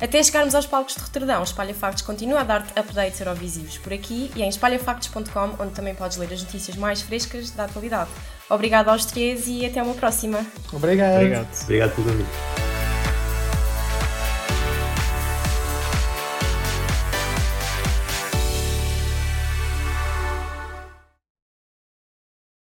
Até 0.03 0.21
chegarmos 0.21 0.53
aos 0.57 0.67
palcos 0.67 0.97
de 0.97 1.01
Roterdão, 1.01 1.45
Espalha 1.45 1.73
Factos 1.73 2.03
continua 2.03 2.41
a 2.41 2.43
dar-te 2.43 2.77
updates 2.77 3.21
eurovisivos 3.21 3.79
por 3.79 3.93
aqui 3.93 4.33
e 4.35 4.43
em 4.43 4.49
espalhafactos.com, 4.49 5.63
onde 5.63 5.75
também 5.75 5.95
podes 5.95 6.17
ler 6.17 6.33
as 6.33 6.43
notícias 6.43 6.77
mais 6.77 7.03
frescas 7.03 7.53
da 7.53 7.67
atualidade. 7.67 8.11
Obrigado 8.51 8.89
aos 8.89 9.05
três 9.05 9.47
e 9.47 9.65
até 9.65 9.81
uma 9.81 9.95
próxima. 9.95 10.45
Obrigado. 10.73 11.15
Obrigado. 11.15 11.63
Obrigado 11.63 11.95
pelo 11.95 12.09
convite. 12.09 12.72